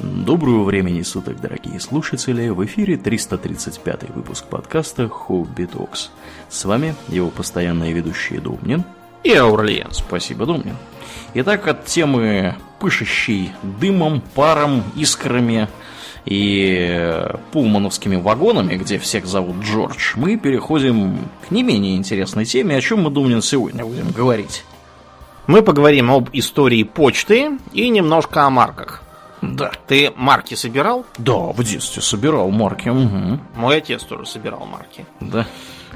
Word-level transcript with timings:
Доброго 0.00 0.62
времени 0.62 1.02
суток, 1.02 1.40
дорогие 1.40 1.80
слушатели! 1.80 2.50
В 2.50 2.64
эфире 2.66 2.96
335 2.96 4.10
выпуск 4.14 4.44
подкаста 4.44 5.08
Хобби 5.08 5.64
Токс. 5.64 6.10
С 6.48 6.64
вами 6.64 6.94
его 7.08 7.30
постоянные 7.30 7.92
ведущие 7.92 8.40
Домнин 8.40 8.84
и 9.24 9.32
Аурлиен. 9.32 9.88
Спасибо, 9.90 10.46
Домнин. 10.46 10.76
Итак, 11.34 11.66
от 11.66 11.86
темы 11.86 12.54
пышущей 12.78 13.50
дымом, 13.80 14.22
паром, 14.36 14.84
искрами 14.94 15.66
и 16.24 17.26
пулмановскими 17.50 18.14
вагонами, 18.14 18.76
где 18.76 19.00
всех 19.00 19.26
зовут 19.26 19.64
Джордж, 19.64 20.12
мы 20.14 20.36
переходим 20.36 21.28
к 21.48 21.50
не 21.50 21.64
менее 21.64 21.96
интересной 21.96 22.44
теме, 22.44 22.76
о 22.76 22.80
чем 22.80 23.02
мы, 23.02 23.10
Думнин, 23.10 23.42
сегодня 23.42 23.84
будем 23.84 24.12
говорить. 24.12 24.64
Мы 25.48 25.62
поговорим 25.62 26.12
об 26.12 26.28
истории 26.32 26.84
почты 26.84 27.58
и 27.72 27.88
немножко 27.88 28.44
о 28.44 28.50
марках. 28.50 29.02
Да. 29.42 29.72
Ты 29.86 30.12
марки 30.16 30.54
собирал? 30.54 31.06
Да, 31.16 31.36
в 31.36 31.62
детстве 31.62 32.02
собирал 32.02 32.50
марки. 32.50 32.88
Угу. 32.88 33.40
Мой 33.56 33.76
отец 33.76 34.02
тоже 34.02 34.26
собирал 34.26 34.66
марки. 34.66 35.06
Да. 35.20 35.46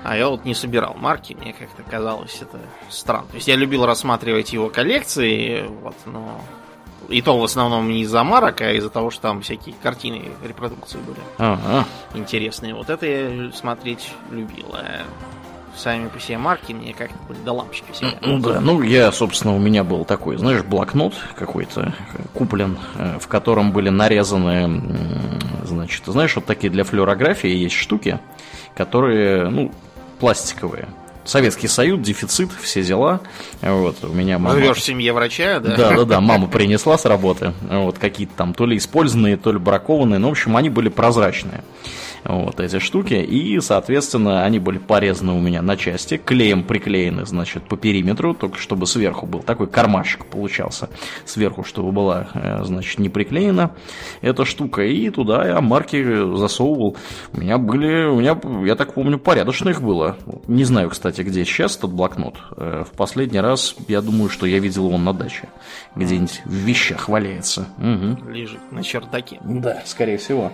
А 0.05 0.17
я 0.17 0.29
вот 0.29 0.45
не 0.45 0.55
собирал 0.55 0.95
марки, 0.95 1.35
мне 1.35 1.53
как-то 1.53 1.83
казалось 1.89 2.39
это 2.41 2.59
странно. 2.89 3.29
То 3.29 3.37
есть 3.37 3.47
я 3.47 3.57
любил 3.57 3.87
рассматривать 3.87 4.53
его 4.53 4.69
коллекции, 4.69 5.65
вот, 5.83 5.95
но 6.07 6.41
и 7.09 7.23
то 7.23 7.39
в 7.39 7.45
основном 7.45 7.89
не 7.89 8.03
из-за 8.03 8.25
марок, 8.25 8.61
а 8.63 8.73
из-за 8.73 8.91
того, 8.91 9.11
что 9.11 9.23
там 9.23 9.43
всякие 9.43 9.75
картины 9.81 10.31
репродукции 10.43 10.99
были 10.99 11.21
ага. 11.39 11.87
интересные. 12.15 12.75
Вот 12.75 12.91
это 12.91 13.07
я 13.07 13.53
смотреть 13.53 14.11
любил. 14.31 14.67
А 14.73 15.03
сами 15.77 16.09
по 16.09 16.21
себе 16.21 16.39
марки 16.39 16.73
мне 16.73 16.93
как-то 16.93 17.17
были 17.29 17.39
до 17.39 17.53
лампочки 17.53 17.91
всегда. 17.93 18.17
Ну 18.23 18.39
да, 18.39 18.61
ну 18.61 18.83
я, 18.83 19.11
собственно, 19.13 19.55
у 19.55 19.59
меня 19.59 19.85
был 19.85 20.05
такой, 20.05 20.37
знаешь, 20.37 20.63
блокнот 20.63 21.15
какой-то 21.37 21.95
куплен, 22.35 22.79
э, 22.97 23.19
в 23.21 23.27
котором 23.29 23.73
были 23.73 23.89
нарезаны, 23.89 24.83
значит, 25.65 26.05
знаешь, 26.07 26.35
вот 26.37 26.47
такие 26.47 26.71
для 26.71 26.85
флюорографии 26.85 27.51
есть 27.51 27.75
штуки, 27.75 28.19
которые, 28.75 29.49
ну, 29.49 29.73
пластиковые. 30.21 30.89
Советский 31.25 31.69
Союз, 31.69 32.01
дефицит, 32.01 32.51
все 32.61 32.83
дела. 32.83 33.21
Вот, 33.61 34.03
у 34.03 34.09
меня 34.09 34.41
мама... 34.41 34.57
Живешь 34.57 34.79
в 34.79 34.83
семье 34.83 35.13
врача, 35.13 35.61
да? 35.61 35.77
Да, 35.77 35.97
да, 35.97 36.05
да, 36.05 36.21
мама 36.21 36.49
принесла 36.49 36.99
с 36.99 37.05
работы. 37.05 37.53
Вот, 37.71 37.99
какие-то 37.99 38.33
там 38.37 38.55
то 38.55 38.67
ли 38.67 38.77
использованные, 38.77 39.37
то 39.37 39.53
ли 39.53 39.59
бракованные. 39.59 40.19
Ну, 40.19 40.29
в 40.29 40.33
общем, 40.33 40.57
они 40.57 40.69
были 40.69 40.89
прозрачные 40.89 41.63
вот 42.25 42.61
эти 42.61 42.79
штуки, 42.79 43.15
и, 43.15 43.61
соответственно, 43.61 44.45
они 44.45 44.59
были 44.59 44.79
порезаны 44.79 45.33
у 45.33 45.41
меня 45.41 45.63
на 45.63 45.77
части, 45.77 46.17
клеем 46.17 46.65
приклеены, 46.65 47.27
значит, 47.27 47.65
по 47.65 47.77
периметру, 47.77 48.35
только 48.35 48.59
чтобы 48.59 48.87
сверху 48.87 49.27
был 49.27 49.41
такой 49.41 49.67
кармашек 49.67 50.27
получался, 50.27 50.89
сверху, 51.25 51.65
чтобы 51.65 51.93
была, 51.93 52.29
э, 52.35 52.65
значит, 52.65 52.99
не 52.99 53.09
приклеена 53.09 53.73
эта 54.21 54.45
штука, 54.45 54.83
и 54.83 55.11
туда 55.11 55.47
я 55.47 55.61
марки 55.61 56.03
засовывал. 56.37 56.97
У 57.33 57.41
меня 57.41 57.59
были, 57.59 58.05
у 58.05 58.21
меня, 58.21 58.39
я 58.65 58.77
так 58.77 58.95
помню, 58.95 59.19
порядочно 59.19 59.71
их 59.71 59.83
было. 59.83 60.17
Не 60.47 60.65
знаю, 60.65 60.91
кстати, 60.91 61.23
где 61.23 61.45
сейчас 61.45 61.77
этот 61.77 61.93
блокнот. 61.93 62.37
Э, 62.57 62.85
в 62.87 62.97
последний 62.97 63.41
раз, 63.41 63.75
я 63.89 64.01
думаю, 64.01 64.31
что 64.31 64.47
я 64.47 64.59
видел 64.59 64.87
его 64.87 64.99
на 64.99 65.13
даче, 65.13 65.49
где-нибудь 65.97 66.43
в 66.45 66.53
вещах 66.53 67.09
валяется. 67.09 67.67
Угу. 67.79 68.31
Лежит 68.31 68.61
на 68.71 68.83
чердаке. 68.83 69.39
Да, 69.45 69.83
скорее 69.85 70.19
всего. 70.19 70.53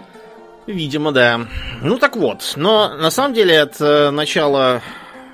Видимо, 0.69 1.13
да. 1.13 1.47
Ну 1.81 1.99
так 1.99 2.15
вот, 2.15 2.53
но 2.57 2.95
на 2.95 3.11
самом 3.11 3.33
деле 3.33 3.63
от 3.63 3.81
э, 3.81 4.11
начала 4.11 4.83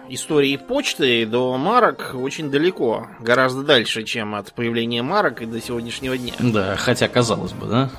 истории 0.08 0.56
почты 0.56 1.26
до 1.26 1.56
марок 1.56 2.12
очень 2.14 2.52
далеко, 2.52 3.08
гораздо 3.18 3.64
дальше, 3.64 4.04
чем 4.04 4.36
от 4.36 4.52
появления 4.52 5.02
марок 5.02 5.42
и 5.42 5.46
до 5.46 5.60
сегодняшнего 5.60 6.16
дня. 6.16 6.34
Да, 6.38 6.76
хотя 6.76 7.08
казалось 7.08 7.52
бы, 7.52 7.66
да? 7.66 7.90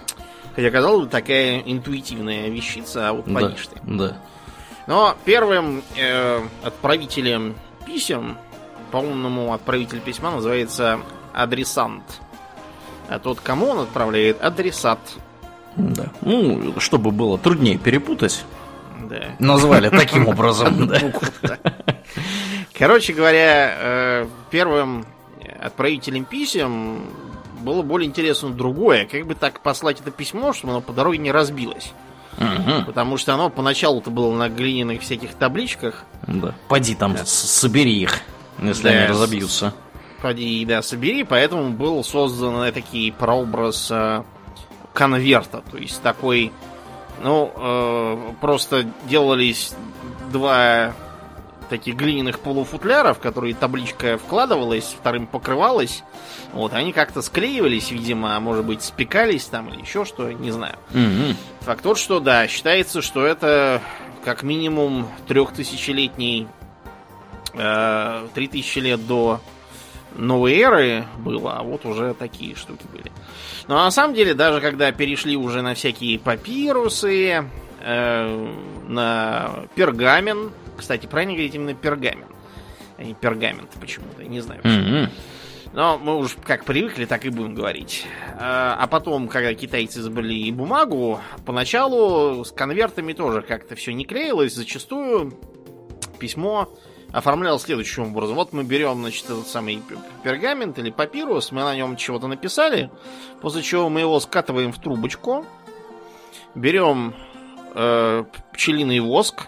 Хотя 0.56 0.72
казалось 0.72 1.08
бы 1.08 1.12
такая 1.12 1.60
интуитивная 1.60 2.48
вещица, 2.48 3.10
а 3.10 3.12
вот 3.14 3.26
да, 3.26 3.50
ты. 3.50 3.82
Да. 3.84 4.18
Но 4.88 5.18
первым 5.26 5.84
э, 5.98 6.42
отправителем 6.64 7.58
писем, 7.86 8.38
по-умному 8.92 9.54
отправитель 9.54 10.00
письма 10.00 10.32
называется 10.32 11.02
адресант. 11.34 12.22
А 13.10 13.20
тот, 13.20 13.42
кому 13.42 13.72
он 13.72 13.80
отправляет, 13.80 14.42
адресат. 14.42 15.00
Да. 15.76 16.06
Ну, 16.22 16.80
чтобы 16.80 17.12
было 17.12 17.38
труднее 17.38 17.78
перепутать. 17.78 18.46
Да. 19.10 19.36
Назвали 19.40 19.90
таким 19.90 20.28
образом. 20.28 20.90
Короче 22.78 23.14
говоря, 23.14 23.76
э, 23.78 24.28
первым 24.50 25.06
отправителем 25.62 26.26
писем 26.26 27.02
было 27.62 27.82
более 27.82 28.08
интересно 28.08 28.50
другое. 28.50 29.06
Как 29.06 29.26
бы 29.26 29.36
так 29.36 29.60
послать 29.62 30.00
это 30.00 30.12
письмо, 30.12 30.54
чтобы 30.54 30.74
оно 30.74 30.82
по 30.82 30.94
дороге 30.94 31.18
не 31.18 31.32
разбилось. 31.32 31.94
Угу. 32.38 32.86
Потому 32.88 33.18
что 33.18 33.34
оно 33.34 33.50
поначалу-то 33.50 34.12
было 34.12 34.34
на 34.36 34.50
глиняных 34.50 35.02
всяких 35.02 35.34
табличках. 35.34 36.04
Да. 36.28 36.54
Поди 36.68 36.96
там, 36.96 37.14
да. 37.14 37.26
собери 37.26 38.02
их, 38.02 38.20
если 38.62 38.84
да. 38.84 38.90
они 38.90 39.08
разобьются. 39.08 39.74
Поди, 40.22 40.66
да, 40.66 40.82
собери. 40.82 41.24
Поэтому 41.24 41.70
был 41.72 42.04
создан 42.04 42.74
такой 42.74 43.14
прообраз 43.18 43.90
э, 43.90 44.24
конверта. 44.96 45.62
То 45.70 45.78
есть 45.78 46.02
такой, 46.02 46.52
ну, 47.22 47.52
э, 47.56 48.32
просто 48.42 48.86
делались 49.08 49.76
два 50.32 50.94
таких 51.70 51.96
глиняных 51.96 52.40
полуфутляра, 52.40 53.14
в 53.14 53.20
которые 53.20 53.54
табличка 53.54 54.18
вкладывалась, 54.18 54.96
вторым 55.00 55.28
покрывалась. 55.28 56.04
Вот, 56.54 56.74
они 56.74 56.94
как-то 56.94 57.22
склеивались, 57.22 57.92
видимо, 57.92 58.36
а 58.36 58.40
может 58.40 58.66
быть, 58.66 58.82
спекались 58.84 59.46
там 59.46 59.70
или 59.70 59.82
еще 59.82 60.06
что, 60.06 60.32
не 60.32 60.52
знаю. 60.52 60.78
Угу. 60.92 61.36
Факт 61.62 61.84
тот, 61.84 61.98
что 61.98 62.20
да, 62.20 62.48
считается, 62.48 63.02
что 63.02 63.26
это 63.26 63.82
как 64.24 64.44
минимум 64.44 65.08
трехтысячелетний, 65.28 66.48
э, 67.54 68.28
три 68.34 68.48
тысячи 68.48 68.80
лет 68.80 69.06
до 69.06 69.42
новой 70.18 70.58
эры 70.58 71.06
было, 71.20 71.58
а 71.58 71.64
вот 71.64 71.86
уже 71.86 72.14
такие 72.14 72.56
штуки 72.56 72.86
были. 72.92 73.12
Но 73.68 73.76
на 73.76 73.92
самом 73.92 74.14
деле, 74.14 74.34
даже 74.34 74.62
когда 74.62 74.92
перешли 74.92 75.36
уже 75.36 75.62
на 75.62 75.74
всякие 75.74 76.20
папирусы, 76.20 77.46
э, 77.82 78.54
на 78.88 79.52
пергамен, 79.76 80.52
кстати, 80.78 81.06
правильно 81.06 81.34
говорить 81.34 81.56
именно 81.56 81.74
пергамен, 81.74 82.28
а 82.98 83.04
не 83.04 83.14
пергамент 83.14 83.70
почему-то, 83.80 84.24
не 84.24 84.42
знаю 84.42 84.62
Mm-hmm. 84.64 85.10
Но 85.74 85.98
мы 85.98 86.16
уж 86.16 86.38
как 86.42 86.64
привыкли, 86.64 87.04
так 87.04 87.26
и 87.26 87.30
будем 87.30 87.54
говорить. 87.54 88.06
А, 88.40 88.78
а 88.80 88.88
потом, 88.88 89.28
когда 89.28 89.54
китайцы 89.54 90.00
изобрели 90.00 90.48
и 90.48 90.52
бумагу, 90.54 91.20
поначалу 91.46 92.46
с 92.46 92.52
конвертами 92.54 93.12
тоже 93.12 93.42
как-то 93.42 93.76
все 93.76 93.94
не 93.94 94.06
клеилось. 94.06 94.54
Зачастую 94.54 95.34
письмо 96.18 96.74
оформлял 97.16 97.58
следующим 97.60 98.08
образом. 98.08 98.36
Вот 98.36 98.52
мы 98.52 98.66
берем, 98.66 99.00
значит, 99.00 99.24
этот 99.26 99.48
самый 99.48 99.82
пергамент 100.22 100.78
или 100.80 100.90
папирус, 100.90 101.54
мы 101.54 101.62
на 101.62 101.74
нем 101.74 101.96
чего-то 101.96 102.28
написали, 102.28 102.92
после 103.42 103.62
чего 103.62 103.88
мы 103.88 104.02
его 104.02 104.20
скатываем 104.20 104.74
в 104.74 104.80
трубочку, 104.80 105.46
берем 106.56 107.16
э, 107.74 108.26
пчелиный 108.52 109.00
воск 109.00 109.48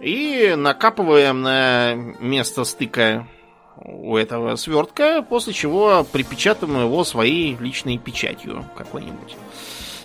и 0.00 0.54
накапываем 0.56 1.42
на 1.42 1.94
место 1.94 2.64
стыка 2.64 3.28
у 3.76 4.16
этого 4.16 4.56
свертка, 4.56 5.20
после 5.20 5.52
чего 5.52 6.06
припечатаем 6.10 6.80
его 6.80 7.04
своей 7.04 7.54
личной 7.56 7.98
печатью 7.98 8.64
какой-нибудь. 8.74 9.36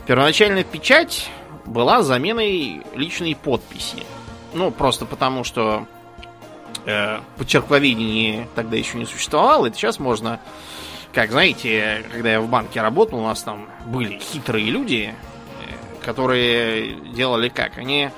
Первоначальная 0.05 0.65
печать 0.65 1.29
была 1.65 2.03
заменой 2.03 2.81
личной 2.93 3.37
подписи. 3.37 4.03
Ну, 4.53 4.71
просто 4.71 5.05
потому, 5.05 5.45
что 5.45 5.85
э, 6.89 7.19
почерковедение 7.37 8.47
тогда 8.55 8.75
еще 8.75 8.97
не 8.97 9.05
существовало. 9.05 9.67
Это 9.67 9.77
сейчас 9.77 9.99
можно, 9.99 10.39
как 11.13 11.31
знаете, 11.31 12.03
когда 12.11 12.31
я 12.33 12.41
в 12.41 12.49
банке 12.49 12.81
работал, 12.81 13.19
у 13.19 13.23
нас 13.23 13.43
там 13.43 13.67
были 13.85 14.17
хитрые 14.19 14.69
люди, 14.69 15.13
э, 15.13 16.05
которые 16.05 16.95
делали 17.13 17.49
как? 17.49 17.77
Они 17.77 18.09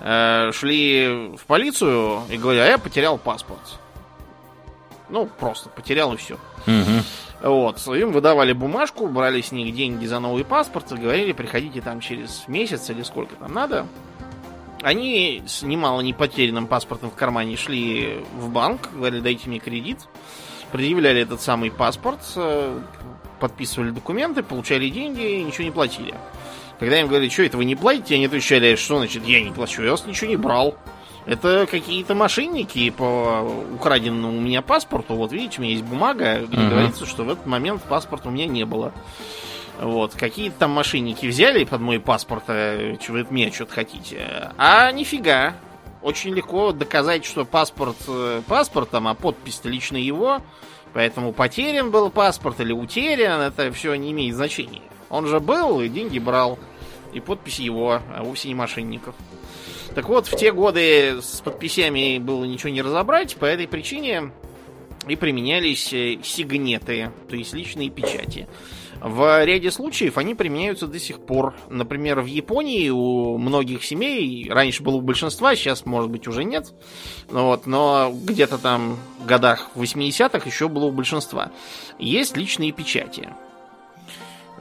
э, 0.00 0.50
шли 0.52 1.36
в 1.36 1.44
полицию 1.46 2.22
и 2.30 2.36
говорили, 2.36 2.62
а 2.62 2.66
я 2.68 2.78
потерял 2.78 3.18
паспорт. 3.18 3.78
Ну, 5.10 5.26
просто 5.26 5.68
потерял 5.68 6.14
и 6.14 6.16
все. 6.16 6.34
Угу. 6.66 7.50
Вот, 7.50 7.86
им 7.88 8.12
выдавали 8.12 8.54
бумажку, 8.54 9.06
брали 9.06 9.42
с 9.42 9.52
них 9.52 9.74
деньги 9.74 10.06
за 10.06 10.18
новый 10.18 10.44
паспорт 10.44 10.90
и 10.92 10.96
говорили, 10.96 11.32
приходите 11.32 11.82
там 11.82 12.00
через 12.00 12.48
месяц 12.48 12.88
или 12.88 13.02
сколько 13.02 13.36
там 13.36 13.52
надо. 13.52 13.86
Они 14.84 15.42
с 15.46 15.62
немало 15.62 16.02
не 16.02 16.12
потерянным 16.12 16.66
паспортом 16.66 17.10
в 17.10 17.14
кармане 17.14 17.56
шли 17.56 18.18
в 18.36 18.50
банк, 18.50 18.90
говорили, 18.92 19.20
дайте 19.20 19.48
мне 19.48 19.58
кредит. 19.58 20.00
Предъявляли 20.72 21.22
этот 21.22 21.40
самый 21.40 21.70
паспорт, 21.70 22.20
э, 22.36 22.80
подписывали 23.40 23.92
документы, 23.92 24.42
получали 24.42 24.90
деньги 24.90 25.38
и 25.38 25.42
ничего 25.42 25.64
не 25.64 25.70
платили. 25.70 26.14
Когда 26.78 27.00
им 27.00 27.08
говорили, 27.08 27.30
что 27.30 27.44
это 27.44 27.56
вы 27.56 27.64
не 27.64 27.76
платите, 27.76 28.16
они 28.16 28.26
отвечали, 28.26 28.76
что 28.76 28.98
значит 28.98 29.24
я 29.26 29.42
не 29.42 29.52
плачу, 29.52 29.82
я 29.82 29.92
вас 29.92 30.04
ничего 30.04 30.28
не 30.28 30.36
брал. 30.36 30.76
Это 31.24 31.66
какие-то 31.70 32.14
мошенники 32.14 32.90
по 32.90 33.40
украденному 33.74 34.36
у 34.36 34.40
меня 34.40 34.60
паспорту. 34.60 35.14
Вот 35.14 35.32
видите, 35.32 35.60
у 35.60 35.62
меня 35.62 35.72
есть 35.72 35.84
бумага, 35.84 36.40
где 36.40 36.58
uh-huh. 36.58 36.68
говорится, 36.68 37.06
что 37.06 37.24
в 37.24 37.30
этот 37.30 37.46
момент 37.46 37.82
паспорта 37.84 38.28
у 38.28 38.32
меня 38.32 38.44
не 38.44 38.66
было. 38.66 38.92
Вот, 39.80 40.14
какие-то 40.14 40.60
там 40.60 40.70
мошенники 40.70 41.26
взяли 41.26 41.64
под 41.64 41.80
мой 41.80 42.00
паспорт, 42.00 42.44
что 42.44 42.98
вы 43.08 43.20
от 43.20 43.30
меня 43.30 43.52
что-то 43.52 43.74
хотите. 43.74 44.52
А 44.56 44.90
нифига. 44.92 45.54
Очень 46.00 46.34
легко 46.34 46.72
доказать, 46.72 47.24
что 47.24 47.46
паспорт 47.46 47.96
э, 48.08 48.42
паспортом, 48.46 49.08
а 49.08 49.14
подпись-то 49.14 49.70
лично 49.70 49.96
его. 49.96 50.42
Поэтому 50.92 51.32
потерян 51.32 51.90
был 51.90 52.10
паспорт 52.10 52.60
или 52.60 52.72
утерян, 52.72 53.40
это 53.40 53.72
все 53.72 53.94
не 53.94 54.12
имеет 54.12 54.36
значения. 54.36 54.82
Он 55.08 55.26
же 55.26 55.40
был 55.40 55.80
и 55.80 55.88
деньги 55.88 56.18
брал. 56.18 56.58
И 57.12 57.20
подпись 57.20 57.58
его, 57.58 58.00
а 58.14 58.22
вовсе 58.22 58.48
не 58.48 58.54
мошенников. 58.54 59.14
Так 59.94 60.08
вот, 60.08 60.26
в 60.26 60.36
те 60.36 60.52
годы 60.52 61.22
с 61.22 61.40
подписями 61.40 62.18
было 62.18 62.44
ничего 62.44 62.70
не 62.70 62.82
разобрать, 62.82 63.36
по 63.36 63.44
этой 63.44 63.68
причине 63.68 64.32
и 65.08 65.16
применялись 65.16 65.92
э, 65.92 66.18
сигнеты, 66.22 67.10
то 67.28 67.36
есть 67.36 67.52
личные 67.52 67.90
печати. 67.90 68.48
В 69.00 69.44
ряде 69.44 69.70
случаев 69.70 70.16
они 70.16 70.34
применяются 70.34 70.86
до 70.86 70.98
сих 70.98 71.20
пор. 71.20 71.54
Например, 71.68 72.20
в 72.20 72.26
Японии 72.26 72.88
у 72.88 73.36
многих 73.36 73.84
семей, 73.84 74.48
раньше 74.50 74.82
было 74.82 74.96
у 74.96 75.00
большинства, 75.02 75.54
сейчас, 75.54 75.84
может 75.84 76.10
быть, 76.10 76.26
уже 76.26 76.44
нет, 76.44 76.72
вот, 77.28 77.66
но 77.66 78.10
где-то 78.14 78.56
там 78.56 78.96
в 79.20 79.26
годах 79.26 79.70
80-х 79.74 80.46
еще 80.46 80.68
было 80.68 80.86
у 80.86 80.92
большинства, 80.92 81.52
есть 81.98 82.36
личные 82.36 82.72
печати, 82.72 83.28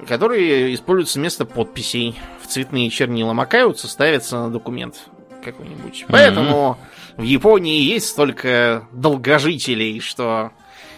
которые 0.07 0.73
используются 0.73 1.19
вместо 1.19 1.45
подписей. 1.45 2.15
В 2.41 2.47
цветные 2.47 2.89
чернила 2.89 3.31
макаются, 3.31 3.87
ставятся 3.87 4.39
на 4.39 4.49
документ 4.49 5.07
какой-нибудь. 5.43 6.05
Mm-hmm. 6.07 6.75
В 7.17 7.21
Японии 7.21 7.81
есть 7.81 8.07
столько 8.07 8.87
долгожителей, 8.91 9.99
что 9.99 10.51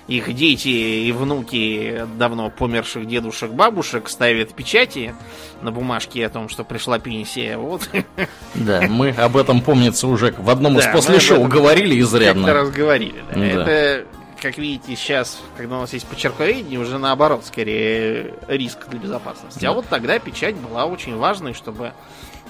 их 0.07 0.33
дети 0.35 0.67
и 0.67 1.11
внуки 1.11 2.05
давно 2.17 2.49
померших 2.49 3.07
дедушек, 3.07 3.51
бабушек 3.51 4.07
ставят 4.07 4.53
печати 4.53 5.15
на 5.61 5.71
бумажке 5.71 6.25
о 6.25 6.29
том, 6.29 6.47
что 6.47 6.63
пришла 6.63 6.99
пенсия. 6.99 7.57
Вот. 7.57 7.89
Да, 8.53 8.81
мы 8.87 9.09
об 9.09 9.35
этом, 9.35 9.61
помнится, 9.61 10.07
уже 10.07 10.33
в 10.37 10.49
одном 10.49 10.77
из 10.77 10.85
после 10.87 11.19
шоу 11.19 11.45
говорили 11.47 11.99
изрядно. 11.99 12.53
раз 12.53 12.69
говорили, 12.69 13.23
да. 13.33 13.35
да. 13.35 13.41
Это, 13.41 14.05
как 14.39 14.57
видите, 14.57 14.95
сейчас, 14.95 15.41
когда 15.57 15.77
у 15.77 15.81
нас 15.81 15.93
есть 15.93 16.05
почерковедение, 16.05 16.79
уже 16.79 16.99
наоборот, 16.99 17.43
скорее 17.45 18.35
риск 18.47 18.87
для 18.89 18.99
безопасности. 18.99 19.59
Да. 19.59 19.71
А 19.71 19.73
вот 19.73 19.87
тогда 19.89 20.19
печать 20.19 20.55
была 20.55 20.85
очень 20.85 21.17
важной, 21.17 21.53
чтобы 21.53 21.93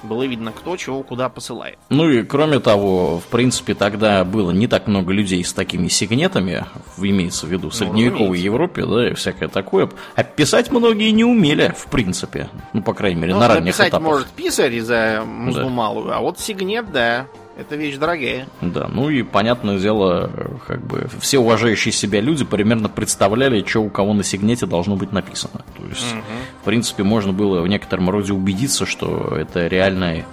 было 0.04 0.24
видно, 0.24 0.52
кто 0.52 0.78
чего 0.78 1.04
куда 1.04 1.30
посылает. 1.30 1.78
Ну 1.90 2.10
и 2.10 2.24
кроме 2.24 2.60
того, 2.60 3.20
в 3.20 3.26
принципе, 3.26 3.74
тогда 3.74 4.24
было 4.24 4.52
не 4.52 4.68
так 4.68 4.88
много 4.88 5.14
людей 5.14 5.44
с 5.44 5.54
такими 5.54 5.88
сигнетами, 5.88 6.66
имеется 6.98 7.46
в 7.46 7.50
виду 7.50 7.70
в 7.70 7.74
ну, 7.74 7.78
средневековой 7.78 8.38
ну, 8.38 8.44
Европе, 8.44 8.86
да, 8.86 9.10
и 9.10 9.14
всякое 9.14 9.50
такое. 9.50 9.90
А 10.16 10.24
писать 10.24 10.72
многие 10.72 11.12
не 11.12 11.24
умели, 11.24 11.74
в 11.76 11.88
принципе. 11.88 12.50
Ну, 12.74 12.82
по 12.82 12.94
крайней 12.94 13.22
мере, 13.22 13.34
ну, 13.34 13.40
на 13.40 13.48
ранних 13.48 13.76
этапах. 13.76 14.02
может 14.02 14.28
писарь 14.28 14.80
за 14.80 15.24
музлу 15.26 15.64
да. 15.64 15.70
малую, 15.70 16.16
а 16.16 16.20
вот 16.20 16.40
сигнет, 16.40 16.92
да. 16.92 17.28
Это 17.58 17.78
вещь 17.78 17.96
дорогая. 17.96 18.48
Да, 18.62 18.90
ну 18.90 19.10
и 19.10 19.24
понятное 19.24 19.80
дело, 19.80 20.30
как 20.68 20.86
бы 20.86 21.08
все 21.20 21.40
уважающие 21.40 21.92
себя 21.92 22.20
люди 22.20 22.44
примерно 22.44 22.90
представляли, 22.90 23.64
что 23.66 23.80
у 23.80 23.90
кого 23.90 24.14
на 24.14 24.24
сигнете 24.24 24.66
должно 24.66 24.98
быть 24.98 25.14
написано. 25.14 25.64
То 25.78 25.86
есть, 25.88 26.14
угу. 26.14 26.22
в 26.62 26.66
принципе, 26.66 27.04
можно 27.04 27.32
было 27.32 27.62
в 27.62 27.68
некотором 27.68 28.10
роде 28.10 28.34
убедиться, 28.34 28.86
что 28.86 29.38
это 29.38 29.68
реальный, 29.68 30.26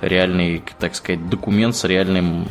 реальный, 0.00 0.62
так 0.78 0.94
сказать, 0.94 1.28
документ 1.28 1.76
с 1.76 1.84
реальным 1.84 2.46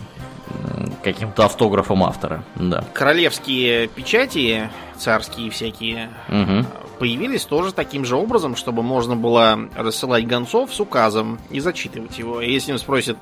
каким-то 1.04 1.46
автографом 1.46 2.04
автора. 2.04 2.44
Да. 2.56 2.84
Королевские 2.94 3.88
печати, 3.88 4.70
царские 4.98 5.50
всякие, 5.50 6.10
угу. 6.30 6.66
появились 7.00 7.46
тоже 7.46 7.74
таким 7.74 8.06
же 8.06 8.16
образом, 8.16 8.56
чтобы 8.56 8.84
можно 8.84 9.16
было 9.16 9.70
рассылать 9.76 10.28
гонцов 10.28 10.74
с 10.74 10.80
указом 10.80 11.40
и 11.50 11.60
зачитывать 11.60 12.20
его. 12.20 12.42
Если 12.42 12.72
он 12.72 12.80
спросит, 12.80 13.18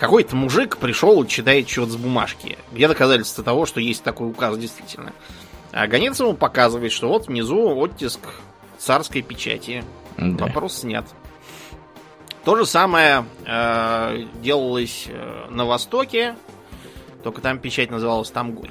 какой-то 0.00 0.34
мужик 0.34 0.78
пришел 0.78 1.22
и 1.22 1.28
читает 1.28 1.68
что-то 1.68 1.92
с 1.92 1.96
бумажки. 1.96 2.56
Где 2.72 2.88
доказательство 2.88 3.44
того, 3.44 3.66
что 3.66 3.80
есть 3.80 4.02
такой 4.02 4.30
указ 4.30 4.56
действительно? 4.56 5.12
А 5.72 5.86
гонец 5.86 6.18
ему 6.18 6.32
показывает, 6.32 6.90
что 6.90 7.08
вот 7.08 7.26
внизу 7.26 7.76
оттиск 7.76 8.20
царской 8.78 9.20
печати. 9.20 9.84
Да. 10.16 10.46
Вопрос 10.46 10.78
снят. 10.78 11.04
То 12.46 12.56
же 12.56 12.64
самое 12.64 13.26
э, 13.44 14.24
делалось 14.42 15.04
э, 15.06 15.46
на 15.50 15.66
Востоке, 15.66 16.34
только 17.22 17.42
там 17.42 17.58
печать 17.58 17.90
называлась 17.90 18.30
Тамгой. 18.30 18.70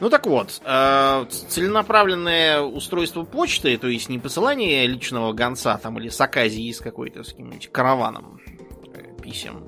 Ну 0.00 0.08
так 0.08 0.26
вот, 0.26 0.62
э, 0.64 1.26
целенаправленное 1.28 2.62
устройство 2.62 3.24
почты, 3.24 3.76
то 3.76 3.86
есть 3.86 4.08
не 4.08 4.18
посылание 4.18 4.86
личного 4.86 5.34
гонца 5.34 5.76
там 5.76 5.98
или 5.98 6.08
саказии 6.08 6.72
с 6.72 6.78
какой-то 6.78 7.22
с 7.22 7.32
каким-нибудь 7.32 7.70
караваном 7.70 8.40
э, 8.94 9.20
писем, 9.22 9.62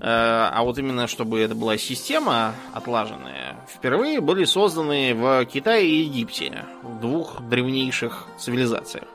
а 0.00 0.62
вот 0.62 0.78
именно 0.78 1.06
чтобы 1.06 1.40
это 1.40 1.54
была 1.54 1.76
система 1.76 2.54
отлаженная, 2.72 3.56
впервые 3.68 4.20
были 4.20 4.44
созданы 4.44 5.14
в 5.14 5.44
Китае 5.46 5.88
и 5.88 6.02
Египте, 6.04 6.64
в 6.82 7.00
двух 7.00 7.40
древнейших 7.40 8.26
цивилизациях. 8.38 9.08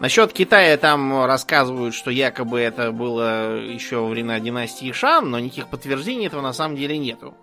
Насчет 0.00 0.32
Китая 0.32 0.76
там 0.76 1.24
рассказывают, 1.24 1.94
что 1.94 2.10
якобы 2.10 2.60
это 2.60 2.90
было 2.90 3.56
еще 3.56 3.98
во 3.98 4.08
времена 4.08 4.40
династии 4.40 4.92
Шан, 4.92 5.30
но 5.30 5.38
никаких 5.38 5.68
подтверждений 5.68 6.26
этого 6.26 6.40
на 6.40 6.52
самом 6.52 6.76
деле 6.76 6.98
нету. 6.98 7.34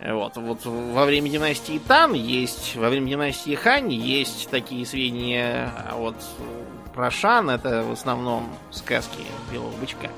Вот, 0.00 0.36
вот 0.36 0.64
во 0.64 1.04
время 1.04 1.28
династии 1.28 1.80
Тан 1.80 2.12
есть, 2.12 2.76
во 2.76 2.88
время 2.88 3.10
династии 3.10 3.56
Хань 3.56 3.92
есть 3.92 4.48
такие 4.48 4.86
сведения, 4.86 5.72
а 5.76 5.96
вот 5.96 6.14
про 6.94 7.10
Шан 7.10 7.50
это 7.50 7.82
в 7.82 7.92
основном 7.92 8.48
сказки 8.70 9.18
Белого 9.52 9.72
Бычка. 9.80 10.08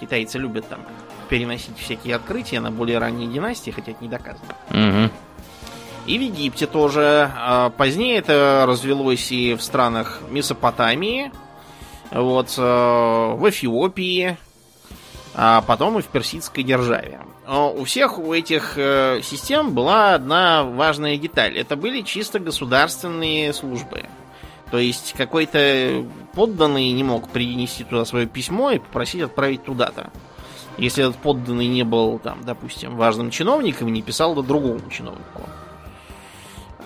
Китайцы 0.00 0.38
любят 0.38 0.68
там 0.68 0.80
переносить 1.28 1.78
всякие 1.78 2.16
открытия 2.16 2.60
на 2.60 2.70
более 2.70 2.98
ранние 2.98 3.28
династии, 3.28 3.70
хотя 3.70 3.92
это 3.92 4.02
не 4.02 4.08
доказано. 4.08 4.54
Угу. 4.70 5.10
И 6.06 6.18
в 6.18 6.22
Египте 6.22 6.66
тоже. 6.66 7.30
А, 7.36 7.70
позднее 7.70 8.16
это 8.16 8.64
развелось 8.66 9.30
и 9.30 9.54
в 9.54 9.62
странах 9.62 10.20
Месопотамии, 10.30 11.30
вот, 12.10 12.54
а, 12.56 13.34
в 13.34 13.48
Эфиопии, 13.48 14.38
а 15.34 15.60
потом 15.62 15.98
и 15.98 16.02
в 16.02 16.06
персидской 16.06 16.64
державе. 16.64 17.20
У 17.46 17.84
всех 17.84 18.18
у 18.18 18.34
этих 18.34 18.74
э, 18.76 19.20
систем 19.22 19.72
была 19.72 20.12
одна 20.12 20.64
важная 20.64 21.16
деталь. 21.16 21.56
Это 21.56 21.76
были 21.76 22.02
чисто 22.02 22.38
государственные 22.40 23.54
службы. 23.54 24.04
То 24.70 24.78
есть 24.78 25.14
какой-то 25.14 26.04
подданный 26.34 26.90
не 26.92 27.02
мог 27.02 27.28
принести 27.30 27.84
туда 27.84 28.04
свое 28.04 28.26
письмо 28.26 28.70
и 28.70 28.78
попросить 28.78 29.22
отправить 29.22 29.64
туда-то. 29.64 30.10
Если 30.76 31.04
этот 31.04 31.16
подданный 31.16 31.66
не 31.66 31.82
был, 31.82 32.18
там, 32.18 32.44
допустим, 32.44 32.96
важным 32.96 33.30
чиновником 33.30 33.92
не 33.92 34.02
писал 34.02 34.34
до 34.34 34.42
другому 34.42 34.80
чиновнику. 34.90 35.42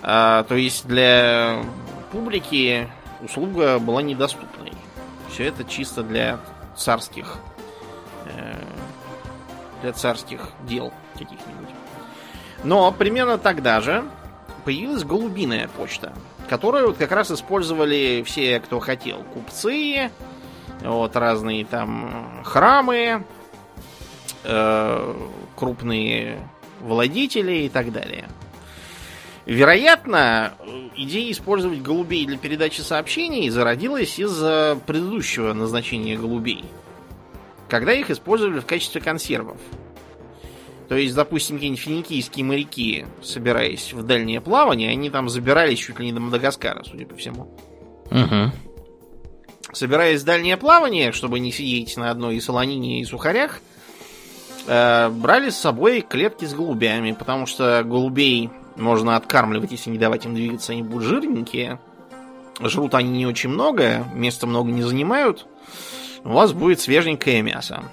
А, 0.01 0.43
то 0.43 0.55
есть 0.55 0.87
для 0.87 1.63
публики 2.11 2.87
услуга 3.21 3.79
была 3.79 4.01
недоступной. 4.01 4.71
Все 5.29 5.45
это 5.45 5.63
чисто 5.63 6.03
для 6.03 6.39
царских 6.75 7.37
э, 8.25 8.55
для 9.81 9.93
царских 9.93 10.49
дел 10.67 10.91
каких-нибудь. 11.13 11.69
Но 12.63 12.91
примерно 12.91 13.37
тогда 13.37 13.81
же 13.81 14.03
появилась 14.63 15.03
голубиная 15.03 15.67
почта 15.67 16.13
которую 16.47 16.87
вот 16.87 16.97
как 16.97 17.11
раз 17.11 17.31
использовали 17.31 18.23
все, 18.25 18.59
кто 18.59 18.79
хотел. 18.79 19.23
Купцы, 19.33 20.11
вот 20.81 21.15
разные 21.15 21.65
там 21.65 22.41
храмы, 22.43 23.23
э, 24.43 25.13
крупные 25.55 26.39
владетели 26.81 27.63
и 27.63 27.69
так 27.69 27.91
далее. 27.91 28.27
Вероятно, 29.45 30.53
идея 30.95 31.31
использовать 31.31 31.81
голубей 31.81 32.25
для 32.25 32.37
передачи 32.37 32.79
сообщений 32.79 33.49
зародилась 33.49 34.17
из-за 34.17 34.79
предыдущего 34.85 35.51
назначения 35.51 36.17
голубей, 36.17 36.63
когда 37.67 37.91
их 37.91 38.09
использовали 38.09 38.59
в 38.59 38.65
качестве 38.65 39.01
консервов. 39.01 39.57
То 40.93 40.97
есть, 40.99 41.15
допустим, 41.15 41.55
какие-нибудь 41.55 41.81
финикийские 41.81 42.45
моряки, 42.45 43.07
собираясь 43.23 43.93
в 43.93 44.03
дальнее 44.03 44.41
плавание, 44.41 44.91
они 44.91 45.09
там 45.09 45.27
забирались 45.27 45.79
чуть 45.79 45.97
ли 45.97 46.05
не 46.05 46.13
до 46.13 46.19
Мадагаскара, 46.19 46.83
судя 46.83 47.07
по 47.07 47.15
всему. 47.15 47.57
Угу. 48.11 48.51
Собираясь 49.71 50.21
в 50.21 50.25
дальнее 50.25 50.55
плавание, 50.55 51.11
чтобы 51.11 51.39
не 51.39 51.51
сидеть 51.51 51.97
на 51.97 52.11
одной 52.11 52.39
солонине 52.39 53.01
и 53.01 53.05
сухарях, 53.05 53.59
э, 54.67 55.09
брали 55.09 55.49
с 55.49 55.57
собой 55.57 56.01
клетки 56.01 56.45
с 56.45 56.53
голубями, 56.53 57.13
потому 57.13 57.47
что 57.47 57.81
голубей 57.83 58.51
можно 58.75 59.15
откармливать, 59.15 59.71
если 59.71 59.89
не 59.89 59.97
давать 59.97 60.25
им 60.25 60.35
двигаться, 60.35 60.73
они 60.73 60.83
будут 60.83 61.05
жирненькие. 61.05 61.79
Жрут 62.59 62.93
они 62.93 63.09
не 63.09 63.25
очень 63.25 63.49
много, 63.49 64.05
места 64.13 64.45
много 64.45 64.69
не 64.69 64.83
занимают. 64.83 65.47
У 66.23 66.29
вас 66.29 66.53
будет 66.53 66.79
свеженькое 66.79 67.41
мясо. 67.41 67.83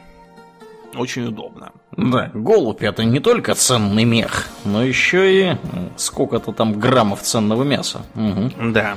Очень 0.94 1.26
удобно. 1.26 1.72
Да, 1.96 2.30
голубь 2.34 2.82
это 2.82 3.04
не 3.04 3.20
только 3.20 3.54
ценный 3.54 4.04
мех, 4.04 4.46
но 4.64 4.82
еще 4.82 5.52
и 5.52 5.56
сколько-то 5.96 6.52
там 6.52 6.78
граммов 6.78 7.22
ценного 7.22 7.62
мяса. 7.62 8.02
Угу. 8.14 8.72
Да. 8.72 8.96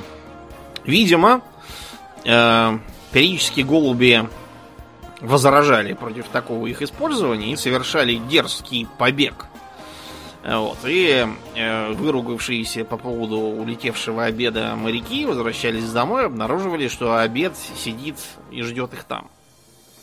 Видимо, 0.84 1.40
э, 2.24 2.78
периодически 3.12 3.60
голуби 3.60 4.28
возражали 5.20 5.92
против 5.94 6.26
такого 6.28 6.66
их 6.66 6.82
использования 6.82 7.52
и 7.52 7.56
совершали 7.56 8.16
дерзкий 8.16 8.86
побег. 8.98 9.46
Вот. 10.44 10.78
И 10.84 11.26
э, 11.54 11.92
выругавшиеся 11.94 12.84
по 12.84 12.98
поводу 12.98 13.38
улетевшего 13.38 14.24
обеда 14.24 14.74
моряки 14.76 15.24
возвращались 15.24 15.90
домой, 15.90 16.26
обнаруживали, 16.26 16.88
что 16.88 17.16
обед 17.18 17.56
сидит 17.56 18.16
и 18.50 18.62
ждет 18.62 18.92
их 18.92 19.04
там. 19.04 19.30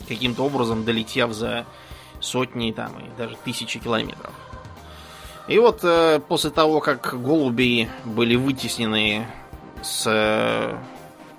Каким-то 0.08 0.44
образом 0.44 0.84
долетев 0.84 1.32
за 1.32 1.64
сотни 2.22 2.72
там, 2.72 2.92
и 2.98 3.18
даже 3.18 3.36
тысячи 3.44 3.78
километров. 3.78 4.32
И 5.48 5.58
вот 5.58 5.80
э, 5.82 6.20
после 6.26 6.50
того, 6.50 6.80
как 6.80 7.20
голуби 7.20 7.88
были 8.04 8.36
вытеснены 8.36 9.26
с 9.82 10.04
э, 10.06 10.76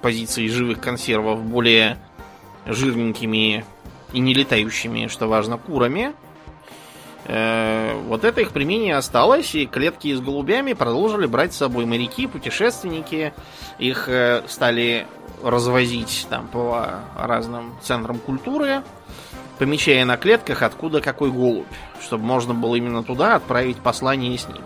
позиции 0.01 0.47
живых 0.47 0.81
консервов 0.81 1.41
более 1.41 1.97
жирненькими 2.65 3.65
и 4.11 4.19
не 4.19 4.33
летающими, 4.33 5.07
что 5.07 5.27
важно, 5.27 5.57
курами, 5.57 6.13
э, 7.25 7.93
вот 8.07 8.25
это 8.25 8.41
их 8.41 8.51
применение 8.51 8.97
осталось, 8.97 9.55
и 9.55 9.65
клетки 9.65 10.13
с 10.13 10.19
голубями 10.19 10.73
продолжили 10.73 11.25
брать 11.25 11.53
с 11.53 11.57
собой 11.57 11.85
моряки, 11.85 12.27
путешественники. 12.27 13.33
Их 13.79 14.09
э, 14.09 14.43
стали 14.47 15.07
развозить 15.43 16.25
там 16.29 16.47
по 16.47 17.01
разным 17.15 17.73
центрам 17.81 18.17
культуры, 18.17 18.83
помечая 19.59 20.05
на 20.05 20.17
клетках, 20.17 20.61
откуда 20.61 21.01
какой 21.01 21.31
голубь, 21.31 21.65
чтобы 22.01 22.23
можно 22.23 22.53
было 22.53 22.75
именно 22.75 23.03
туда 23.03 23.35
отправить 23.35 23.77
послание 23.77 24.37
с 24.37 24.47
ним. 24.47 24.63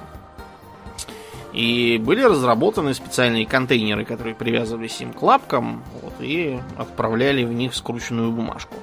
И 1.54 1.98
были 1.98 2.22
разработаны 2.22 2.94
специальные 2.94 3.48
контейнеры, 3.48 4.06
которые 4.06 4.36
привязывались 4.36 5.02
им 5.02 5.12
к 5.12 5.22
лапкам 5.24 5.84
вот, 6.04 6.14
и 6.20 6.60
отправляли 6.78 7.44
в 7.44 7.52
них 7.52 7.74
скрученную 7.74 8.32
бумажку. 8.32 8.76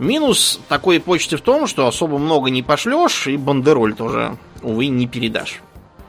Минус 0.00 0.60
такой 0.68 0.98
почты 0.98 1.36
в 1.36 1.40
том, 1.40 1.68
что 1.68 1.86
особо 1.86 2.18
много 2.18 2.50
не 2.50 2.62
пошлешь, 2.64 3.28
и 3.28 3.36
бандероль 3.36 3.94
тоже, 3.94 4.36
увы, 4.62 4.88
не 4.88 5.06
передашь. 5.06 5.60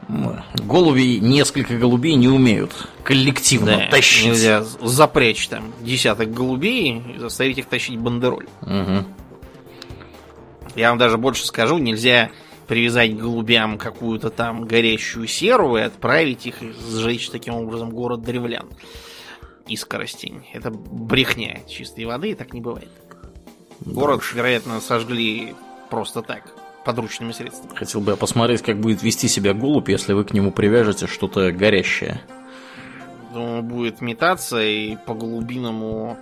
Голуби, 0.07 1.19
несколько 1.19 1.77
голубей 1.77 2.15
не 2.15 2.27
умеют 2.27 2.87
коллективно 3.03 3.77
да, 3.77 3.87
тащить. 3.89 4.25
Нельзя 4.25 4.63
запрячь 4.63 5.47
там 5.47 5.73
десяток 5.81 6.31
голубей 6.31 7.01
и 7.15 7.17
заставить 7.17 7.57
их 7.57 7.65
тащить 7.65 7.97
бандероль. 7.97 8.47
Угу. 8.61 9.05
Я 10.75 10.89
вам 10.89 10.97
даже 10.97 11.17
больше 11.17 11.45
скажу, 11.45 11.77
нельзя 11.77 12.31
привязать 12.67 13.15
к 13.15 13.19
голубям 13.19 13.77
какую-то 13.77 14.29
там 14.29 14.65
горящую 14.65 15.27
серу 15.27 15.77
и 15.77 15.81
отправить 15.81 16.45
их 16.45 16.55
сжечь 16.61 17.29
таким 17.29 17.55
образом 17.55 17.89
город 17.89 18.21
древлян. 18.21 18.67
И 19.67 19.75
скоростень. 19.77 20.45
Это 20.53 20.69
брехня 20.69 21.61
чистой 21.67 22.05
воды, 22.05 22.31
и 22.31 22.35
так 22.35 22.53
не 22.53 22.61
бывает. 22.61 22.89
Город, 23.79 24.21
вероятно, 24.33 24.79
сожгли 24.79 25.55
просто 25.89 26.21
так, 26.21 26.53
подручными 26.85 27.31
средствами. 27.31 27.75
Хотел 27.75 27.99
бы 27.99 28.11
я 28.11 28.17
посмотреть, 28.17 28.61
как 28.61 28.79
будет 28.79 29.03
вести 29.03 29.27
себя 29.27 29.53
голубь, 29.53 29.89
если 29.89 30.13
вы 30.13 30.23
к 30.23 30.33
нему 30.33 30.51
привяжете 30.51 31.07
что-то 31.07 31.51
горящее. 31.51 32.21
Думаю, 33.33 33.63
будет 33.63 33.99
метаться 33.99 34.61
и 34.61 34.95
по 34.95 35.13
голубиному 35.13 36.17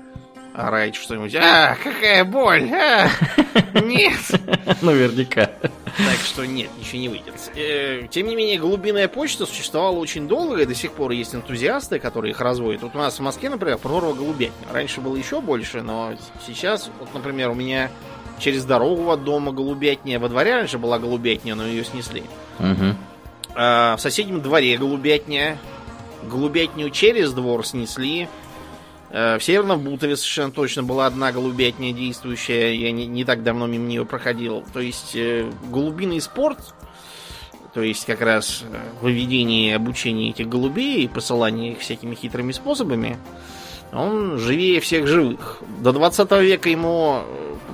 орать 0.55 0.95
что-нибудь. 0.95 1.35
А, 1.35 1.75
какая 1.83 2.23
боль! 2.23 2.69
А, 2.71 3.09
нет! 3.81 4.19
Наверняка. 4.81 5.49
Так 5.97 6.17
что 6.23 6.45
нет, 6.45 6.69
ничего 6.79 7.01
не 7.01 7.09
выйдет. 7.09 7.33
Э, 7.55 8.07
тем 8.09 8.27
не 8.27 8.35
менее, 8.35 8.59
голубиная 8.59 9.07
почта 9.07 9.45
существовала 9.45 9.97
очень 9.97 10.27
долго, 10.27 10.61
и 10.61 10.65
до 10.65 10.73
сих 10.73 10.93
пор 10.93 11.11
есть 11.11 11.35
энтузиасты, 11.35 11.99
которые 11.99 12.31
их 12.31 12.41
разводят. 12.41 12.81
Вот 12.81 12.95
у 12.95 12.97
нас 12.97 13.19
в 13.19 13.21
Москве, 13.21 13.49
например, 13.49 13.77
прорва 13.77 14.13
голубятня. 14.13 14.67
Раньше 14.71 15.01
было 15.01 15.15
еще 15.15 15.41
больше, 15.41 15.81
но 15.81 16.13
сейчас, 16.45 16.89
вот, 16.99 17.13
например, 17.13 17.49
у 17.51 17.55
меня 17.55 17.91
через 18.39 18.65
дорогу 18.65 19.11
от 19.11 19.23
дома 19.23 19.51
голубятня. 19.51 20.19
Во 20.19 20.29
дворе 20.29 20.55
раньше 20.55 20.77
была 20.77 20.99
голубятня, 20.99 21.55
но 21.55 21.65
ее 21.65 21.83
снесли. 21.83 22.23
Угу. 22.59 22.95
А 23.55 23.95
в 23.95 24.01
соседнем 24.01 24.41
дворе 24.41 24.77
голубятня. 24.77 25.57
Голубятню 26.23 26.89
через 26.89 27.33
двор 27.33 27.65
снесли. 27.65 28.29
Э, 29.09 29.37
в 29.37 29.43
Северном 29.43 29.81
Бутове 29.81 30.17
совершенно 30.17 30.51
точно 30.51 30.83
была 30.83 31.05
одна 31.05 31.31
голубятня 31.31 31.93
действующая. 31.93 32.73
Я 32.73 32.91
не, 32.91 33.05
не 33.05 33.25
так 33.25 33.43
давно 33.43 33.67
мимо 33.67 33.85
нее 33.85 34.05
проходил. 34.05 34.63
То 34.73 34.79
есть 34.79 35.15
э, 35.15 35.51
голубиный 35.69 36.19
спорт, 36.19 36.59
то 37.73 37.81
есть 37.81 38.05
как 38.05 38.21
раз 38.21 38.63
э, 38.63 38.79
выведение 39.01 39.69
и 39.69 39.73
обучение 39.73 40.31
этих 40.31 40.49
голубей 40.49 41.03
и 41.03 41.07
посылание 41.07 41.73
их 41.73 41.79
всякими 41.79 42.15
хитрыми 42.15 42.51
способами, 42.53 43.17
он 43.93 44.37
живее 44.37 44.79
всех 44.79 45.07
живых. 45.07 45.59
До 45.79 45.91
20 45.91 46.31
века 46.41 46.69
ему 46.69 47.21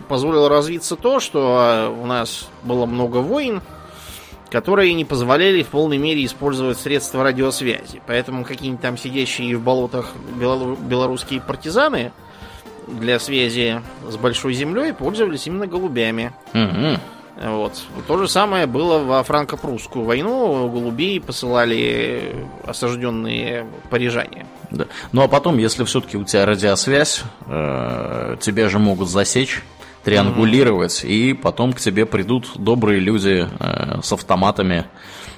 позволило 0.07 0.49
развиться 0.49 0.95
то, 0.95 1.19
что 1.19 1.95
у 1.97 2.05
нас 2.05 2.49
было 2.63 2.85
много 2.85 3.17
войн, 3.17 3.61
которые 4.49 4.93
не 4.93 5.05
позволяли 5.05 5.63
в 5.63 5.67
полной 5.67 5.97
мере 5.97 6.25
использовать 6.25 6.79
средства 6.79 7.23
радиосвязи. 7.23 8.01
Поэтому 8.07 8.43
какие-нибудь 8.43 8.81
там 8.81 8.97
сидящие 8.97 9.55
в 9.55 9.61
болотах 9.61 10.13
белорусские 10.35 11.41
партизаны 11.41 12.11
для 12.88 13.19
связи 13.19 13.81
с 14.07 14.17
большой 14.17 14.53
землей 14.53 14.93
пользовались 14.93 15.45
именно 15.47 15.67
голубями. 15.67 16.33
Угу. 16.53 16.99
Вот. 17.41 17.81
То 18.07 18.17
же 18.17 18.27
самое 18.27 18.65
было 18.65 19.00
во 19.00 19.24
франко-прусскую 19.24 20.03
войну. 20.03 20.69
Голубей 20.69 21.21
посылали 21.21 22.36
осажденные 22.65 23.65
парижане. 23.89 24.45
Да. 24.71 24.88
Ну 25.12 25.21
а 25.24 25.27
потом, 25.27 25.57
если 25.57 25.83
все-таки 25.86 26.17
у 26.17 26.25
тебя 26.25 26.45
радиосвязь, 26.45 27.24
э, 27.48 28.38
тебя 28.41 28.69
же 28.69 28.79
могут 28.79 29.09
засечь 29.09 29.63
триангулировать, 30.03 31.03
mm-hmm. 31.03 31.09
и 31.09 31.33
потом 31.33 31.74
к 31.74 31.79
тебе 31.79 32.05
придут 32.05 32.51
добрые 32.55 33.00
люди 33.00 33.48
э, 33.59 34.00
с 34.01 34.12
автоматами. 34.12 34.86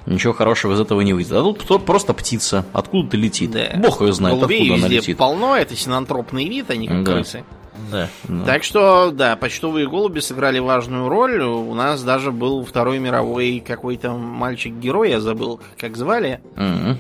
Ничего 0.06 0.34
хорошего 0.34 0.74
из 0.74 0.80
этого 0.80 1.02
не 1.02 1.14
выйдет. 1.14 1.34
А 1.34 1.44
тут 1.44 1.86
просто 1.86 2.14
птица. 2.14 2.66
Откуда 2.74 3.10
ты 3.10 3.18
летит? 3.18 3.52
Да. 3.52 3.70
Бог 3.76 4.02
ее 4.02 4.14
знает, 4.14 4.38
Голубей 4.38 4.62
откуда 4.62 4.86
она 4.86 4.88
летит. 4.88 5.18
полно, 5.18 5.56
это 5.56 5.76
синантропный 5.76 6.50
вид, 6.50 6.72
они 6.72 6.88
как 6.88 7.04
да. 7.04 7.14
крысы. 7.14 7.44
Да, 7.90 8.10
да. 8.24 8.46
Так 8.46 8.64
что, 8.64 9.12
да, 9.12 9.36
почтовые 9.36 9.88
голуби 9.88 10.20
сыграли 10.20 10.60
важную 10.60 11.10
роль. 11.10 11.42
У 11.42 11.74
нас 11.74 12.04
даже 12.04 12.32
был 12.32 12.64
Второй 12.66 13.00
мировой 13.00 13.64
какой-то 13.66 14.12
мальчик-герой, 14.12 15.12
я 15.12 15.22
забыл, 15.22 15.60
как 15.78 15.98
звали. 15.98 16.42
Mm-hmm 16.56 16.98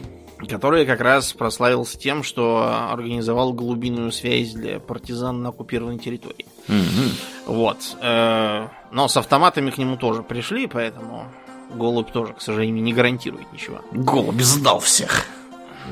который 0.48 0.86
как 0.86 1.02
раз 1.02 1.34
прославился 1.34 1.98
тем, 1.98 2.24
что 2.24 2.90
организовал 2.92 3.54
глубинную 3.54 4.12
связь 4.12 4.54
для 4.54 4.80
партизан 4.80 5.42
на 5.42 5.50
оккупированной 5.50 6.00
территории. 6.00 6.46
Mm-hmm. 6.68 7.12
Вот. 7.48 7.78
Э, 8.02 8.68
но 8.92 9.08
с 9.08 9.18
автоматами 9.18 9.70
к 9.70 9.78
нему 9.78 9.98
тоже 9.98 10.24
пришли, 10.24 10.68
поэтому 10.68 11.26
голубь 11.74 12.12
тоже, 12.12 12.34
к 12.34 12.42
сожалению, 12.42 12.84
не 12.84 12.94
гарантирует 12.94 13.52
ничего. 13.54 13.82
Голубь 13.92 14.42
сдал 14.42 14.80
всех. 14.80 15.26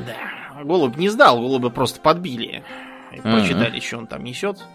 Да. 0.06 0.64
Голубь 0.64 0.98
не 0.98 1.10
сдал, 1.10 1.40
голубя 1.40 1.70
просто 1.70 2.00
подбили. 2.02 2.64
И 3.12 3.18
mm-hmm. 3.18 3.22
прочитали, 3.22 3.80
что 3.80 3.98
он 3.98 4.08
там 4.08 4.24
несет. 4.24 4.66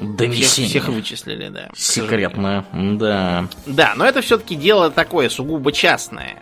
Донесение. 0.00 0.70
Всех, 0.70 0.82
всех 0.82 0.88
вычислили, 0.88 1.48
да. 1.48 1.70
Секретное, 1.74 2.64
да. 2.72 3.46
Да, 3.66 3.94
но 3.96 4.04
это 4.04 4.22
все-таки 4.22 4.56
дело 4.56 4.90
такое 4.90 5.28
сугубо 5.28 5.72
частное. 5.72 6.36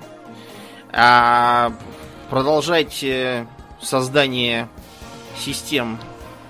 А 0.91 1.73
продолжать 2.31 3.03
э, 3.05 3.47
создание 3.81 4.69
систем 5.39 5.99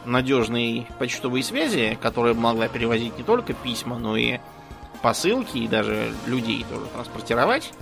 надежной 0.04 0.86
почтовой 0.98 1.42
связи, 1.42 1.98
которая 2.00 2.34
могла 2.34 2.68
перевозить 2.68 3.16
не 3.16 3.24
только 3.24 3.52
письма, 3.52 3.98
но 3.98 4.16
и 4.16 4.38
посылки, 5.02 5.58
и 5.58 5.68
даже 5.68 6.12
людей 6.26 6.64
тоже 6.68 6.86
транспортировать. 6.86 7.72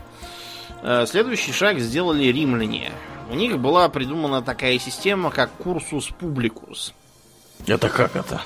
Э, 0.82 1.04
следующий 1.06 1.52
шаг 1.52 1.78
сделали 1.78 2.24
римляне. 2.24 2.92
У 3.30 3.34
них 3.34 3.58
была 3.58 3.88
придумана 3.88 4.42
такая 4.42 4.78
система, 4.78 5.30
как 5.30 5.50
cursus 5.52 6.08
publicus. 6.08 6.94
Это 7.66 7.88
как 7.88 8.16
это? 8.16 8.40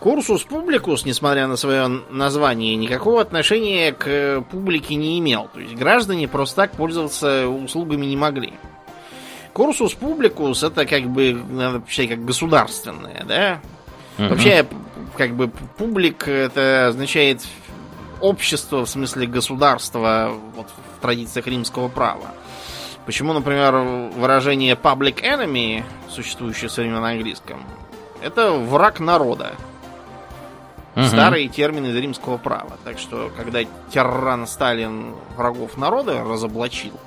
Cursus 0.00 0.44
publicus, 0.44 1.04
несмотря 1.04 1.46
на 1.46 1.56
свое 1.56 1.86
название, 2.08 2.74
никакого 2.74 3.20
отношения 3.20 3.92
к 3.92 4.42
публике 4.50 4.94
не 4.94 5.18
имел. 5.18 5.48
То 5.52 5.60
есть 5.60 5.74
граждане 5.74 6.26
просто 6.26 6.56
так 6.56 6.72
пользоваться 6.72 7.46
услугами 7.46 8.06
не 8.06 8.16
могли. 8.16 8.54
Cursus 9.52 9.92
publicus 9.92 10.62
это 10.62 10.86
как 10.86 11.04
бы 11.04 11.34
надо 11.34 11.80
вообще 11.80 12.08
как 12.08 12.24
государственное, 12.24 13.24
да? 13.28 13.60
Угу. 14.18 14.28
Вообще, 14.28 14.66
как 15.18 15.34
бы 15.34 15.48
public 15.48 16.26
это 16.28 16.86
означает 16.88 17.42
общество, 18.22 18.86
в 18.86 18.88
смысле 18.88 19.26
государства, 19.26 20.32
вот 20.56 20.68
в 20.96 21.02
традициях 21.02 21.46
римского 21.46 21.88
права. 21.88 22.28
Почему, 23.04 23.34
например, 23.34 23.74
выражение 24.16 24.76
public 24.76 25.22
enemy, 25.22 25.84
существующее 26.08 26.68
в 26.68 26.72
современном 26.72 27.04
английском, 27.04 27.62
это 28.22 28.52
враг 28.52 28.98
народа. 28.98 29.56
Угу. 30.96 31.04
Старые 31.04 31.48
термины 31.48 31.88
из 31.88 31.96
римского 31.96 32.36
права. 32.36 32.78
Так 32.84 32.98
что, 32.98 33.30
когда 33.36 33.60
тиран 33.92 34.46
Сталин 34.46 35.14
врагов 35.36 35.76
народа 35.76 36.24
разоблачил, 36.24 36.98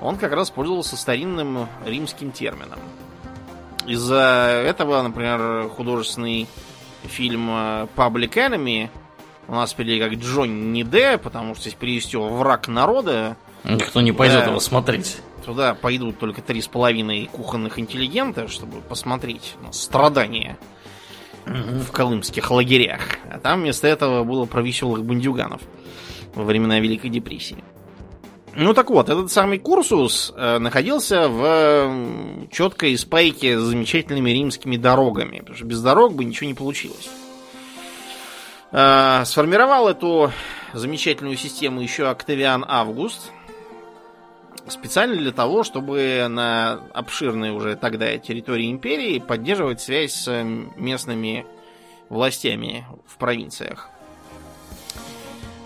он 0.00 0.16
как 0.16 0.32
раз 0.32 0.50
пользовался 0.50 0.96
старинным 0.96 1.68
римским 1.84 2.32
термином. 2.32 2.78
Из-за 3.86 4.62
этого, 4.64 5.02
например, 5.02 5.68
художественный 5.68 6.48
фильм 7.02 7.50
э, 7.50 7.86
Public 7.96 8.32
Enemy 8.34 8.88
у 9.48 9.54
нас 9.54 9.74
перевели 9.74 10.00
как 10.00 10.18
Джонни 10.18 10.82
Д, 10.82 11.18
потому 11.18 11.54
что 11.54 11.62
здесь 11.62 11.74
перевести 11.74 12.16
его 12.16 12.28
враг 12.28 12.68
народа. 12.68 13.36
Никто 13.64 14.00
не 14.00 14.12
пойдет 14.12 14.44
да, 14.44 14.50
его 14.50 14.60
смотреть. 14.60 15.18
Туда 15.44 15.74
пойдут 15.74 16.18
только 16.18 16.40
три 16.40 16.62
с 16.62 16.68
половиной 16.68 17.28
кухонных 17.30 17.78
интеллигента, 17.78 18.46
чтобы 18.48 18.80
посмотреть 18.80 19.56
на 19.60 19.72
страдания 19.72 20.56
в 21.46 21.90
колымских 21.92 22.50
лагерях. 22.50 23.00
А 23.30 23.38
там 23.38 23.60
вместо 23.60 23.88
этого 23.88 24.24
было 24.24 24.44
про 24.44 24.62
веселых 24.62 25.04
бандюганов 25.04 25.60
во 26.34 26.44
времена 26.44 26.80
Великой 26.80 27.10
депрессии. 27.10 27.62
Ну 28.54 28.74
так 28.74 28.90
вот, 28.90 29.08
этот 29.08 29.32
самый 29.32 29.58
Курсус 29.58 30.32
э, 30.36 30.58
находился 30.58 31.28
в 31.28 32.48
четкой 32.50 32.98
спайке 32.98 33.58
с 33.58 33.62
замечательными 33.62 34.30
римскими 34.30 34.76
дорогами, 34.76 35.38
потому 35.38 35.56
что 35.56 35.64
без 35.64 35.80
дорог 35.80 36.14
бы 36.14 36.24
ничего 36.24 36.48
не 36.48 36.54
получилось. 36.54 37.08
Э, 38.70 39.22
сформировал 39.24 39.88
эту 39.88 40.32
замечательную 40.74 41.36
систему 41.38 41.80
еще 41.80 42.08
Октавиан 42.08 42.64
Август, 42.68 43.30
специально 44.68 45.16
для 45.16 45.32
того, 45.32 45.62
чтобы 45.62 46.26
на 46.28 46.80
обширной 46.94 47.50
уже 47.50 47.76
тогда 47.76 48.16
территории 48.18 48.70
империи 48.70 49.18
поддерживать 49.18 49.80
связь 49.80 50.12
с 50.12 50.42
местными 50.76 51.46
властями 52.08 52.86
в 53.06 53.16
провинциях. 53.16 53.90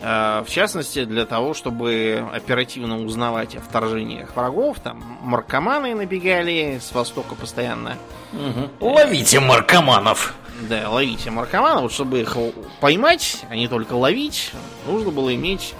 Э, 0.02 0.44
в 0.46 0.50
частности, 0.50 1.04
для 1.04 1.26
того, 1.26 1.54
чтобы 1.54 2.24
оперативно 2.32 3.02
узнавать 3.02 3.56
о 3.56 3.60
вторжениях 3.60 4.36
врагов. 4.36 4.78
Там 4.80 5.02
маркоманы 5.22 5.94
набегали 5.94 6.78
с 6.80 6.92
востока 6.92 7.34
постоянно. 7.34 7.96
Угу. 8.32 8.92
Ловите 8.92 9.40
маркоманов! 9.40 10.34
Да, 10.68 10.88
ловите 10.90 11.30
маркоманов. 11.30 11.92
Чтобы 11.92 12.20
их 12.20 12.36
поймать, 12.80 13.44
а 13.50 13.56
не 13.56 13.68
только 13.68 13.94
ловить, 13.94 14.52
нужно 14.86 15.10
было 15.10 15.34
иметь 15.34 15.74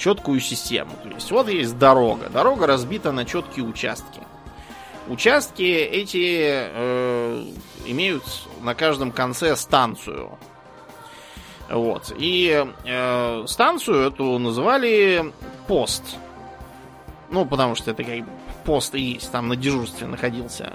четкую 0.00 0.40
систему. 0.40 0.92
То 1.02 1.10
есть 1.10 1.30
вот 1.30 1.48
есть 1.48 1.78
дорога. 1.78 2.30
Дорога 2.30 2.66
разбита 2.66 3.12
на 3.12 3.24
четкие 3.26 3.66
участки. 3.66 4.20
Участки 5.08 5.62
эти 5.62 6.46
э, 6.72 7.44
имеют 7.84 8.24
на 8.62 8.74
каждом 8.74 9.12
конце 9.12 9.56
станцию. 9.56 10.38
Вот. 11.68 12.12
И 12.16 12.66
э, 12.86 13.44
станцию 13.46 14.08
эту 14.08 14.38
называли 14.38 15.32
пост. 15.66 16.02
Ну, 17.30 17.44
потому 17.44 17.74
что 17.74 17.90
это 17.90 18.02
как 18.02 18.24
пост 18.64 18.94
и 18.94 19.00
есть. 19.00 19.30
Там 19.30 19.48
на 19.48 19.56
дежурстве 19.56 20.06
находился 20.06 20.72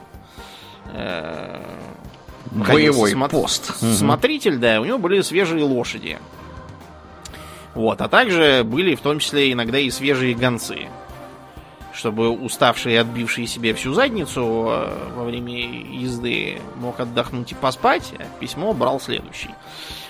э, 0.94 1.62
боевой 2.52 3.14
смо- 3.14 3.30
пост. 3.30 3.76
Смотритель, 3.78 4.58
да, 4.58 4.82
у 4.82 4.86
него 4.86 5.00
были 5.00 5.22
свежие 5.22 5.64
лошади. 5.64 6.20
Вот, 7.76 8.02
а 8.02 8.08
также 8.08 8.64
были 8.64 8.96
в 8.96 9.02
том 9.02 9.20
числе 9.20 9.52
иногда 9.52 9.78
и 9.78 9.92
свежие 9.92 10.34
гонцы. 10.34 10.88
Чтобы 11.94 12.30
уставший 12.30 12.94
и 12.94 12.98
отбивший 12.98 13.48
себе 13.48 13.74
всю 13.74 13.94
задницу 13.94 14.42
э, 14.42 15.12
во 15.16 15.24
время 15.24 15.54
езды 15.54 16.62
мог 16.76 17.00
отдохнуть 17.00 17.52
и 17.52 17.56
поспать, 17.56 18.14
а 18.18 18.24
письмо 18.40 18.74
брал 18.74 19.00
следующий. 19.00 19.52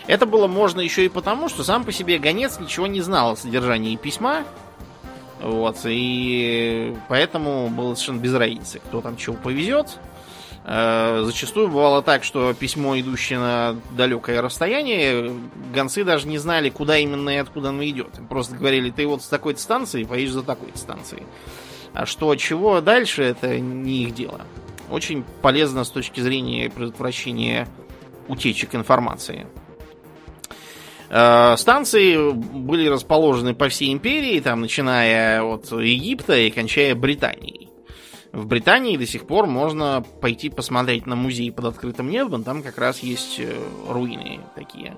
Это 0.07 0.25
было 0.25 0.47
можно 0.47 0.79
еще 0.81 1.05
и 1.05 1.09
потому, 1.09 1.49
что 1.49 1.63
сам 1.63 1.83
по 1.83 1.91
себе 1.91 2.19
гонец 2.19 2.59
ничего 2.59 2.87
не 2.87 3.01
знал 3.01 3.31
о 3.31 3.35
содержании 3.35 3.95
письма. 3.95 4.43
Вот, 5.41 5.77
и 5.85 6.95
поэтому 7.07 7.69
было 7.69 7.93
совершенно 7.93 8.19
без 8.19 8.33
разницы, 8.33 8.79
кто 8.79 9.01
там 9.01 9.17
чего 9.17 9.35
повезет. 9.35 9.99
Э, 10.67 11.21
зачастую 11.23 11.67
бывало 11.67 12.01
так, 12.01 12.23
что 12.23 12.51
письмо, 12.55 12.97
идущее 12.99 13.37
на 13.37 13.75
далекое 13.91 14.41
расстояние, 14.41 15.31
гонцы 15.71 16.03
даже 16.03 16.27
не 16.27 16.39
знали, 16.39 16.69
куда 16.69 16.97
именно 16.97 17.29
и 17.29 17.35
откуда 17.35 17.69
оно 17.69 17.85
идет. 17.85 18.17
Им 18.17 18.27
просто 18.27 18.55
говорили, 18.55 18.89
ты 18.89 19.05
вот 19.05 19.21
с 19.21 19.27
такой-то 19.27 19.59
станции 19.59 20.03
поедешь 20.03 20.33
за 20.33 20.41
такой-то 20.41 20.77
станцией. 20.77 21.23
А 21.93 22.07
что, 22.07 22.35
чего 22.35 22.81
дальше, 22.81 23.21
это 23.21 23.59
не 23.59 24.05
их 24.05 24.15
дело. 24.15 24.41
Очень 24.89 25.23
полезно 25.43 25.83
с 25.83 25.89
точки 25.89 26.19
зрения 26.19 26.71
предотвращения 26.71 27.67
утечек 28.27 28.73
информации. 28.73 29.45
Э, 31.11 31.55
станции 31.57 32.31
были 32.31 32.87
расположены 32.87 33.53
по 33.53 33.69
всей 33.69 33.93
империи, 33.93 34.39
там, 34.39 34.61
начиная 34.61 35.43
от 35.43 35.71
Египта 35.71 36.35
и 36.35 36.49
кончая 36.49 36.95
Британией. 36.95 37.69
В 38.35 38.47
Британии 38.47 38.97
до 38.97 39.07
сих 39.07 39.25
пор 39.25 39.47
можно 39.47 40.03
пойти 40.19 40.49
посмотреть 40.49 41.05
на 41.05 41.15
музей 41.15 41.53
под 41.53 41.65
открытым 41.65 42.09
небом, 42.09 42.43
там 42.43 42.63
как 42.63 42.77
раз 42.77 42.99
есть 42.99 43.39
э, 43.39 43.55
руины 43.87 44.41
такие. 44.55 44.97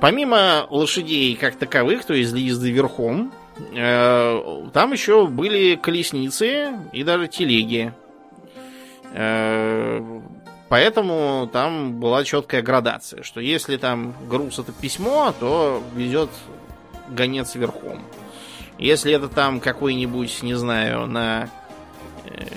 Помимо 0.00 0.66
лошадей 0.68 1.36
как 1.36 1.54
таковых, 1.54 2.04
то 2.04 2.12
есть 2.12 2.32
для 2.32 2.42
езды 2.42 2.72
верхом, 2.72 3.32
э, 3.72 4.66
там 4.72 4.92
еще 4.92 5.28
были 5.28 5.76
колесницы 5.76 6.72
и 6.92 7.04
даже 7.04 7.28
телеги. 7.28 7.94
Поэтому 10.68 11.48
там 11.52 12.00
была 12.00 12.24
четкая 12.24 12.62
градация, 12.62 13.22
что 13.22 13.40
если 13.40 13.76
там 13.76 14.12
груз 14.28 14.58
это 14.58 14.72
письмо, 14.72 15.32
то 15.38 15.80
везет 15.94 16.30
гонец 17.10 17.54
верхом. 17.54 18.00
Если 18.76 19.12
это 19.12 19.28
там 19.28 19.60
какой-нибудь, 19.60 20.42
не 20.42 20.54
знаю, 20.54 21.06
на 21.06 21.44
э, 21.44 21.63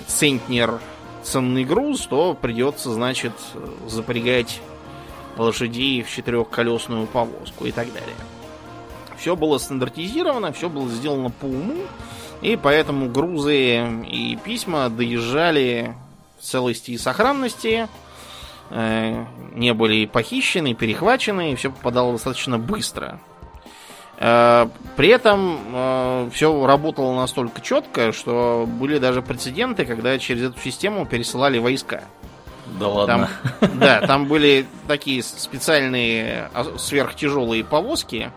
центнер 0.06 0.80
ценный 1.22 1.64
груз, 1.64 2.06
то 2.06 2.34
придется, 2.34 2.92
значит, 2.92 3.32
запрягать 3.86 4.60
лошадей 5.36 6.02
в 6.02 6.10
четырехколесную 6.10 7.06
повозку 7.06 7.66
и 7.66 7.72
так 7.72 7.92
далее. 7.92 8.16
Все 9.18 9.36
было 9.36 9.58
стандартизировано, 9.58 10.52
все 10.52 10.68
было 10.68 10.88
сделано 10.88 11.30
по 11.30 11.46
уму, 11.46 11.76
и 12.40 12.56
поэтому 12.56 13.10
грузы 13.10 14.04
и 14.06 14.38
письма 14.42 14.88
доезжали 14.88 15.94
в 16.38 16.44
целости 16.44 16.92
и 16.92 16.98
сохранности 16.98 17.88
Э, 18.70 19.24
не 19.54 19.72
были 19.72 20.06
похищены, 20.06 20.74
перехвачены, 20.74 21.52
и 21.52 21.54
все 21.54 21.70
попадало 21.70 22.12
достаточно 22.12 22.58
быстро. 22.58 23.18
Э, 24.20 24.68
при 24.96 25.08
этом 25.08 25.60
э, 25.72 26.30
все 26.32 26.66
работало 26.66 27.14
настолько 27.14 27.60
четко, 27.60 28.12
что 28.12 28.66
были 28.66 28.98
даже 28.98 29.22
прецеденты, 29.22 29.84
когда 29.84 30.18
через 30.18 30.50
эту 30.50 30.60
систему 30.60 31.06
пересылали 31.06 31.58
войска. 31.58 32.02
Да 32.78 32.88
ладно. 32.88 33.28
Там, 33.60 33.78
да, 33.78 34.00
там 34.06 34.26
были 34.26 34.66
такие 34.86 35.22
специальные 35.22 36.50
а, 36.52 36.76
сверхтяжелые 36.76 37.64
повозки, 37.64 38.30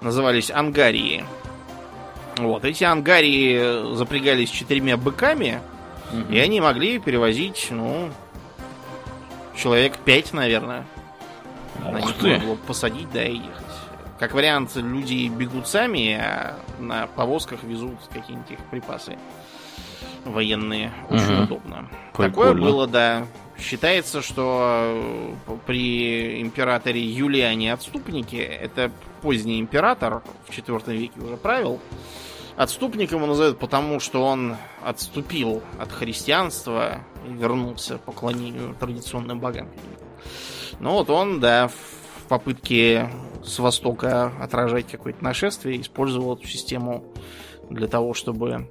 назывались 0.00 0.50
ангарии. 0.50 1.24
Вот, 2.36 2.64
эти 2.64 2.84
ангарии 2.84 3.94
запрягались 3.94 4.50
четырьмя 4.50 4.96
быками, 4.98 5.60
угу. 6.12 6.32
и 6.32 6.38
они 6.38 6.60
могли 6.60 6.98
перевозить, 6.98 7.68
ну, 7.70 8.10
человек 9.56 9.96
5, 9.98 10.34
наверное. 10.34 10.84
Ух 11.78 11.92
на 11.92 11.98
них 12.00 12.22
можно 12.22 12.38
было 12.40 12.56
посадить, 12.56 13.10
да, 13.12 13.24
и 13.24 13.36
ехать. 13.36 13.65
Как 14.18 14.32
вариант, 14.32 14.76
люди 14.76 15.28
бегут 15.28 15.68
сами, 15.68 16.12
а 16.14 16.58
на 16.78 17.06
повозках 17.06 17.62
везут 17.62 17.98
какие-нибудь 18.12 18.50
их 18.50 18.58
припасы 18.70 19.18
военные. 20.24 20.92
Очень 21.10 21.34
угу. 21.34 21.42
удобно. 21.44 21.88
Прикольно. 22.12 22.30
Такое 22.30 22.54
было, 22.54 22.86
да. 22.86 23.26
Считается, 23.58 24.22
что 24.22 25.34
при 25.66 26.42
императоре 26.42 27.02
Юлиане 27.02 27.72
Отступнике, 27.72 28.42
это 28.42 28.90
поздний 29.22 29.60
император, 29.60 30.22
в 30.46 30.50
IV 30.50 30.96
веке 30.96 31.20
уже 31.20 31.36
правил, 31.36 31.80
Отступником 32.56 33.18
его 33.18 33.26
называют 33.26 33.58
потому, 33.58 34.00
что 34.00 34.24
он 34.24 34.56
отступил 34.82 35.62
от 35.78 35.92
христианства 35.92 37.00
и 37.28 37.32
вернулся 37.32 37.98
к 37.98 38.00
поклонению 38.00 38.74
традиционным 38.80 39.40
богам. 39.40 39.68
Ну 40.80 40.92
вот 40.92 41.10
он, 41.10 41.38
да, 41.38 41.70
попытке 42.26 43.10
с 43.44 43.58
востока 43.58 44.32
отражать 44.40 44.86
какое-то 44.88 45.22
нашествие, 45.22 45.80
использовал 45.80 46.36
эту 46.36 46.46
систему 46.46 47.04
для 47.70 47.88
того, 47.88 48.14
чтобы 48.14 48.68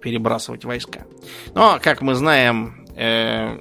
перебрасывать 0.00 0.64
войска. 0.64 1.06
Но, 1.54 1.78
как 1.82 2.02
мы 2.02 2.14
знаем, 2.14 2.86
э, 2.94 3.58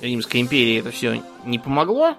Римской 0.00 0.40
империи 0.40 0.78
это 0.78 0.90
все 0.90 1.22
не 1.44 1.58
помогло. 1.58 2.16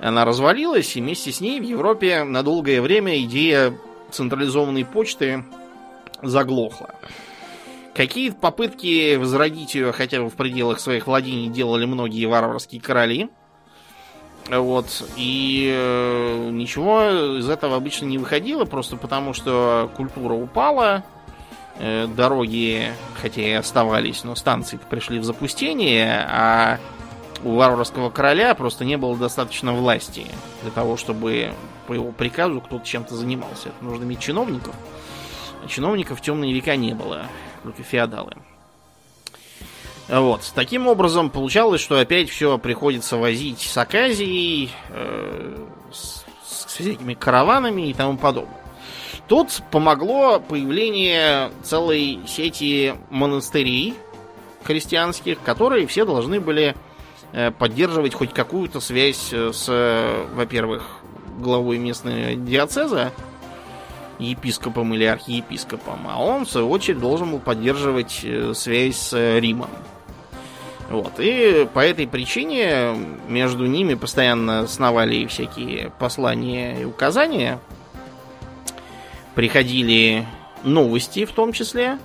Она 0.00 0.24
развалилась, 0.24 0.96
и 0.96 1.00
вместе 1.00 1.32
с 1.32 1.40
ней 1.40 1.60
в 1.60 1.64
Европе 1.64 2.24
на 2.24 2.42
долгое 2.42 2.82
время 2.82 3.18
идея 3.22 3.78
централизованной 4.10 4.84
почты 4.84 5.44
заглохла. 6.22 6.94
Какие 7.94 8.30
попытки 8.30 9.14
возродить 9.14 9.74
ее 9.76 9.92
хотя 9.92 10.20
бы 10.20 10.28
в 10.28 10.34
пределах 10.34 10.80
своих 10.80 11.06
владений 11.06 11.48
делали 11.48 11.84
многие 11.84 12.26
варварские 12.26 12.80
короли. 12.80 13.30
Вот. 14.50 15.02
И 15.16 15.72
э, 15.74 16.50
ничего 16.50 17.38
из 17.38 17.48
этого 17.48 17.76
обычно 17.76 18.06
не 18.06 18.18
выходило, 18.18 18.64
просто 18.64 18.96
потому 18.96 19.32
что 19.32 19.90
культура 19.96 20.34
упала, 20.34 21.02
э, 21.78 22.06
дороги, 22.06 22.92
хотя 23.20 23.42
и 23.42 23.52
оставались, 23.52 24.22
но 24.24 24.34
станции 24.34 24.78
пришли 24.90 25.18
в 25.18 25.24
запустение, 25.24 26.26
а 26.28 26.78
у 27.42 27.54
варварского 27.56 28.10
короля 28.10 28.54
просто 28.54 28.84
не 28.84 28.96
было 28.96 29.16
достаточно 29.16 29.72
власти 29.72 30.26
для 30.62 30.70
того, 30.70 30.96
чтобы 30.96 31.52
по 31.86 31.92
его 31.92 32.12
приказу 32.12 32.60
кто-то 32.60 32.84
чем-то 32.86 33.14
занимался. 33.14 33.68
Это 33.68 33.84
нужно 33.84 34.04
иметь 34.04 34.20
чиновников. 34.20 34.74
А 35.62 35.68
чиновников 35.68 36.18
в 36.18 36.22
темные 36.22 36.52
века 36.52 36.76
не 36.76 36.94
было, 36.94 37.26
только 37.62 37.82
феодалы. 37.82 38.34
Вот. 40.08 40.52
Таким 40.54 40.86
образом, 40.86 41.30
получалось, 41.30 41.80
что 41.80 41.98
опять 41.98 42.28
все 42.28 42.58
приходится 42.58 43.16
возить 43.16 43.60
с 43.60 43.76
Аказией, 43.76 44.70
э, 44.90 45.66
с, 45.92 46.24
с 46.46 46.64
всякими 46.66 47.14
караванами 47.14 47.88
и 47.88 47.94
тому 47.94 48.18
подобное. 48.18 48.60
Тут 49.28 49.62
помогло 49.70 50.38
появление 50.40 51.50
целой 51.62 52.20
сети 52.26 52.94
монастырей 53.08 53.94
христианских, 54.62 55.40
которые 55.40 55.86
все 55.86 56.04
должны 56.04 56.40
были 56.40 56.76
э, 57.32 57.50
поддерживать 57.50 58.14
хоть 58.14 58.34
какую-то 58.34 58.80
связь 58.80 59.30
э, 59.32 59.52
с, 59.52 60.26
во-первых, 60.34 61.00
главой 61.38 61.78
местной 61.78 62.36
диацеза, 62.36 63.12
епископом 64.18 64.94
или 64.94 65.04
архиепископом, 65.04 66.06
а 66.06 66.22
он, 66.22 66.44
в 66.44 66.50
свою 66.50 66.70
очередь, 66.70 67.00
должен 67.00 67.30
был 67.30 67.40
поддерживать 67.40 68.20
э, 68.22 68.52
связь 68.54 68.96
с 68.96 69.38
Римом. 69.38 69.70
Вот. 70.90 71.14
И 71.18 71.66
по 71.72 71.80
этой 71.80 72.06
причине 72.06 72.94
между 73.28 73.66
ними 73.66 73.94
постоянно 73.94 74.66
сновали 74.66 75.26
всякие 75.26 75.90
послания 75.98 76.82
и 76.82 76.84
указания. 76.84 77.58
Приходили 79.34 80.26
новости 80.62 81.24
в 81.24 81.32
том 81.32 81.52
числе. 81.52 81.98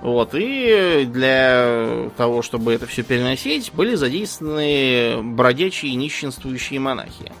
Вот. 0.00 0.30
И 0.34 1.04
для 1.06 2.10
того, 2.16 2.42
чтобы 2.42 2.72
это 2.72 2.86
все 2.86 3.02
переносить, 3.02 3.72
были 3.72 3.94
задействованы 3.94 5.22
бродячие 5.22 5.94
нищенствующие 5.94 6.80
монахи. 6.80 7.32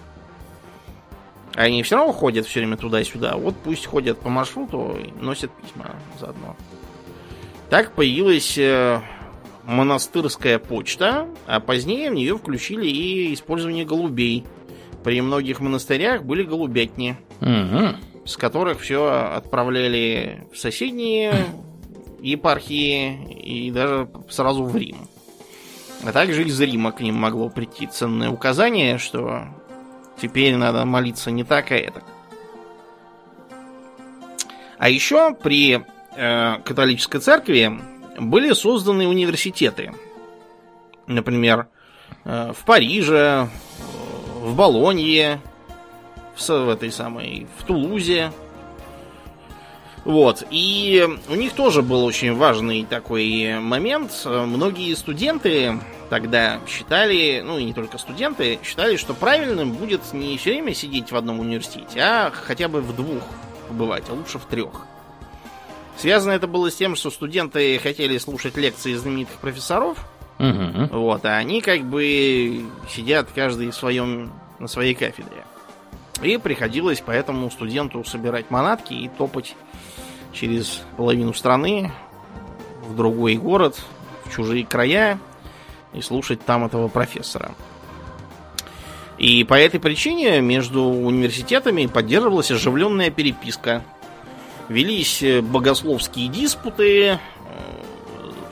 Они 1.54 1.82
все 1.82 1.96
равно 1.96 2.12
ходят 2.12 2.46
все 2.46 2.60
время 2.60 2.76
туда-сюда. 2.76 3.36
Вот 3.36 3.56
пусть 3.64 3.86
ходят 3.86 4.20
по 4.20 4.28
маршруту 4.28 4.96
и 4.96 5.10
носят 5.20 5.50
письма 5.50 5.96
заодно. 6.20 6.54
Так 7.68 7.92
появилась 7.92 8.56
э, 8.56 9.00
монастырская 9.68 10.58
почта, 10.58 11.28
а 11.46 11.60
позднее 11.60 12.10
в 12.10 12.14
нее 12.14 12.38
включили 12.38 12.88
и 12.88 13.34
использование 13.34 13.84
голубей. 13.84 14.44
При 15.04 15.20
многих 15.20 15.60
монастырях 15.60 16.24
были 16.24 16.42
голубятни, 16.42 17.18
угу. 17.42 17.96
с 18.24 18.38
которых 18.38 18.80
все 18.80 19.06
отправляли 19.36 20.46
в 20.52 20.56
соседние 20.56 21.34
епархии 22.20 23.30
и 23.34 23.70
даже 23.70 24.08
сразу 24.30 24.64
в 24.64 24.74
Рим. 24.74 24.96
А 26.02 26.12
также 26.12 26.44
из 26.44 26.58
Рима 26.58 26.92
к 26.92 27.02
ним 27.02 27.16
могло 27.16 27.50
прийти 27.50 27.86
ценное 27.86 28.30
указание, 28.30 28.96
что 28.96 29.48
теперь 30.20 30.56
надо 30.56 30.86
молиться 30.86 31.30
не 31.30 31.44
так, 31.44 31.72
а 31.72 31.76
это. 31.76 32.02
А 34.78 34.88
еще 34.88 35.34
при 35.34 35.84
э, 36.16 36.56
католической 36.64 37.18
церкви 37.18 37.78
были 38.18 38.52
созданы 38.52 39.06
университеты. 39.06 39.92
Например, 41.06 41.68
э, 42.24 42.52
в 42.52 42.64
Париже, 42.64 43.48
в 44.40 44.54
Болонье, 44.54 45.40
в, 46.36 46.48
в 46.48 46.68
этой 46.68 46.92
самой, 46.92 47.46
в 47.58 47.64
Тулузе. 47.64 48.32
Вот. 50.04 50.44
И 50.50 51.06
у 51.28 51.34
них 51.34 51.52
тоже 51.52 51.82
был 51.82 52.04
очень 52.04 52.34
важный 52.34 52.84
такой 52.84 53.58
момент. 53.58 54.10
Многие 54.24 54.94
студенты 54.94 55.78
тогда 56.08 56.60
считали, 56.66 57.42
ну 57.44 57.58
и 57.58 57.64
не 57.64 57.74
только 57.74 57.98
студенты, 57.98 58.58
считали, 58.62 58.96
что 58.96 59.12
правильным 59.12 59.72
будет 59.72 60.12
не 60.12 60.38
все 60.38 60.52
время 60.52 60.74
сидеть 60.74 61.12
в 61.12 61.16
одном 61.16 61.40
университете, 61.40 62.00
а 62.00 62.30
хотя 62.30 62.68
бы 62.68 62.80
в 62.80 62.94
двух 62.96 63.22
побывать, 63.68 64.04
а 64.08 64.14
лучше 64.14 64.38
в 64.38 64.46
трех. 64.46 64.86
Связано 65.98 66.30
это 66.30 66.46
было 66.46 66.70
с 66.70 66.76
тем, 66.76 66.94
что 66.94 67.10
студенты 67.10 67.76
хотели 67.80 68.18
слушать 68.18 68.56
лекции 68.56 68.94
знаменитых 68.94 69.34
профессоров. 69.38 69.98
Угу. 70.38 70.96
Вот, 70.96 71.24
а 71.24 71.36
они 71.36 71.60
как 71.60 71.82
бы 71.82 72.64
сидят 72.88 73.28
каждый 73.34 73.70
в 73.70 73.74
своем, 73.74 74.32
на 74.60 74.68
своей 74.68 74.94
кафедре. 74.94 75.44
И 76.22 76.36
приходилось 76.38 77.02
поэтому 77.04 77.50
студенту 77.50 78.04
собирать 78.04 78.48
манатки 78.50 78.94
и 78.94 79.08
топать 79.08 79.56
через 80.32 80.82
половину 80.96 81.34
страны 81.34 81.90
в 82.84 82.94
другой 82.94 83.34
город, 83.34 83.80
в 84.24 84.32
чужие 84.32 84.64
края 84.64 85.18
и 85.92 86.00
слушать 86.00 86.44
там 86.44 86.64
этого 86.64 86.86
профессора. 86.86 87.56
И 89.16 89.42
по 89.42 89.54
этой 89.54 89.80
причине 89.80 90.40
между 90.40 90.84
университетами 90.84 91.86
поддерживалась 91.86 92.52
оживленная 92.52 93.10
переписка– 93.10 93.82
велись 94.68 95.22
э, 95.22 95.40
богословские 95.40 96.28
диспуты, 96.28 97.06
э, 97.12 97.18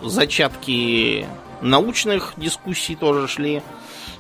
зачатки 0.03 1.27
научных 1.61 2.35
дискуссий 2.37 2.97
тоже 2.97 3.29
шли. 3.29 3.63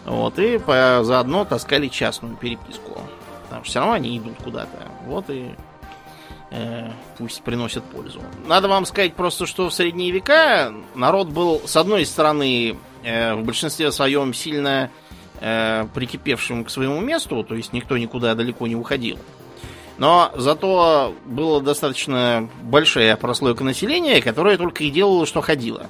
Вот, 0.04 0.38
и 0.38 0.58
по, 0.58 1.00
заодно 1.02 1.44
таскали 1.44 1.88
частную 1.88 2.36
переписку. 2.36 3.00
Потому 3.44 3.62
все 3.64 3.80
равно 3.80 3.94
они 3.94 4.18
идут 4.18 4.36
куда-то. 4.42 4.78
Вот 5.06 5.28
и 5.30 5.54
э, 6.50 6.90
пусть 7.18 7.42
приносят 7.42 7.84
пользу. 7.84 8.20
Надо 8.46 8.68
вам 8.68 8.86
сказать 8.86 9.14
просто, 9.14 9.46
что 9.46 9.68
в 9.68 9.74
средние 9.74 10.10
века 10.10 10.72
народ 10.94 11.28
был, 11.28 11.62
с 11.64 11.76
одной 11.76 12.06
стороны, 12.06 12.76
э, 13.02 13.34
в 13.34 13.44
большинстве 13.44 13.90
своем 13.90 14.32
сильно 14.32 14.90
э, 15.40 15.86
прикипевшим 15.94 16.64
к 16.64 16.70
своему 16.70 17.00
месту, 17.00 17.42
то 17.42 17.54
есть 17.54 17.72
никто 17.72 17.96
никуда 17.98 18.34
далеко 18.34 18.66
не 18.66 18.76
уходил. 18.76 19.18
Но 19.98 20.30
зато 20.36 21.14
была 21.24 21.60
достаточно 21.60 22.48
большая 22.62 23.16
прослойка 23.16 23.64
населения, 23.64 24.20
которая 24.20 24.58
только 24.58 24.84
и 24.84 24.90
делала, 24.90 25.26
что 25.26 25.40
ходила. 25.40 25.86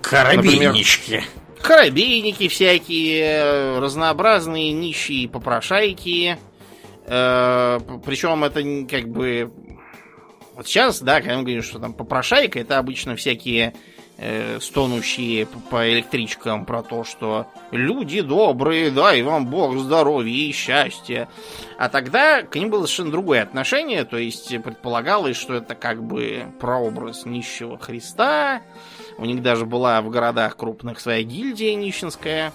Коробейнички. 0.00 1.12
Например, 1.12 1.28
коробейники 1.62 2.48
всякие, 2.48 3.78
разнообразные 3.78 4.72
нищие 4.72 5.28
попрошайки. 5.28 6.38
Э, 7.06 7.78
причем 8.04 8.44
это 8.44 8.62
как 8.88 9.08
бы... 9.08 9.52
Вот 10.54 10.66
сейчас, 10.66 11.00
да, 11.00 11.20
когда 11.20 11.36
мы 11.36 11.42
говорим, 11.42 11.62
что 11.62 11.78
там 11.78 11.92
попрошайка, 11.92 12.58
это 12.58 12.78
обычно 12.78 13.16
всякие 13.16 13.74
э, 13.74 13.97
стонущие 14.60 15.46
по 15.46 15.92
электричкам 15.92 16.64
про 16.64 16.82
то, 16.82 17.04
что 17.04 17.46
люди 17.70 18.20
добрые, 18.20 18.90
дай 18.90 19.22
вам 19.22 19.46
Бог 19.46 19.78
здоровья 19.78 20.32
и 20.32 20.52
счастья. 20.52 21.28
А 21.78 21.88
тогда 21.88 22.42
к 22.42 22.56
ним 22.56 22.70
было 22.70 22.86
совершенно 22.86 23.12
другое 23.12 23.42
отношение, 23.42 24.04
то 24.04 24.16
есть 24.16 24.48
предполагалось, 24.62 25.36
что 25.36 25.54
это 25.54 25.76
как 25.76 26.02
бы 26.02 26.46
прообраз 26.58 27.26
нищего 27.26 27.78
Христа. 27.78 28.62
У 29.18 29.24
них 29.24 29.42
даже 29.42 29.66
была 29.66 30.00
в 30.02 30.10
городах 30.10 30.56
крупных 30.56 30.98
своя 30.98 31.22
гильдия 31.22 31.74
нищенская, 31.74 32.52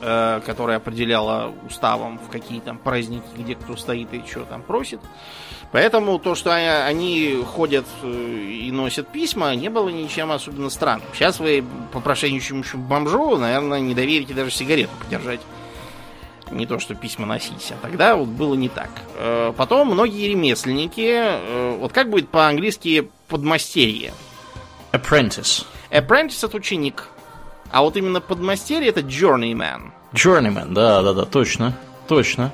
э, 0.00 0.40
которая 0.44 0.78
определяла 0.78 1.54
уставом, 1.64 2.18
в 2.18 2.28
какие 2.28 2.60
там 2.60 2.78
праздники, 2.78 3.24
где 3.36 3.54
кто 3.54 3.76
стоит 3.76 4.12
и 4.12 4.22
что 4.26 4.44
там 4.44 4.62
просит. 4.62 5.00
Поэтому 5.72 6.18
то, 6.18 6.34
что 6.34 6.54
они 6.54 7.42
ходят 7.46 7.84
э, 8.02 8.08
и 8.08 8.70
носят 8.70 9.08
письма, 9.08 9.54
не 9.54 9.68
было 9.68 9.88
ничем 9.88 10.30
особенно 10.30 10.70
странным. 10.70 11.06
Сейчас 11.12 11.40
вы 11.40 11.64
по 11.92 12.00
прошенничему 12.00 12.62
бомжу, 12.74 13.36
наверное, 13.36 13.80
не 13.80 13.94
доверите 13.94 14.32
даже 14.32 14.50
сигарету 14.50 14.92
подержать. 14.98 15.40
Не 16.50 16.64
то, 16.64 16.78
что 16.78 16.94
письма 16.94 17.26
носить. 17.26 17.72
А 17.72 17.82
тогда 17.82 18.14
вот 18.14 18.28
было 18.28 18.54
не 18.54 18.68
так. 18.68 18.90
Э, 19.16 19.52
потом 19.56 19.88
многие 19.88 20.28
ремесленники... 20.28 21.12
Э, 21.12 21.76
вот 21.78 21.92
как 21.92 22.08
будет 22.08 22.28
по-английски 22.28 23.10
подмастерье? 23.28 24.12
Apprentice. 24.92 25.66
Apprentice 25.90 26.46
это 26.46 26.56
ученик. 26.56 27.08
А 27.72 27.82
вот 27.82 27.96
именно 27.96 28.20
подмастерье 28.20 28.88
это 28.88 29.00
journeyman. 29.00 29.90
Journeyman, 30.12 30.72
да, 30.72 31.02
да, 31.02 31.12
да, 31.12 31.24
точно. 31.24 31.76
Точно. 32.06 32.52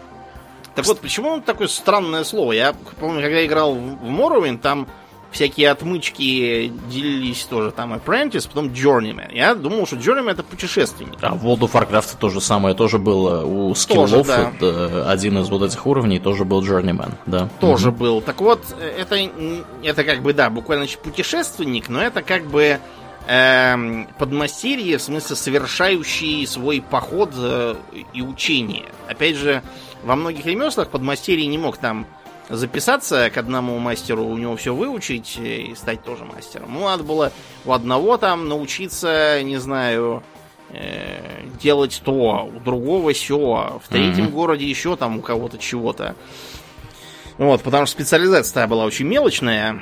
Так 0.74 0.86
вот, 0.86 1.00
почему 1.00 1.40
такое 1.40 1.68
странное 1.68 2.24
слово? 2.24 2.52
Я 2.52 2.74
помню, 2.98 3.20
когда 3.22 3.44
играл 3.44 3.74
в 3.74 4.04
Morrowind, 4.04 4.58
там 4.58 4.86
всякие 5.32 5.70
отмычки 5.70 6.72
делились 6.88 7.44
тоже. 7.44 7.72
Там 7.72 7.94
Apprentice, 7.94 8.46
потом 8.46 8.68
Journeyman. 8.68 9.34
Я 9.34 9.54
думал, 9.54 9.86
что 9.86 9.96
Journeyman 9.96 10.32
это 10.32 10.42
путешественник. 10.42 11.18
А 11.20 11.34
в 11.34 11.44
World 11.44 11.60
of 11.60 11.72
Warcraft 11.72 12.16
то 12.20 12.28
же 12.28 12.40
самое 12.40 12.74
тоже 12.74 12.98
было. 12.98 13.44
У 13.44 13.74
скиллов 13.74 14.26
да. 14.26 14.52
это, 14.54 15.10
один 15.10 15.38
из 15.38 15.48
вот 15.48 15.62
этих 15.62 15.84
уровней 15.86 16.20
тоже 16.20 16.44
был 16.44 16.62
Journeyman, 16.62 17.14
да. 17.26 17.48
Тоже 17.60 17.88
угу. 17.88 17.98
был. 17.98 18.20
Так 18.20 18.40
вот, 18.40 18.60
это, 18.80 19.18
это 19.82 20.04
как 20.04 20.22
бы, 20.22 20.32
да, 20.34 20.50
буквально 20.50 20.86
путешественник, 21.02 21.88
но 21.88 22.02
это 22.02 22.22
как 22.22 22.46
бы 22.46 22.78
э, 23.26 24.04
подмастерье, 24.18 24.98
в 24.98 25.02
смысле 25.02 25.36
совершающий 25.36 26.46
свой 26.46 26.82
поход 26.82 27.30
э, 27.36 27.74
и 28.12 28.22
учение. 28.22 28.84
Опять 29.08 29.36
же, 29.36 29.62
во 30.02 30.16
многих 30.16 30.46
ремеслах 30.46 30.88
подмастерье 30.88 31.46
не 31.46 31.58
мог 31.58 31.76
там 31.76 32.06
записаться 32.48 33.30
к 33.30 33.36
одному 33.36 33.78
мастеру, 33.78 34.24
у 34.24 34.36
него 34.36 34.56
все 34.56 34.74
выучить 34.74 35.38
и 35.38 35.74
стать 35.76 36.04
тоже 36.04 36.24
мастером. 36.24 36.74
Ну, 36.74 36.84
надо 36.84 37.02
было 37.04 37.32
у 37.64 37.72
одного 37.72 38.16
там 38.16 38.48
научиться, 38.48 39.42
не 39.42 39.56
знаю, 39.56 40.22
э, 40.70 41.44
делать 41.60 42.02
то, 42.04 42.50
у 42.54 42.60
другого 42.60 43.12
все, 43.12 43.80
в 43.82 43.88
третьем 43.88 44.26
mm-hmm. 44.26 44.32
городе 44.32 44.68
еще 44.68 44.96
там 44.96 45.18
у 45.18 45.22
кого-то 45.22 45.58
чего-то. 45.58 46.14
Вот, 47.38 47.62
потому 47.62 47.86
что 47.86 47.94
специализация 47.94 48.66
была 48.66 48.84
очень 48.84 49.06
мелочная. 49.06 49.80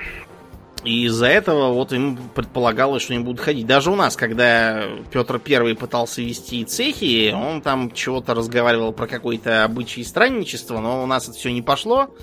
И 0.85 1.05
из-за 1.05 1.27
этого 1.27 1.73
вот 1.73 1.93
им 1.93 2.17
предполагалось, 2.35 3.03
что 3.03 3.13
они 3.13 3.23
будут 3.23 3.41
ходить. 3.41 3.67
Даже 3.67 3.91
у 3.91 3.97
нас, 3.97 4.17
когда 4.17 4.85
Петр 5.13 5.39
Первый 5.39 5.75
пытался 5.75 6.23
вести 6.23 6.65
цехи, 6.65 7.33
он 7.33 7.61
там 7.61 7.91
чего-то 7.91 8.35
разговаривал 8.35 8.93
про 8.93 9.07
какое-то 9.07 9.65
обычай 9.65 10.03
странничество, 10.05 10.81
но 10.81 11.03
у 11.03 11.07
нас 11.07 11.29
это 11.29 11.37
все 11.37 11.53
не 11.53 11.61
пошло, 11.61 12.15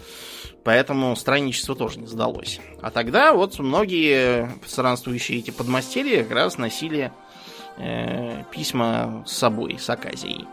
поэтому 0.64 1.16
странничество 1.16 1.76
тоже 1.76 2.00
не 2.00 2.08
сдалось. 2.08 2.60
А 2.82 2.90
тогда 2.90 3.34
вот 3.34 3.60
многие 3.60 4.50
странствующие 4.66 5.38
эти 5.38 5.52
подмастерья 5.52 6.24
как 6.24 6.32
раз 6.32 6.58
носили 6.58 7.12
э, 7.78 8.44
письма 8.52 9.24
с 9.28 9.34
собой, 9.34 9.78
с 9.80 9.88
оказией. 9.88 10.46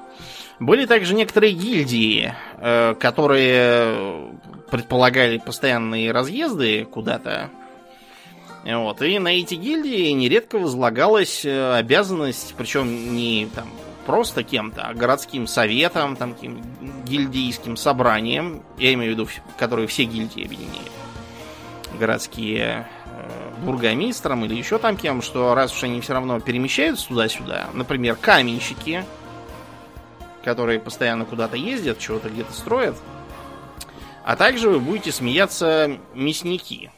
Были 0.60 0.84
также 0.84 1.14
некоторые 1.14 1.54
гильдии, 1.54 2.34
э, 2.58 2.94
которые 3.00 4.30
предполагали 4.70 5.38
постоянные 5.38 6.12
разъезды 6.12 6.84
куда-то 6.84 7.50
вот. 8.64 9.02
И 9.02 9.18
на 9.18 9.28
эти 9.28 9.54
гильдии 9.54 10.10
нередко 10.10 10.58
возлагалась 10.58 11.44
э, 11.44 11.74
обязанность, 11.76 12.54
причем 12.56 13.14
не 13.14 13.46
там 13.54 13.68
просто 14.06 14.42
кем-то, 14.42 14.82
а 14.88 14.94
городским 14.94 15.46
советом, 15.46 16.16
там, 16.16 16.34
каким 16.34 16.62
гильдийским 17.04 17.76
собранием, 17.76 18.62
я 18.78 18.94
имею 18.94 19.14
в 19.14 19.18
виду, 19.18 19.28
которые 19.58 19.86
все 19.86 20.04
гильдии 20.04 20.44
объединили, 20.44 20.90
городские 21.98 22.88
э, 23.06 23.64
бургомистром 23.64 24.44
или 24.44 24.54
еще 24.54 24.78
там 24.78 24.96
кем, 24.96 25.22
что 25.22 25.54
раз 25.54 25.74
уж 25.74 25.84
они 25.84 26.00
все 26.00 26.14
равно 26.14 26.40
перемещаются 26.40 27.08
туда-сюда, 27.08 27.68
например, 27.74 28.16
каменщики, 28.16 29.04
которые 30.42 30.78
постоянно 30.80 31.24
куда-то 31.24 31.56
ездят, 31.56 31.98
чего-то 31.98 32.28
где-то 32.28 32.52
строят, 32.52 32.96
а 34.24 34.36
также 34.36 34.70
вы 34.70 34.80
будете 34.80 35.12
смеяться 35.12 35.98
мясники. 36.14 36.90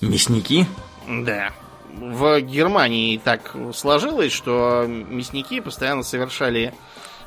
Мясники? 0.00 0.66
Да. 1.08 1.50
В 1.92 2.40
Германии 2.40 3.18
так 3.18 3.54
сложилось, 3.74 4.32
что 4.32 4.86
мясники 4.86 5.60
постоянно 5.60 6.02
совершали 6.02 6.72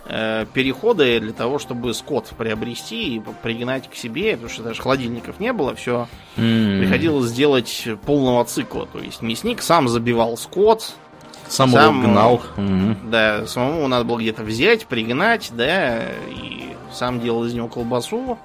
э, 0.05 0.45
переходы 0.53 1.19
для 1.19 1.33
того, 1.33 1.59
чтобы 1.59 1.93
скот 1.93 2.29
приобрести 2.37 3.17
и 3.17 3.23
пригнать 3.43 3.89
к 3.89 3.95
себе, 3.95 4.33
потому 4.33 4.49
что 4.49 4.63
даже 4.63 4.81
холодильников 4.81 5.39
не 5.39 5.53
было, 5.53 5.75
все 5.75 6.07
mm. 6.37 6.79
приходилось 6.79 7.27
сделать 7.27 7.87
полного 8.05 8.43
цикла. 8.45 8.87
То 8.87 8.99
есть 8.99 9.21
мясник 9.21 9.61
сам 9.61 9.87
забивал 9.87 10.35
скот, 10.35 10.95
сам, 11.47 11.71
сам 11.71 12.01
гнал. 12.01 12.41
Да, 13.03 13.45
самому 13.45 13.87
надо 13.87 14.05
было 14.05 14.17
где-то 14.17 14.43
взять, 14.43 14.87
пригнать, 14.87 15.51
да, 15.53 15.99
и 16.29 16.73
сам 16.91 17.19
делал 17.19 17.45
из 17.45 17.53
него 17.53 17.67
колбасу, 17.67 18.37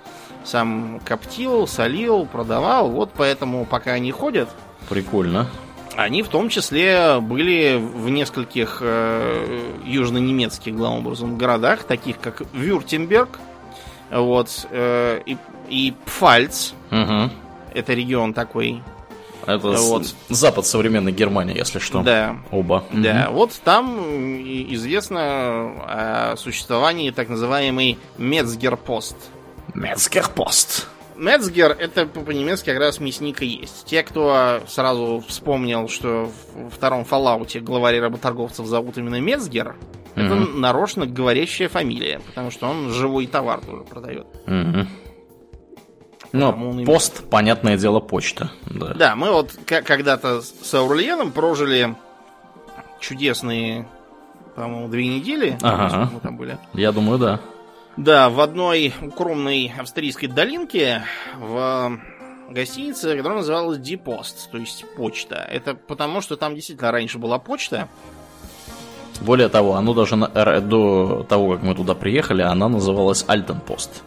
сам 0.45 1.01
коптил, 1.05 1.67
солил, 1.67 2.27
продавал. 2.27 2.91
Вот 2.91 3.11
поэтому, 3.17 3.65
пока 3.65 3.93
они 3.93 4.11
ходят, 4.13 4.49
Прикольно. 4.89 5.49
Они 5.97 6.23
в 6.23 6.29
том 6.29 6.49
числе 6.49 7.19
были 7.21 7.77
в 7.77 8.09
нескольких 8.09 8.79
э, 8.81 9.73
южно-немецких, 9.85 10.75
главным 10.75 11.07
образом, 11.07 11.37
городах, 11.37 11.85
таких 11.85 12.19
как 12.21 12.43
Вюртемберг, 12.53 13.39
вот, 14.11 14.67
э, 14.71 15.21
и, 15.27 15.37
и 15.69 15.95
Пфальц. 16.05 16.73
Угу. 16.91 17.31
Это 17.75 17.93
регион 17.93 18.35
такой. 18.35 18.83
Это 19.47 19.59
вот. 19.59 20.15
запад 20.29 20.67
современной 20.67 21.13
Германии, 21.13 21.57
если 21.57 21.79
что. 21.79 22.03
Да. 22.03 22.37
Оба. 22.51 22.85
Да. 22.93 23.27
Угу. 23.29 23.37
Вот 23.37 23.61
там 23.65 23.99
известно 24.73 26.33
о 26.33 26.35
существовании 26.37 27.11
так 27.11 27.29
называемый 27.29 27.99
Мецгерпост. 28.19 29.17
Мецгерпост. 29.75 30.89
Мецгер 31.21 31.77
это 31.79 32.07
по-немецки 32.07 32.71
как 32.71 32.79
раз 32.79 32.99
мясник 32.99 33.43
и 33.43 33.47
есть. 33.47 33.85
Те, 33.85 34.03
кто 34.03 34.61
сразу 34.67 35.23
вспомнил, 35.29 35.89
что 35.89 36.31
в 36.55 36.71
втором 36.71 37.03
Fallout 37.03 37.61
главарь 37.61 38.01
работорговцев 38.01 38.67
зовут 38.67 38.97
именно 38.97 39.21
Мецгер, 39.21 39.77
mm-hmm. 40.15 40.25
это 40.25 40.35
нарочно 40.35 41.07
говорящая 41.07 41.69
фамилия, 41.69 42.21
потому 42.21 42.51
что 42.51 42.69
он 42.69 42.91
живой 42.91 43.27
товар 43.27 43.61
тоже 43.61 43.83
продает. 43.83 44.27
Mm-hmm. 44.47 44.87
Ну, 46.33 46.85
пост, 46.85 47.29
понятное 47.29 47.77
дело, 47.77 48.01
почта. 48.01 48.53
Да, 48.67 48.95
да 48.95 49.17
мы 49.17 49.33
вот 49.33 49.53
когда-то 49.67 50.41
с 50.41 50.75
Аурлиеном 50.75 51.33
прожили 51.33 51.97
чудесные, 53.01 53.87
по-моему, 54.55 54.89
две 54.89 55.09
недели. 55.09 55.59
Ага. 55.61 56.09
Мы 56.13 56.21
там 56.21 56.37
были. 56.37 56.59
Я 56.73 56.93
думаю, 56.93 57.19
да. 57.19 57.41
Да, 58.01 58.31
в 58.31 58.41
одной 58.41 58.95
укромной 59.03 59.71
австрийской 59.79 60.27
долинке 60.27 61.05
в 61.39 61.99
гостинице, 62.49 63.15
которая 63.15 63.41
называлась 63.41 63.79
Дипост, 63.79 64.51
то 64.51 64.57
есть 64.57 64.87
почта. 64.97 65.37
Это 65.37 65.75
потому, 65.75 66.23
что 66.23 66.37
там 66.37 66.55
действительно 66.55 66.93
раньше 66.93 67.19
была 67.19 67.39
почта. 67.39 67.89
Более 69.21 69.51
того, 69.51 69.75
оно 69.75 69.93
даже 69.93 70.17
на, 70.17 70.29
до 70.63 71.27
того, 71.29 71.53
как 71.53 71.63
мы 71.63 71.75
туда 71.75 71.95
приехали, 71.95 72.41
она 72.41 72.71
называлась 72.71 73.23
Альтенпост. 73.29 74.03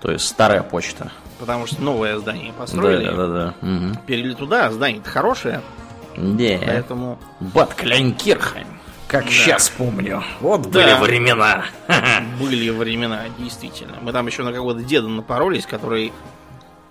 То 0.00 0.10
есть 0.10 0.26
старая 0.26 0.62
почта. 0.62 1.12
Потому 1.38 1.66
что 1.66 1.82
новое 1.82 2.16
здание 2.16 2.54
построили. 2.54 3.04
Да, 3.04 3.16
да, 3.16 3.26
да. 3.26 3.54
Угу. 3.60 4.06
Перели 4.06 4.32
туда, 4.32 4.70
здание 4.70 5.02
хорошее. 5.04 5.60
Да. 6.16 6.58
Поэтому... 6.66 7.18
Бад 7.38 7.74
Кляйнкирхайм. 7.74 8.79
Как 9.10 9.24
да. 9.24 9.30
сейчас 9.32 9.68
помню. 9.70 10.22
Вот 10.40 10.70
да. 10.70 10.96
были 11.00 11.04
времена. 11.04 11.64
Были 12.38 12.70
времена, 12.70 13.24
действительно. 13.40 13.98
Мы 14.00 14.12
там 14.12 14.24
еще 14.28 14.44
на 14.44 14.52
какого-то 14.52 14.84
деда 14.84 15.08
напоролись, 15.08 15.66
который 15.66 16.12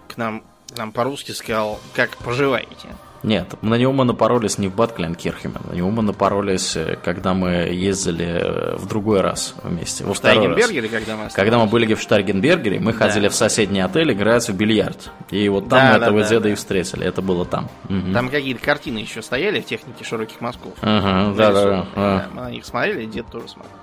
к 0.09 0.17
нам, 0.17 0.43
к 0.69 0.77
нам 0.77 0.91
по-русски 0.91 1.31
сказал, 1.31 1.79
как 1.95 2.17
поживаете. 2.17 2.89
Нет, 3.23 3.61
на 3.61 3.75
него 3.75 3.91
мы 3.91 4.05
напоролись 4.05 4.57
не 4.57 4.67
в 4.67 4.75
Баткленкирхеме, 4.75 5.55
на 5.69 5.75
него 5.75 5.89
мы 5.89 6.01
напоролись, 6.03 6.75
э, 6.75 6.97
когда 7.03 7.33
мы 7.33 7.49
ездили 7.49 8.25
э, 8.25 8.75
в 8.77 8.87
другой 8.87 9.21
раз 9.21 9.55
вместе. 9.61 10.05
Во 10.05 10.13
в 10.13 10.17
Штайгенбергере, 10.17 10.87
когда 10.87 11.17
мы 11.17 11.29
Когда 11.29 11.59
мы 11.59 11.65
были 11.65 11.93
в 11.93 12.01
Штайгенбергере, 12.01 12.79
мы 12.79 12.93
да. 12.93 12.99
ходили 12.99 13.27
в 13.27 13.35
соседний 13.35 13.81
отель 13.81 14.13
играть 14.13 14.47
в 14.47 14.55
бильярд. 14.55 15.11
И 15.31 15.49
вот 15.49 15.67
там 15.69 15.79
да, 15.79 15.97
этого 15.97 16.21
да, 16.21 16.29
деда 16.29 16.43
да. 16.43 16.49
и 16.51 16.55
встретили, 16.55 17.05
это 17.05 17.21
было 17.21 17.45
там. 17.45 17.69
Угу. 17.89 18.13
Там 18.13 18.29
какие-то 18.29 18.61
картины 18.63 18.99
еще 18.99 19.21
стояли 19.21 19.59
в 19.59 19.65
технике 19.65 20.03
широких 20.03 20.39
мазков. 20.39 20.73
Ага, 20.81 21.35
да, 21.35 21.51
да, 21.51 21.65
да, 21.65 21.87
да. 21.95 22.27
Мы 22.33 22.41
на 22.41 22.51
них 22.51 22.65
смотрели, 22.65 23.05
дед 23.05 23.27
тоже 23.27 23.49
смотрел. 23.49 23.75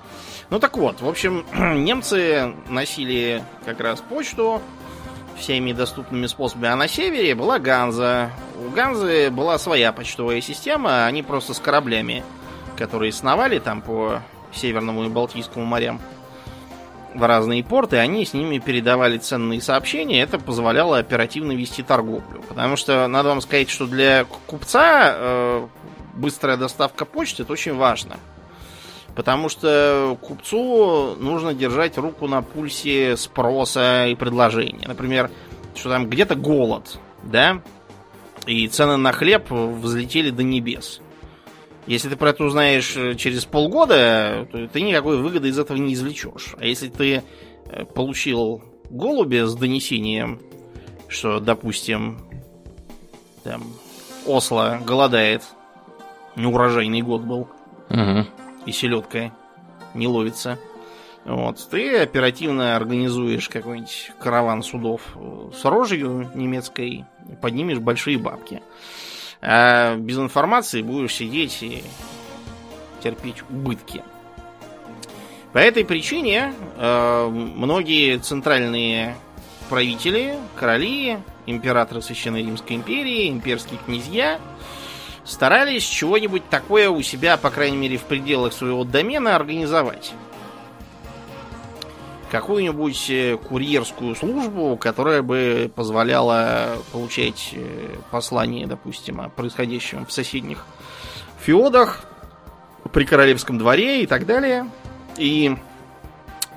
Ну 0.49 0.61
так 0.61 0.77
вот, 0.77 1.01
в 1.01 1.09
общем, 1.09 1.45
немцы 1.85 2.55
носили 2.69 3.43
как 3.65 3.81
раз 3.81 4.01
почту, 4.01 4.63
всеми 5.39 5.73
доступными 5.73 6.27
способами. 6.27 6.69
А 6.69 6.77
на 6.77 6.89
севере 6.89 7.35
была 7.35 7.59
Ганза. 7.59 8.31
У 8.65 8.71
Ганзы 8.71 9.31
была 9.31 9.59
своя 9.59 9.93
почтовая 9.93 10.41
система, 10.41 11.07
они 11.07 11.23
просто 11.23 11.55
с 11.55 11.59
кораблями, 11.59 12.25
которые 12.77 13.13
сновали 13.13 13.59
там 13.59 13.83
по 13.83 14.23
Северному 14.53 15.05
и 15.05 15.09
Балтийскому 15.09 15.65
морям 15.65 16.01
в 17.15 17.27
разные 17.27 17.65
порты, 17.65 17.97
они 17.97 18.25
с 18.25 18.35
ними 18.35 18.59
передавали 18.59 19.19
ценные 19.19 19.61
сообщения, 19.61 20.21
это 20.21 20.39
позволяло 20.39 20.99
оперативно 20.99 21.53
вести 21.53 21.83
торговлю. 21.83 22.43
Потому 22.49 22.77
что, 22.77 23.07
надо 23.09 23.31
вам 23.31 23.41
сказать, 23.41 23.71
что 23.71 23.87
для 23.87 24.27
купца 24.47 25.15
э, 25.17 25.67
быстрая 26.15 26.57
доставка 26.57 27.05
почты 27.05 27.43
это 27.43 27.53
очень 27.53 27.75
важно. 27.75 28.17
Потому 29.17 29.49
что 29.49 30.19
купцу 30.21 31.17
нужно 31.19 31.55
держать 31.55 31.97
руку 31.97 32.29
на 32.29 32.43
пульсе 32.43 33.17
спроса 33.17 34.07
и 34.09 34.15
предложения. 34.15 34.87
Например, 34.87 35.31
что 35.75 35.89
там 35.89 36.11
где-то 36.11 36.35
голод, 36.35 36.99
да, 37.23 37.63
и 38.47 38.69
цены 38.69 38.99
на 38.99 39.13
хлеб 39.13 39.51
взлетели 39.51 40.29
до 40.29 40.43
небес. 40.43 41.01
Если 41.87 42.11
ты 42.11 42.17
про 42.17 42.31
это 42.31 42.45
узнаешь 42.45 42.95
э, 42.97 43.15
через 43.15 43.47
полгода, 43.47 44.47
то 44.53 44.69
ты 44.69 44.83
никакой 44.83 45.19
выгоды 45.19 45.49
из 45.49 45.59
этого 45.59 45.79
не 45.79 45.95
извлечешь. 45.95 46.55
А 46.59 46.67
если 46.67 46.89
ты 46.89 47.23
э, 47.67 47.85
получил 47.85 48.63
голубя 48.91 49.47
с 49.47 49.55
донесением, 49.55 50.41
что, 51.09 51.41
допустим, 51.41 52.19
там, 53.45 53.63
Осло 54.27 54.81
голодает, 54.85 55.43
неурожайный 56.35 57.03
год 57.03 57.23
был, 57.23 57.49
угу 57.89 58.27
и 58.67 58.73
селедка 58.73 59.33
не 59.95 60.07
ловится. 60.07 60.59
Вот, 61.25 61.67
ты 61.71 61.99
оперативно 61.99 62.77
организуешь 62.77 63.49
какой-нибудь 63.49 64.13
караван 64.21 64.63
судов 64.63 65.01
с 65.53 65.65
рожью 65.65 66.31
немецкой, 66.35 67.05
поднимешь 67.41 67.79
большие 67.79 68.19
бабки. 68.19 68.63
А 69.43 69.97
без 69.97 70.19
информации 70.19 70.83
будешь 70.83 71.15
сидеть 71.15 71.63
и 71.63 71.83
терпеть 73.03 73.43
убытки. 73.51 74.03
По 75.53 75.59
этой 75.59 75.85
причине 75.85 76.53
э, 76.77 77.29
многие 77.29 78.19
центральные 78.19 79.17
правители, 79.69 80.37
короли, 80.55 81.19
императоры 81.47 82.03
Священной 82.03 82.43
Римской 82.43 82.77
империи, 82.77 83.31
имперские 83.31 83.81
князья 83.85 84.39
старались 85.27 85.83
чего-нибудь 85.83 86.49
такое 86.49 86.89
у 86.89 87.03
себя, 87.03 87.37
по 87.37 87.51
крайней 87.51 87.77
мере, 87.77 87.99
в 87.99 88.05
пределах 88.05 88.53
своего 88.53 88.85
домена 88.85 89.37
организовать. 89.37 90.15
Какую-нибудь 92.31 93.11
э, 93.11 93.37
курьерскую 93.37 94.15
службу, 94.15 94.77
которая 94.77 95.23
бы 95.23 95.71
позволяла 95.75 96.79
получать 96.93 97.51
э, 97.53 97.97
послания, 98.11 98.67
допустим, 98.67 99.21
о 99.21 99.29
происходящем 99.29 100.07
в 100.07 100.13
соседних 100.13 100.65
феодах, 101.41 102.05
при 102.93 103.05
королевском 103.05 103.59
дворе 103.59 104.03
и 104.03 104.07
так 104.07 104.27
далее. 104.27 104.69
И, 105.17 105.57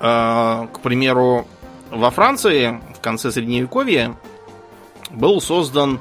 к 0.00 0.80
примеру, 0.82 1.46
во 1.90 2.10
Франции 2.10 2.80
в 2.96 3.00
конце 3.00 3.30
Средневековья 3.30 4.16
был 5.10 5.40
создан 5.40 6.00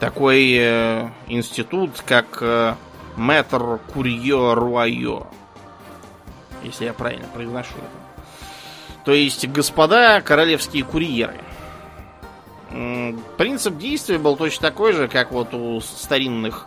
такой 0.00 0.56
э, 0.58 1.08
институт, 1.28 2.02
как 2.06 2.38
э, 2.40 2.74
Мэтр 3.16 3.78
Курье 3.92 4.54
Руайо. 4.54 5.26
Если 6.62 6.84
я 6.84 6.92
правильно 6.92 7.26
произношу 7.32 7.74
это. 7.76 8.06
То 9.04 9.12
есть, 9.12 9.46
господа 9.48 10.20
королевские 10.20 10.82
курьеры. 10.82 11.40
Принцип 13.38 13.78
действия 13.78 14.18
был 14.18 14.36
точно 14.36 14.68
такой 14.68 14.92
же, 14.92 15.06
как 15.06 15.30
вот 15.30 15.54
у 15.54 15.80
старинных 15.80 16.66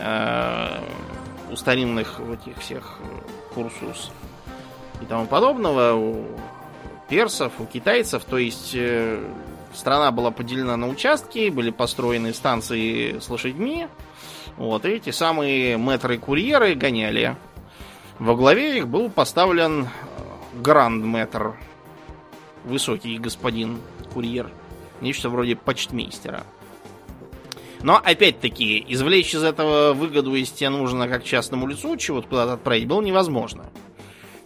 э, 0.00 0.80
у 1.50 1.56
старинных 1.56 2.20
этих 2.20 2.58
всех 2.58 2.98
э, 3.00 3.54
курсус 3.54 4.10
и 5.00 5.06
тому 5.06 5.26
подобного, 5.26 5.94
у 5.94 6.26
персов, 7.08 7.52
у 7.58 7.66
китайцев. 7.66 8.24
То 8.24 8.38
есть 8.38 8.72
э, 8.74 9.24
страна 9.78 10.10
была 10.10 10.30
поделена 10.30 10.76
на 10.76 10.88
участки, 10.88 11.48
были 11.48 11.70
построены 11.70 12.34
станции 12.34 13.18
с 13.18 13.30
лошадьми. 13.30 13.88
Вот, 14.56 14.84
и 14.84 14.90
эти 14.90 15.10
самые 15.10 15.76
мэтры-курьеры 15.76 16.74
гоняли. 16.74 17.36
Во 18.18 18.34
главе 18.34 18.78
их 18.78 18.88
был 18.88 19.08
поставлен 19.08 19.84
э, 19.84 19.88
гранд-мэтр, 20.60 21.56
высокий 22.64 23.16
господин 23.18 23.80
курьер, 24.12 24.50
нечто 25.00 25.28
вроде 25.28 25.54
почтмейстера. 25.54 26.42
Но, 27.80 27.96
опять-таки, 27.96 28.84
извлечь 28.88 29.36
из 29.36 29.44
этого 29.44 29.92
выгоду, 29.92 30.34
если 30.34 30.56
тебе 30.56 30.70
нужно 30.70 31.06
как 31.06 31.22
частному 31.22 31.68
лицу 31.68 31.96
чего-то 31.96 32.26
куда-то 32.26 32.54
отправить, 32.54 32.88
было 32.88 33.00
невозможно. 33.00 33.66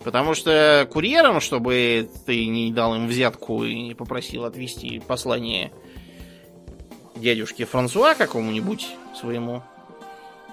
Потому 0.04 0.34
что 0.34 0.88
курьерам, 0.90 1.40
чтобы 1.40 2.10
ты 2.26 2.46
не 2.46 2.72
дал 2.72 2.94
им 2.96 3.06
взятку 3.06 3.64
и 3.64 3.82
не 3.82 3.94
попросил 3.94 4.44
отвезти 4.44 5.00
послание 5.00 5.72
дядюшке 7.14 7.64
Франсуа 7.64 8.14
какому-нибудь 8.14 8.88
своему, 9.18 9.62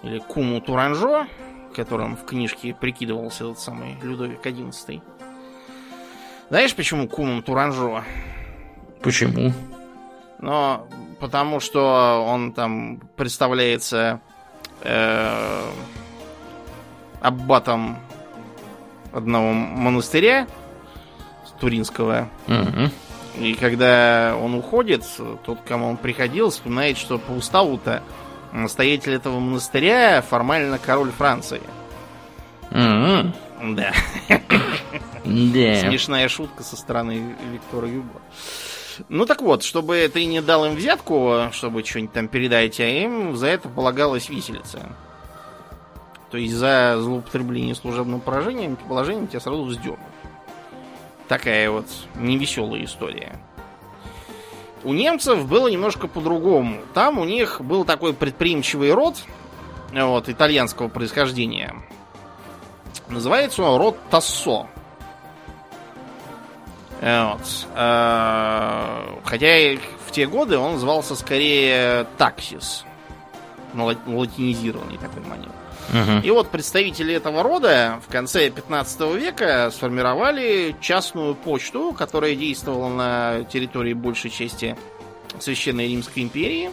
или 0.03 0.19
куму 0.19 0.61
Туранжо, 0.61 1.27
которым 1.75 2.15
в 2.15 2.25
книжке 2.25 2.73
прикидывался 2.73 3.45
этот 3.45 3.59
самый 3.59 3.95
Людовик 4.03 4.45
XI. 4.45 5.01
Знаешь, 6.49 6.75
почему 6.75 7.07
кумом 7.07 7.43
Туранжо? 7.43 8.03
Почему? 9.01 9.51
Но 10.39 10.87
потому 11.19 11.59
что 11.59 12.23
он 12.25 12.53
там 12.53 12.99
представляется 13.15 14.21
э, 14.81 15.71
аббатом 17.21 17.97
одного 19.11 19.53
монастыря 19.53 20.47
туринского. 21.59 22.29
Угу. 22.47 23.43
И 23.43 23.53
когда 23.53 24.35
он 24.41 24.55
уходит, 24.55 25.05
тот, 25.45 25.61
к 25.61 25.63
кому 25.65 25.89
он 25.89 25.97
приходил, 25.97 26.49
вспоминает, 26.49 26.97
что 26.97 27.17
по 27.17 27.31
уставу-то 27.31 28.01
настоятель 28.51 29.13
этого 29.13 29.39
монастыря 29.39 30.21
формально 30.21 30.77
король 30.79 31.11
Франции. 31.11 31.61
Угу. 32.71 33.75
Да. 33.75 33.93
Смешная 35.23 36.29
шутка 36.29 36.63
со 36.63 36.75
стороны 36.75 37.35
Виктора 37.51 37.87
Юго. 37.87 38.21
Ну 39.07 39.25
так 39.25 39.41
вот, 39.41 39.63
чтобы 39.63 40.09
ты 40.13 40.25
не 40.25 40.41
дал 40.41 40.65
им 40.65 40.75
взятку, 40.75 41.49
чтобы 41.51 41.83
что-нибудь 41.85 42.13
там 42.13 42.27
передать, 42.27 42.79
а 42.79 42.85
им 42.85 43.35
за 43.37 43.47
это 43.47 43.69
полагалось 43.69 44.29
виселица. 44.29 44.89
То 46.31 46.37
есть 46.37 46.53
за 46.53 46.97
злоупотребление 46.99 47.75
служебным 47.75 48.21
положением, 48.21 48.75
положением 48.75 49.27
тебя 49.27 49.39
сразу 49.39 49.63
вздернут. 49.63 49.99
Такая 51.27 51.69
вот 51.69 51.85
невеселая 52.15 52.83
история. 52.83 53.39
У 54.83 54.93
немцев 54.93 55.47
было 55.47 55.67
немножко 55.67 56.07
по-другому. 56.07 56.79
Там 56.93 57.19
у 57.19 57.25
них 57.25 57.61
был 57.61 57.83
такой 57.83 58.13
предприимчивый 58.13 58.93
род, 58.93 59.15
вот, 59.91 60.29
итальянского 60.29 60.87
происхождения. 60.87 61.75
Называется 63.09 63.63
он 63.63 63.79
род 63.79 63.97
Тассо. 64.09 64.67
Вот. 67.01 67.67
Э, 67.75 69.19
хотя 69.23 69.77
в 70.05 70.11
те 70.11 70.27
годы 70.27 70.57
он 70.57 70.73
назывался 70.73 71.15
скорее 71.15 72.05
Таксис. 72.17 72.85
Латинизированный 73.73 74.97
такой 74.97 75.23
манер. 75.23 75.51
Угу. 75.91 76.25
И 76.25 76.31
вот 76.31 76.49
представители 76.49 77.13
этого 77.13 77.43
рода 77.43 77.99
в 78.07 78.11
конце 78.11 78.49
15 78.49 79.01
века 79.15 79.71
сформировали 79.71 80.75
частную 80.81 81.35
почту, 81.35 81.93
которая 81.97 82.35
действовала 82.35 82.89
на 82.89 83.43
территории 83.45 83.93
большей 83.93 84.29
части 84.29 84.77
Священной 85.39 85.87
Римской 85.87 86.23
империи. 86.23 86.71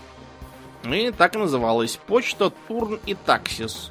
И 0.85 1.11
так 1.11 1.35
и 1.35 1.39
называлась 1.39 1.99
почта 2.07 2.53
Турн 2.69 3.01
и 3.07 3.15
Таксис. 3.15 3.91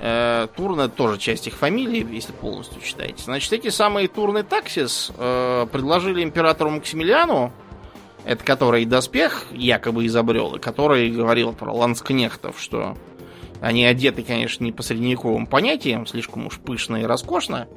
Э, 0.00 0.48
Турн 0.56 0.80
это 0.80 0.94
тоже 0.94 1.18
часть 1.18 1.46
их 1.46 1.54
фамилии, 1.54 2.06
если 2.10 2.32
полностью 2.32 2.80
читаете. 2.80 3.22
Значит, 3.24 3.52
эти 3.52 3.68
самые 3.68 4.08
Турн 4.08 4.38
и 4.38 4.42
Таксис 4.42 5.12
э, 5.16 5.66
предложили 5.70 6.22
императору 6.22 6.70
Максимилиану, 6.70 7.52
это 8.24 8.42
который 8.42 8.84
доспех 8.84 9.46
якобы 9.52 10.06
изобрел, 10.06 10.56
и 10.56 10.58
который 10.58 11.10
говорил 11.10 11.52
про 11.52 11.72
ланскнехтов, 11.72 12.60
что 12.60 12.96
они 13.60 13.84
одеты, 13.84 14.22
конечно, 14.22 14.64
не 14.64 14.72
по 14.72 14.82
средневековым 14.82 15.46
понятиям, 15.46 16.06
слишком 16.06 16.46
уж 16.46 16.58
пышно 16.58 16.96
и 16.96 17.04
роскошно. 17.04 17.68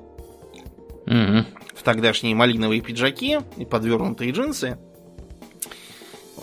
Угу. 1.05 1.45
В 1.75 1.83
тогдашние 1.83 2.35
малиновые 2.35 2.81
пиджаки 2.81 3.39
и 3.55 3.65
подвернутые 3.65 4.31
джинсы, 4.31 4.77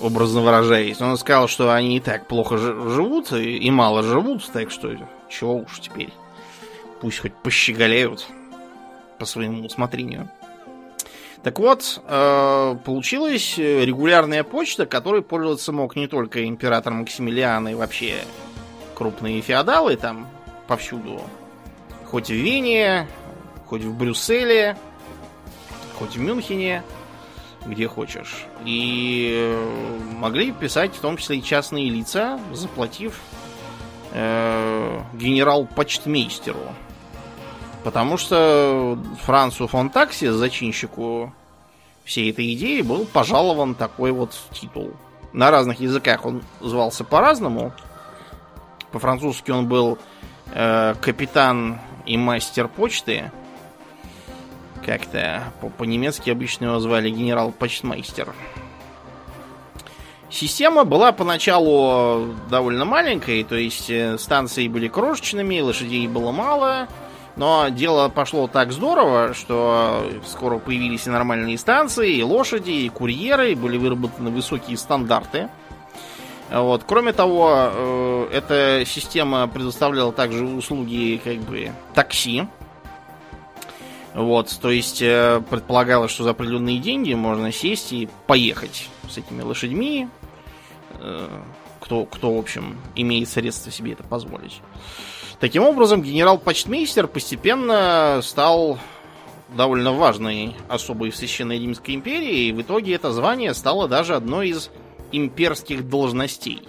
образно 0.01 0.41
выражаясь. 0.41 1.01
Он 1.01 1.17
сказал, 1.19 1.49
что 1.49 1.73
они 1.73 1.99
и 1.99 2.01
так 2.01 2.29
плохо 2.29 2.57
живут 2.57 3.33
и, 3.33 3.59
и 3.59 3.71
мало 3.71 4.03
живут, 4.03 4.49
так 4.53 4.71
что 4.71 4.95
чего 5.29 5.57
уж 5.57 5.81
теперь. 5.81 6.11
Пусть 7.01 7.19
хоть 7.19 7.35
пощеголяют 7.35 8.27
по 9.19 9.27
своему 9.27 9.67
усмотрению. 9.67 10.31
Так 11.43 11.59
вот, 11.59 12.01
э, 12.07 12.77
получилась 12.87 13.59
регулярная 13.59 14.45
почта, 14.45 14.87
которой 14.87 15.21
пользоваться 15.21 15.73
мог 15.73 15.95
не 15.95 16.09
только 16.09 16.47
император 16.47 16.95
Максимилиан 16.95 17.69
и 17.69 17.75
вообще 17.75 18.25
крупные 18.95 19.41
феодалы 19.41 19.97
там 19.97 20.29
повсюду. 20.67 21.21
Хоть 22.07 22.29
в 22.29 22.35
Вене, 22.35 23.09
хоть 23.67 23.83
в 23.83 23.97
Брюсселе, 23.97 24.77
хоть 25.99 26.17
в 26.17 26.21
Мюнхене, 26.21 26.83
где 27.67 27.89
хочешь. 27.89 28.47
И 28.65 29.33
э, 29.37 29.99
могли 30.17 30.53
писать 30.53 30.95
в 30.95 31.01
том 31.01 31.17
числе 31.17 31.39
и 31.39 31.43
частные 31.43 31.89
лица, 31.91 32.39
заплатив 32.53 33.21
э, 34.13 35.01
генерал-почтмейстеру. 35.15 36.75
Потому 37.83 38.17
что 38.17 38.99
Францу 39.23 39.67
фон 39.67 39.91
Такси, 39.91 40.29
зачинщику 40.29 41.33
всей 42.05 42.31
этой 42.31 42.55
идеи, 42.55 42.81
был 42.81 43.05
пожалован 43.07 43.75
такой 43.75 44.13
вот 44.13 44.35
титул. 44.53 44.93
На 45.33 45.51
разных 45.51 45.81
языках 45.81 46.25
он 46.25 46.43
звался 46.61 47.05
по-разному. 47.05 47.73
По-французски 48.95 49.51
он 49.51 49.67
был 49.67 49.99
э, 50.53 50.95
капитан 51.01 51.81
и 52.07 52.17
мастер 52.17 52.69
почты. 52.69 53.33
Как-то 54.87 55.43
по-немецки 55.79 56.31
обычно 56.31 56.67
его 56.67 56.79
звали 56.79 57.11
генерал-почтмейстер. 57.11 58.33
Система 60.31 60.85
была 60.85 61.11
поначалу 61.11 62.37
довольно 62.49 62.85
маленькой, 62.85 63.43
то 63.43 63.57
есть 63.57 63.91
э, 63.91 64.17
станции 64.17 64.69
были 64.69 64.87
крошечными, 64.87 65.59
лошадей 65.59 66.07
было 66.07 66.31
мало, 66.31 66.87
но 67.35 67.71
дело 67.71 68.09
пошло 68.09 68.47
так 68.47 68.71
здорово, 68.71 69.35
что 69.35 70.09
скоро 70.25 70.59
появились 70.59 71.09
и 71.09 71.11
нормальные 71.11 71.59
станции, 71.59 72.13
и 72.13 72.23
лошади, 72.23 72.71
и 72.71 72.89
курьеры, 72.91 73.57
были 73.57 73.77
выработаны 73.77 74.31
высокие 74.31 74.77
стандарты– 74.77 75.49
вот. 76.63 76.85
Кроме 76.87 77.13
того, 77.13 77.51
э, 77.53 78.29
эта 78.33 78.85
система 78.87 79.49
предоставляла 79.49 80.13
также 80.13 80.45
услуги 80.45 81.21
как 81.23 81.39
бы 81.39 81.73
такси. 81.95 82.45
Вот, 84.15 84.57
то 84.63 84.71
есть 84.71 85.03
э, 85.03 85.43
предполагалось, 85.51 86.13
что 86.13 86.23
за 86.23 86.31
определенные 86.31 86.79
деньги 86.79 87.15
можно 87.15 87.51
сесть 87.51 87.93
и 87.93 88.09
поехать 88.29 88.89
с 89.11 89.19
этими 89.19 89.43
лошадьми, 89.43 90.09
э, 91.01 91.29
кто, 91.81 92.05
кто, 92.05 92.33
в 92.33 92.39
общем, 92.39 92.79
имеет 92.95 93.29
средства 93.29 93.73
себе 93.73 93.93
это 93.93 94.05
позволить. 94.05 94.61
Таким 95.41 95.65
образом, 95.65 96.01
генерал-почтмейстер 96.01 97.09
постепенно 97.09 98.21
стал 98.23 98.79
довольно 99.49 99.93
важной 99.93 100.55
особой 100.69 101.11
в 101.11 101.17
Священной 101.17 101.59
Римской 101.59 101.97
империи, 101.97 102.47
и 102.47 102.53
в 102.53 102.63
итоге 102.63 102.95
это 102.95 103.13
звание 103.13 103.53
стало 103.53 103.89
даже 103.89 104.15
одной 104.15 104.51
из 104.51 104.71
имперских 105.17 105.89
должностей. 105.89 106.63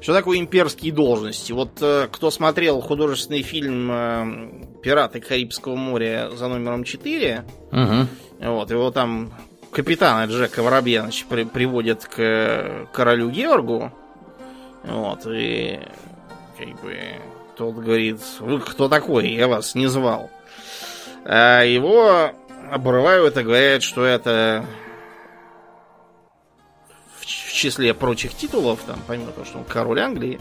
Что 0.00 0.14
такое 0.14 0.38
имперские 0.38 0.92
должности? 0.92 1.52
Вот 1.52 1.70
э, 1.80 2.08
кто 2.10 2.30
смотрел 2.30 2.80
художественный 2.80 3.42
фильм 3.42 3.90
э, 3.90 4.64
«Пираты 4.82 5.20
Карибского 5.20 5.74
моря» 5.76 6.30
за 6.34 6.48
номером 6.48 6.84
4, 6.84 7.44
Угу. 7.72 8.48
вот, 8.52 8.70
его 8.70 8.90
там 8.90 9.32
капитана 9.72 10.30
Джека 10.30 10.62
Воробья 10.62 11.02
значит, 11.02 11.26
при- 11.26 11.44
приводят 11.44 12.04
к 12.06 12.88
королю 12.92 13.28
Георгу, 13.30 13.92
вот, 14.84 15.26
и 15.26 15.80
как 16.56 16.80
бы 16.82 16.96
тот 17.56 17.74
говорит, 17.74 18.20
вы 18.38 18.60
кто 18.60 18.88
такой, 18.88 19.28
я 19.28 19.48
вас 19.48 19.74
не 19.74 19.88
звал. 19.88 20.30
А 21.24 21.62
его 21.64 22.30
обрывают 22.70 23.36
и 23.36 23.42
говорят, 23.42 23.82
что 23.82 24.04
это 24.04 24.64
в 27.48 27.52
числе 27.52 27.94
прочих 27.94 28.34
титулов, 28.34 28.80
там, 28.86 29.00
помимо 29.06 29.32
того, 29.32 29.46
что 29.46 29.58
он 29.58 29.64
король 29.64 30.00
Англии, 30.00 30.38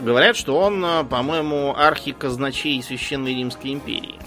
говорят, 0.00 0.36
что 0.36 0.56
он, 0.56 0.84
э, 0.84 1.04
по-моему, 1.04 1.74
архиказначей 1.76 2.82
Священной 2.82 3.34
Римской 3.34 3.72
империи. 3.72 4.18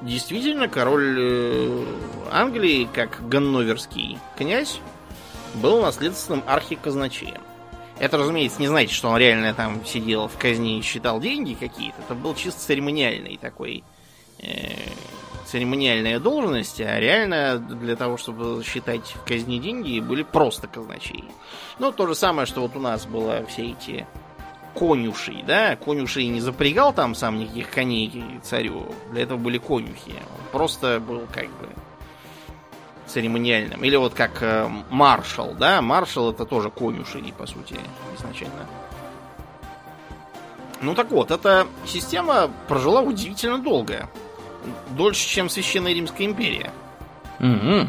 Действительно, 0.00 0.68
король 0.68 1.16
э, 1.18 1.84
Англии, 2.30 2.88
как 2.92 3.28
ганноверский 3.28 4.18
князь, 4.38 4.80
был 5.54 5.82
наследственным 5.82 6.44
архиказначеем. 6.46 7.42
Это, 7.98 8.16
разумеется, 8.16 8.60
не 8.60 8.68
значит, 8.68 8.92
что 8.92 9.08
он 9.08 9.18
реально 9.18 9.52
там 9.52 9.84
сидел 9.84 10.28
в 10.28 10.38
казне 10.38 10.78
и 10.78 10.82
считал 10.82 11.20
деньги 11.20 11.54
какие-то. 11.54 12.00
Это 12.00 12.14
был 12.14 12.34
чисто 12.34 12.60
церемониальный 12.60 13.36
такой 13.36 13.82
э, 14.38 14.70
церемониальная 15.50 16.20
должность, 16.20 16.80
а 16.80 17.00
реально 17.00 17.58
для 17.58 17.96
того, 17.96 18.16
чтобы 18.16 18.62
считать 18.62 19.14
в 19.16 19.24
казне 19.26 19.58
деньги, 19.58 19.98
были 20.00 20.22
просто 20.22 20.68
казначеи. 20.68 21.24
Ну, 21.78 21.90
то 21.90 22.06
же 22.06 22.14
самое, 22.14 22.46
что 22.46 22.62
вот 22.62 22.76
у 22.76 22.80
нас 22.80 23.04
было 23.04 23.44
все 23.46 23.70
эти 23.70 24.06
конюши, 24.74 25.42
да, 25.44 25.74
конюшей 25.74 26.28
не 26.28 26.40
запрягал 26.40 26.92
там 26.92 27.16
сам 27.16 27.40
никаких 27.40 27.70
коней 27.70 28.40
царю, 28.44 28.94
для 29.10 29.22
этого 29.22 29.38
были 29.38 29.58
конюхи. 29.58 30.12
Он 30.12 30.46
просто 30.52 31.00
был 31.00 31.26
как 31.32 31.46
бы 31.46 31.68
церемониальным. 33.08 33.82
Или 33.82 33.96
вот 33.96 34.14
как 34.14 34.42
э, 34.42 34.68
маршал, 34.88 35.54
да, 35.58 35.82
маршал 35.82 36.30
это 36.30 36.46
тоже 36.46 36.70
конюшей, 36.70 37.34
по 37.36 37.46
сути, 37.46 37.74
изначально. 38.16 38.66
Ну 40.80 40.94
так 40.94 41.10
вот, 41.10 41.32
эта 41.32 41.66
система 41.84 42.48
прожила 42.68 43.02
удивительно 43.02 43.58
долго. 43.58 44.08
Дольше, 44.90 45.26
чем 45.28 45.48
Священная 45.48 45.92
Римская 45.92 46.26
империя. 46.26 46.72
Угу. 47.38 47.88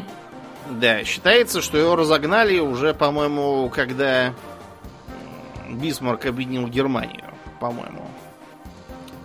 Да, 0.80 1.04
считается, 1.04 1.60
что 1.60 1.76
его 1.76 1.96
разогнали 1.96 2.58
уже, 2.58 2.94
по-моему, 2.94 3.68
когда 3.68 4.32
Бисмарк 5.68 6.26
объединил 6.26 6.66
Германию, 6.68 7.24
по-моему. 7.60 8.08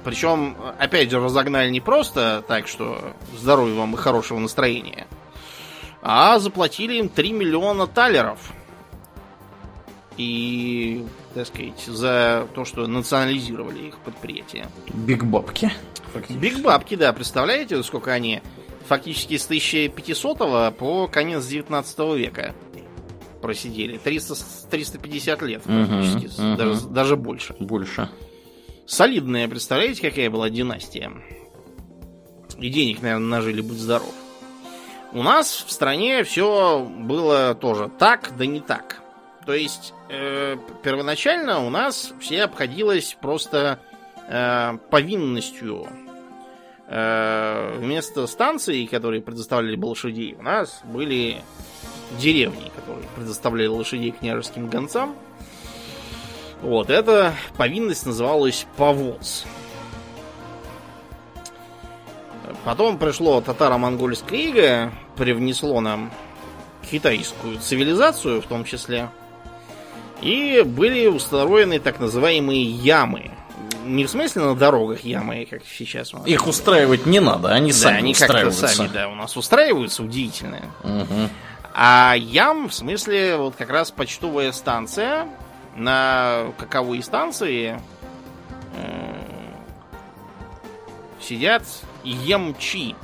Причем, 0.03 0.55
опять 0.79 1.11
же, 1.11 1.19
разогнали 1.19 1.69
не 1.69 1.81
просто 1.81 2.43
так, 2.47 2.67
что 2.67 3.13
здоровья 3.37 3.75
вам 3.75 3.93
и 3.95 3.97
хорошего 3.97 4.39
настроения, 4.39 5.05
а 6.01 6.39
заплатили 6.39 6.95
им 6.95 7.09
3 7.09 7.33
миллиона 7.33 7.87
талеров. 7.87 8.39
И, 10.15 11.05
так 11.37 11.47
сказать, 11.47 11.79
за 11.85 12.47
то, 12.53 12.65
что 12.65 12.85
национализировали 12.87 13.87
их 13.87 13.97
предприятия. 13.99 14.67
Биг 14.93 15.23
бабки. 15.23 15.71
Биг 16.29 16.59
бабки, 16.61 16.95
да, 16.95 17.13
представляете, 17.13 17.81
сколько 17.83 18.11
они 18.11 18.41
фактически 18.87 19.37
с 19.37 19.45
1500 19.45 20.75
по 20.77 21.07
конец 21.07 21.45
19 21.45 21.99
века 22.15 22.55
просидели. 23.41 23.97
300, 23.97 24.35
с- 24.35 24.67
350 24.69 25.41
лет 25.43 25.65
Мгм, 25.65 26.03
фактически, 26.03 26.41
мгм. 26.41 26.55
даже, 26.57 26.81
даже 26.87 27.15
больше. 27.15 27.55
Больше. 27.59 28.09
Солидная, 28.85 29.47
представляете, 29.47 30.01
какая 30.09 30.29
была 30.29 30.49
династия. 30.49 31.11
И 32.57 32.69
денег, 32.69 33.01
наверное, 33.01 33.27
нажили, 33.27 33.61
будь 33.61 33.77
здоров. 33.77 34.13
У 35.13 35.21
нас 35.23 35.63
в 35.67 35.71
стране 35.71 36.23
все 36.23 36.83
было 36.85 37.53
тоже 37.55 37.89
так, 37.99 38.31
да 38.37 38.45
не 38.45 38.59
так. 38.61 39.01
То 39.47 39.53
есть, 39.53 39.93
э, 40.09 40.57
первоначально 40.83 41.65
у 41.65 41.69
нас 41.69 42.11
все 42.19 42.43
обходилось 42.43 43.15
просто 43.21 43.79
э, 44.27 44.77
повинностью. 44.91 45.87
Э, 46.89 47.77
вместо 47.77 48.27
станций, 48.27 48.85
которые 48.87 49.21
предоставляли 49.21 49.81
лошадей, 49.81 50.35
у 50.37 50.43
нас 50.43 50.81
были 50.83 51.37
деревни, 52.19 52.69
которые 52.75 53.07
предоставляли 53.15 53.67
лошадей 53.67 54.11
княжеским 54.11 54.67
гонцам. 54.67 55.15
Вот, 56.61 56.89
эта 56.89 57.33
повинность 57.55 58.05
называлась 58.05 58.67
повоз. 58.75 59.45
Потом 62.65 62.97
пришло 62.97 63.39
татаро-монгольское 63.39 64.39
иго, 64.39 64.91
привнесло 65.15 65.79
нам 65.79 66.11
китайскую 66.91 67.59
цивилизацию 67.59 68.41
в 68.41 68.45
том 68.47 68.65
числе. 68.65 69.09
И 70.21 70.63
были 70.65 71.07
установлены 71.07 71.79
так 71.79 71.99
называемые 71.99 72.63
ямы. 72.63 73.31
Не 73.85 74.05
в 74.05 74.09
смысле 74.09 74.43
на 74.43 74.55
дорогах 74.55 75.01
ямы, 75.01 75.47
как 75.49 75.61
сейчас 75.65 76.13
у 76.13 76.17
нас. 76.17 76.27
Их 76.27 76.47
устраивать 76.47 77.05
не 77.05 77.19
надо, 77.19 77.49
они 77.49 77.71
да, 77.71 77.77
сами 77.77 77.97
они 77.97 78.11
устраиваются. 78.11 78.67
сами, 78.67 78.89
да, 78.89 79.07
у 79.07 79.15
нас 79.15 79.37
устраиваются 79.37 80.03
удивительно. 80.03 80.61
Мгм. 80.83 81.29
А 81.73 82.15
ям, 82.17 82.69
в 82.69 82.73
смысле, 82.73 83.37
вот 83.37 83.55
как 83.55 83.69
раз 83.69 83.91
почтовая 83.91 84.51
станция. 84.51 85.27
На 85.75 86.51
каковой 86.57 87.03
станции 87.03 87.79
э, 88.75 89.13
сидят 91.21 91.61
емчи. 92.03 92.95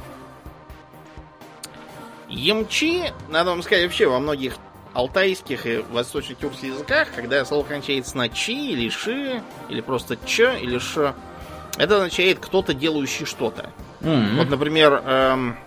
Емчи, 2.28 3.12
надо 3.30 3.52
вам 3.52 3.62
сказать, 3.62 3.84
вообще 3.84 4.08
во 4.08 4.20
многих 4.20 4.58
алтайских 4.94 5.66
и 5.66 5.84
восточных 5.92 6.38
тюркских 6.38 6.70
языках, 6.74 7.10
когда 7.16 7.44
слово 7.46 7.66
кончается 7.66 8.18
на 8.18 8.30
чи 8.30 8.72
или 8.72 8.90
ши, 8.90 9.42
или 9.70 9.82
просто 9.82 10.18
ч 10.26 10.60
или 10.60 10.78
ш, 10.78 11.16
это 11.78 11.96
означает 11.96 12.40
кто-то 12.40 12.74
делающий 12.74 13.26
что-то. 13.26 13.72
Мгм. 14.02 14.38
Вот, 14.38 14.50
например, 14.50 15.02
эм, 15.06 15.58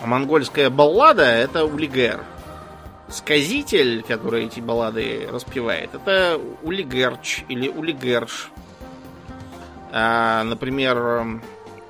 монгольская 0.00 0.70
баллада 0.70 1.24
это 1.24 1.64
улигер. 1.64 2.22
Сказитель, 3.08 4.02
который 4.02 4.44
эти 4.44 4.60
баллады 4.60 5.26
распевает, 5.32 5.94
это 5.94 6.38
улигерч 6.62 7.44
или 7.48 7.68
улигерш. 7.68 8.50
А, 9.90 10.44
например, 10.44 10.98
эм, 10.98 11.42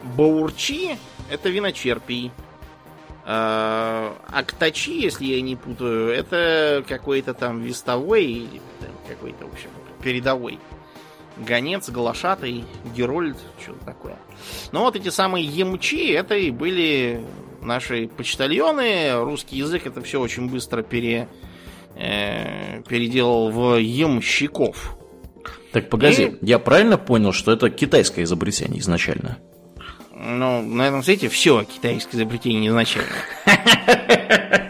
баурчи 0.02 0.96
это 1.30 1.48
виночерпий. 1.48 2.30
А, 3.30 4.16
актачи, 4.28 5.02
если 5.02 5.26
я 5.26 5.42
не 5.42 5.54
путаю, 5.54 6.08
это 6.08 6.82
какой-то 6.88 7.34
там 7.34 7.60
вестовой 7.60 8.48
какой-то, 9.06 9.46
в 9.46 9.52
общем, 9.52 9.68
передовой. 10.02 10.58
Гонец, 11.36 11.90
глашатый, 11.90 12.64
герольд, 12.96 13.36
что-то 13.62 13.84
такое. 13.84 14.16
Но 14.72 14.80
вот 14.80 14.96
эти 14.96 15.10
самые 15.10 15.44
емчи, 15.44 16.10
это 16.10 16.36
и 16.36 16.50
были 16.50 17.22
наши 17.60 18.08
почтальоны. 18.08 19.22
Русский 19.22 19.58
язык 19.58 19.86
это 19.86 20.00
все 20.00 20.20
очень 20.22 20.48
быстро 20.48 20.82
пере, 20.82 21.28
э, 21.96 22.80
переделал 22.88 23.50
в 23.50 23.76
емщиков. 23.76 24.96
Так 25.72 25.90
погоди, 25.90 26.38
я 26.40 26.58
правильно 26.58 26.96
понял, 26.96 27.34
что 27.34 27.52
это 27.52 27.68
китайское 27.68 28.24
изобретение 28.24 28.80
изначально? 28.80 29.36
Ну, 30.20 30.62
на 30.62 30.82
этом 30.88 31.02
свете 31.04 31.28
все 31.28 31.62
китайское 31.64 32.20
изобретение 32.20 32.68
изначально. 32.70 33.06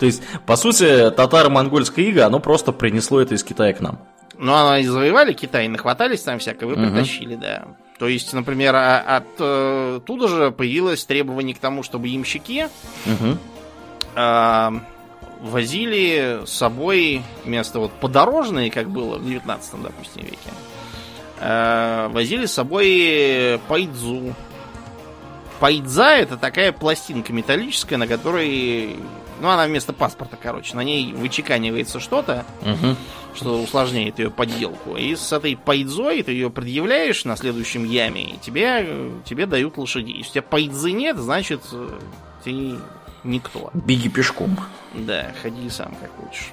То 0.00 0.06
есть, 0.06 0.22
по 0.46 0.56
сути, 0.56 1.10
татаро-монгольское 1.10 2.06
иго, 2.06 2.26
оно 2.26 2.40
просто 2.40 2.72
принесло 2.72 3.20
это 3.20 3.34
из 3.34 3.44
Китая 3.44 3.72
к 3.72 3.80
нам. 3.80 4.00
Ну, 4.38 4.52
оно 4.54 4.78
и 4.78 4.84
завоевали 4.84 5.32
Китай, 5.34 5.68
нахватались 5.68 6.22
там 6.22 6.38
всякого 6.38 6.72
и 6.72 6.74
притащили, 6.76 7.36
да. 7.36 7.64
То 7.98 8.08
есть, 8.08 8.32
например, 8.32 8.74
а- 8.74 9.18
от, 9.18 9.26
э, 9.38 9.96
оттуда 9.98 10.26
же 10.26 10.50
появилось 10.50 11.04
требование 11.04 11.54
к 11.54 11.58
тому, 11.60 11.82
чтобы 11.84 12.08
ямщики 12.08 12.68
Мгм. 13.06 13.38
а, 14.16 14.72
возили 15.40 16.40
с 16.44 16.50
собой 16.50 17.22
вместо 17.44 17.78
вот 17.78 17.92
подорожные, 17.92 18.70
как 18.72 18.88
было 18.90 19.18
в 19.18 19.24
19 19.24 19.82
допустим, 19.82 20.22
веке, 20.24 20.50
возили 22.12 22.46
с 22.46 22.52
собой 22.52 23.60
пайдзу. 23.68 24.34
Пайдза 25.60 26.10
это 26.16 26.36
такая 26.36 26.72
пластинка 26.72 27.32
металлическая, 27.32 27.98
на 27.98 28.06
которой... 28.06 28.96
Ну, 29.40 29.48
она 29.48 29.66
вместо 29.66 29.92
паспорта, 29.92 30.36
короче. 30.40 30.76
На 30.76 30.82
ней 30.84 31.12
вычеканивается 31.12 31.98
что-то, 32.00 32.44
Мгм. 32.62 32.96
что 33.34 33.60
усложняет 33.60 34.18
ее 34.20 34.30
подделку. 34.30 34.96
И 34.96 35.16
с 35.16 35.32
этой 35.32 35.56
пайдзой 35.56 36.22
ты 36.22 36.32
ее 36.32 36.48
предъявляешь 36.50 37.24
на 37.24 37.36
следующем 37.36 37.84
яме, 37.84 38.22
и 38.22 38.36
тебе, 38.38 39.10
тебе 39.24 39.46
дают 39.46 39.78
лошадей. 39.78 40.18
Если 40.18 40.30
у 40.30 40.32
тебя 40.34 40.42
пайдзы 40.42 40.92
нет, 40.92 41.16
значит, 41.16 41.60
э, 41.72 41.88
ты 42.44 42.76
никто. 43.24 43.70
Беги 43.74 44.08
пешком. 44.08 44.56
Да, 44.94 45.32
ходи 45.42 45.68
сам 45.70 45.94
как 46.00 46.10
хочешь. 46.24 46.50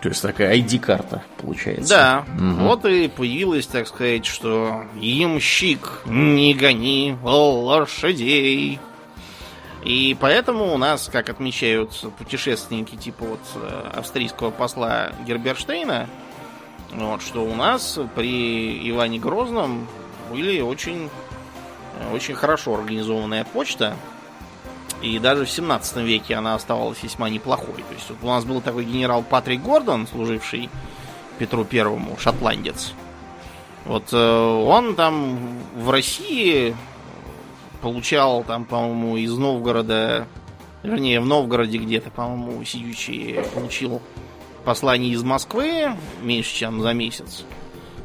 То 0.00 0.08
есть 0.10 0.22
такая 0.22 0.56
ID-карта 0.56 1.22
получается. 1.40 1.88
Да, 1.94 2.24
Мгм. 2.34 2.68
вот 2.68 2.84
и 2.84 3.08
появилось, 3.08 3.66
так 3.66 3.88
сказать, 3.88 4.26
что 4.26 4.84
ямщик, 5.00 6.02
не 6.06 6.54
гони 6.54 7.16
лошадей. 7.22 8.78
И 9.84 10.16
поэтому 10.20 10.74
у 10.74 10.78
нас, 10.78 11.08
как 11.10 11.28
отмечают 11.28 11.92
путешественники 12.18 12.96
типа 12.96 13.24
вот 13.24 13.40
э, 13.56 13.90
австрийского 13.96 14.50
посла 14.50 15.12
Герберштейна, 15.26 16.08
вот, 16.92 17.22
что 17.22 17.44
у 17.44 17.54
нас 17.54 17.98
при 18.14 18.88
Иване 18.90 19.18
Грозном 19.18 19.86
были 20.30 20.60
очень, 20.60 21.08
э, 22.00 22.14
очень 22.14 22.34
хорошо 22.34 22.74
организованная 22.74 23.44
почта. 23.44 23.96
И 25.02 25.18
даже 25.18 25.44
в 25.44 25.50
17 25.50 25.98
веке 25.98 26.34
она 26.34 26.54
оставалась 26.54 27.02
весьма 27.02 27.28
неплохой. 27.28 27.76
То 27.76 27.94
есть 27.94 28.10
вот 28.10 28.18
у 28.22 28.26
нас 28.26 28.44
был 28.44 28.60
такой 28.60 28.84
генерал 28.84 29.22
Патрик 29.22 29.62
Гордон, 29.62 30.06
служивший 30.06 30.68
Петру 31.38 31.64
Первому, 31.64 32.16
шотландец. 32.18 32.92
Вот 33.84 34.12
э, 34.12 34.16
он 34.16 34.96
там 34.96 35.38
в 35.76 35.90
России 35.90 36.76
получал 37.80 38.42
там, 38.42 38.64
по-моему, 38.64 39.16
из 39.16 39.32
Новгорода, 39.36 40.26
вернее, 40.82 41.20
в 41.20 41.26
Новгороде 41.26 41.78
где-то, 41.78 42.10
по-моему, 42.10 42.64
сидячий, 42.64 43.38
получил 43.54 44.02
послание 44.64 45.12
из 45.12 45.22
Москвы 45.22 45.96
меньше, 46.22 46.54
чем 46.54 46.82
за 46.82 46.92
месяц. 46.92 47.44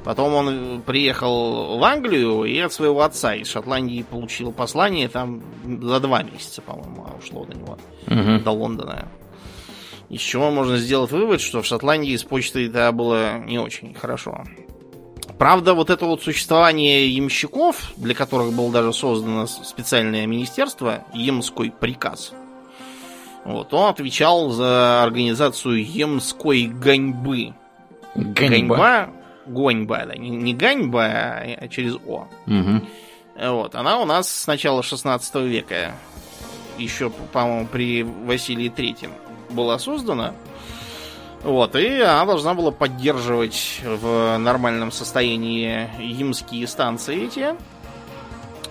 Потом 0.04 0.34
он 0.34 0.82
приехал 0.82 1.78
в 1.78 1.84
Англию 1.84 2.43
и 2.43 2.60
от 2.60 2.74
своего 2.74 3.01
отца 3.04 3.36
из 3.36 3.47
Шотландии 3.49 4.04
получил 4.04 4.51
послание 4.51 5.08
там 5.08 5.41
за 5.82 5.99
два 6.01 6.24
месяца, 6.24 6.62
по-моему, 6.62 7.08
ушло 7.18 7.45
до 7.45 7.58
него, 7.58 7.78
Мгм. 8.08 8.43
до 8.43 8.51
Лондона. 8.51 9.08
Из 10.10 10.20
чего 10.20 10.51
можно 10.51 10.78
сделать 10.78 11.12
вывод, 11.12 11.39
что 11.41 11.62
в 11.62 11.66
Шотландии 11.66 12.16
с 12.16 12.24
почтой 12.24 12.68
это 12.68 12.91
было 12.91 13.39
не 13.39 13.58
очень 13.60 13.93
хорошо. 13.93 14.43
Правда, 15.38 15.74
вот 15.74 15.89
это 15.89 16.06
вот 16.06 16.22
существование 16.22 17.08
ямщиков, 17.10 17.93
для 17.97 18.14
которых 18.14 18.54
было 18.54 18.72
даже 18.72 18.93
создано 18.93 19.47
специальное 19.47 20.26
министерство, 20.28 21.06
Емской 21.14 21.72
приказ, 21.72 22.34
вот, 23.45 23.74
он 23.74 23.89
отвечал 23.89 24.51
за 24.51 25.04
организацию 25.04 25.84
Емской 25.86 26.66
гоньбы. 26.66 27.54
Ганьба. 28.16 28.47
Гоньба, 28.47 29.10
да. 29.45 30.15
Не, 30.15 30.29
не 30.29 30.53
ганьба, 30.53 31.05
а 31.05 31.67
через 31.69 31.95
О. 32.07 32.27
Мгм. 32.45 32.87
Вот, 33.35 33.75
она 33.75 33.99
у 33.99 34.05
нас 34.05 34.29
с 34.29 34.47
начала 34.47 34.83
16 34.83 35.35
века, 35.35 35.95
еще, 36.77 37.09
по-моему, 37.09 37.67
при 37.67 38.03
Василии 38.03 38.69
Третьем 38.69 39.11
была 39.49 39.79
создана. 39.79 40.33
Вот, 41.43 41.75
и 41.75 41.99
она 41.99 42.25
должна 42.25 42.53
была 42.53 42.71
поддерживать 42.71 43.81
в 43.83 44.37
нормальном 44.37 44.91
состоянии 44.91 45.89
ямские 45.99 46.67
станции 46.67 47.25
эти 47.25 47.55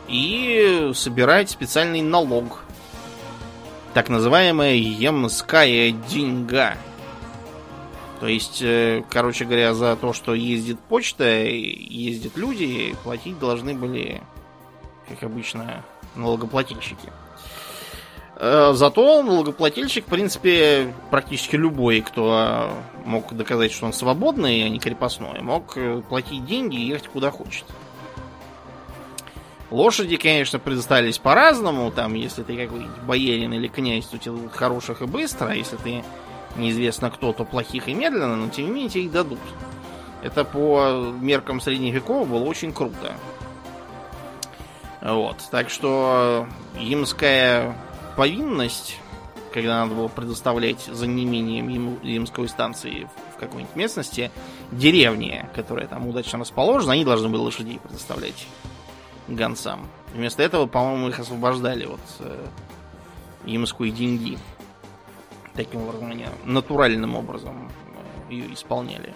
и 0.09 0.91
собирать 0.95 1.51
специальный 1.51 2.01
налог. 2.01 2.61
Так 3.93 4.09
называемая 4.09 4.75
емская 4.75 5.91
деньга. 5.91 6.77
То 8.23 8.29
есть, 8.29 8.63
э, 8.63 9.03
короче 9.11 9.45
говоря, 9.45 9.75
за 9.75 9.97
то, 9.97 10.13
что 10.13 10.33
ездит 10.33 10.79
почта, 10.79 11.25
ездят 11.25 12.37
люди, 12.37 12.95
платить 13.03 13.37
должны 13.41 13.75
были, 13.75 14.23
как 15.09 15.25
обычно, 15.25 15.85
налогоплательщики. 16.15 17.11
Э, 18.37 18.75
Зато 18.75 19.25
налогоплательщик, 19.25 20.07
в 20.07 20.09
принципе, 20.09 20.95
практически 21.11 21.57
любой, 21.57 22.01
кто 22.01 22.71
мог 23.05 23.33
доказать, 23.33 23.73
что 23.73 23.87
он 23.87 23.93
свободный, 23.93 24.65
а 24.65 24.69
не 24.69 24.79
крепостной, 24.79 25.41
мог 25.41 25.77
э, 25.77 26.01
платить 26.09 26.47
деньги 26.47 26.77
и 26.77 26.87
ехать 26.87 27.09
куда 27.09 27.33
хочет. 27.33 27.65
Лошади, 29.73 30.17
конечно, 30.17 30.61
предоставились 30.61 31.19
по-разному. 31.19 31.91
Там, 31.91 32.15
если 32.15 32.45
ты 32.45 32.57
какой-нибудь 32.57 33.03
боярин 33.05 33.53
или 33.53 33.67
князь, 33.67 34.07
то 34.07 34.17
тебе 34.17 34.49
хороших 34.49 35.03
и 35.03 35.07
быстро. 35.07 35.49
А 35.49 35.55
если 35.57 35.75
ты 35.75 36.05
неизвестно 36.57 37.11
кто, 37.11 37.33
то 37.33 37.45
плохих 37.45 37.89
и 37.89 37.95
медленно, 37.95 38.37
но 38.37 38.49
тем 38.49 38.67
не 38.67 38.71
менее 38.73 39.05
их 39.05 39.13
дадут. 39.13 39.41
Это 40.23 40.45
по 40.45 41.13
меркам 41.21 41.61
средних 41.61 41.95
веков 41.95 42.29
было 42.29 42.45
очень 42.45 42.73
круто. 42.73 43.15
Вот. 45.01 45.37
Так 45.51 45.69
что 45.69 46.47
имская 46.79 47.77
повинность, 48.17 48.99
когда 49.53 49.81
надо 49.85 49.95
было 49.95 50.09
предоставлять 50.09 50.81
за 50.85 51.07
неимением 51.07 51.69
им- 51.69 51.99
имской 52.03 52.49
станции 52.49 53.09
в 53.35 53.41
какой-нибудь 53.41 53.75
местности, 53.75 54.31
деревне, 54.71 55.49
которая 55.55 55.89
там 55.89 56.07
удачно 56.07 56.39
расположена, 56.39 56.93
они 56.93 57.05
должны 57.05 57.29
были 57.29 57.41
лошадей 57.41 57.81
предоставлять 57.81 58.47
гонцам. 59.27 59.89
Вместо 60.15 60.43
этого, 60.43 60.67
по-моему, 60.67 61.09
их 61.09 61.19
освобождали 61.19 61.85
от 61.85 62.01
э, 62.21 62.47
имской 63.47 63.91
деньги. 63.91 64.39
Таким 65.55 65.83
образом, 65.83 66.11
они 66.11 66.27
натуральным 66.45 67.15
образом 67.17 67.71
э, 68.31 68.33
ее 68.33 68.53
исполняли. 68.55 69.13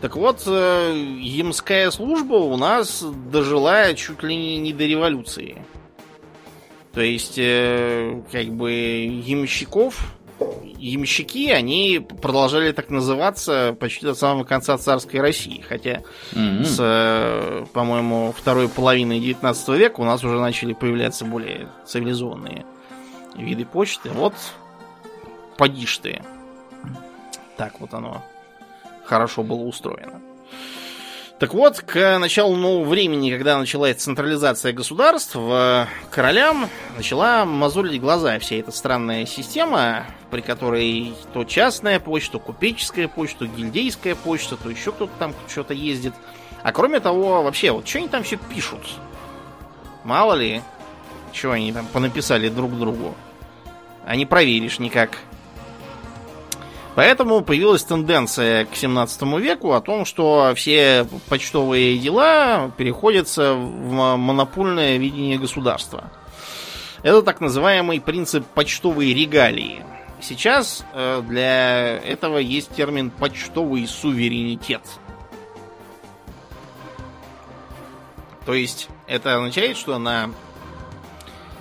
Так 0.00 0.14
вот, 0.16 0.42
э, 0.46 0.94
ямская 1.20 1.90
служба 1.90 2.34
у 2.34 2.56
нас 2.56 3.02
дожила 3.02 3.92
чуть 3.94 4.22
ли 4.22 4.58
не- 4.58 4.72
до 4.72 4.84
революции. 4.84 5.62
То 6.92 7.00
есть, 7.00 7.34
э, 7.38 8.22
как 8.30 8.46
бы, 8.48 8.70
ямщиков, 9.24 10.14
ямщики, 10.76 11.50
они 11.50 12.06
продолжали 12.22 12.70
так 12.72 12.90
называться 12.90 13.76
почти 13.80 14.06
до 14.06 14.14
самого 14.14 14.44
конца 14.44 14.76
царской 14.78 15.20
России. 15.20 15.64
Хотя 15.68 16.02
Мгм. 16.32 16.64
с, 16.64 16.76
э, 16.78 17.64
по-моему, 17.72 18.32
второй 18.36 18.68
половины 18.68 19.18
19 19.18 19.76
века 19.76 20.00
у 20.00 20.04
нас 20.04 20.22
уже 20.22 20.38
начали 20.40 20.74
появляться 20.74 21.24
более 21.24 21.68
цивилизованные 21.86 22.64
виды 23.36 23.64
почты. 23.64 24.10
Вот, 24.10 24.34
поди 25.58 25.86
ж 25.86 25.98
ты. 25.98 26.22
Так 27.56 27.80
вот 27.80 27.92
оно 27.92 28.24
хорошо 29.04 29.42
было 29.42 29.64
устроено. 29.64 30.20
Так 31.38 31.54
вот, 31.54 31.78
к 31.78 32.18
началу 32.18 32.56
нового 32.56 32.88
времени, 32.88 33.30
когда 33.30 33.58
началась 33.58 33.96
централизация 33.96 34.72
государств, 34.72 35.36
э, 35.36 35.86
королям 36.10 36.68
начала 36.96 37.44
мозолить 37.44 38.00
глаза 38.00 38.40
вся 38.40 38.56
эта 38.56 38.72
странная 38.72 39.24
система, 39.24 40.06
при 40.32 40.40
которой 40.40 41.14
то 41.32 41.44
частная 41.44 42.00
почта, 42.00 42.32
то 42.32 42.38
купеческая 42.40 43.06
почта, 43.06 43.40
то 43.40 43.46
гильдейская 43.46 44.16
почта, 44.16 44.56
то 44.56 44.68
еще 44.68 44.90
кто-то 44.90 45.12
там 45.20 45.32
что-то 45.46 45.74
ездит. 45.74 46.12
А 46.64 46.72
кроме 46.72 46.98
того, 46.98 47.44
вообще, 47.44 47.70
вот 47.70 47.86
что 47.86 47.98
они 47.98 48.08
там 48.08 48.24
все 48.24 48.36
пишут? 48.36 48.82
Мало 50.02 50.34
ли, 50.34 50.60
что 51.32 51.52
они 51.52 51.72
там 51.72 51.86
понаписали 51.86 52.48
друг 52.48 52.76
другу. 52.76 53.14
А 54.04 54.16
не 54.16 54.26
проверишь 54.26 54.80
никак. 54.80 55.18
Поэтому 56.98 57.42
появилась 57.42 57.84
тенденция 57.84 58.64
к 58.64 58.74
17 58.74 59.22
веку 59.38 59.72
о 59.72 59.80
том, 59.80 60.04
что 60.04 60.52
все 60.56 61.06
почтовые 61.28 61.96
дела 61.96 62.72
переходятся 62.76 63.54
в 63.54 63.92
мо- 63.92 64.16
монопольное 64.16 64.96
видение 64.96 65.38
государства. 65.38 66.10
Это 67.04 67.22
так 67.22 67.40
называемый 67.40 68.00
принцип 68.00 68.44
почтовой 68.46 69.14
регалии. 69.14 69.84
Сейчас 70.20 70.84
э, 70.92 71.22
для 71.22 71.98
этого 71.98 72.38
есть 72.38 72.74
термин 72.74 73.10
почтовый 73.10 73.86
суверенитет. 73.86 74.82
То 78.44 78.54
есть 78.54 78.88
это 79.06 79.36
означает, 79.36 79.76
что 79.76 79.98
на 79.98 80.30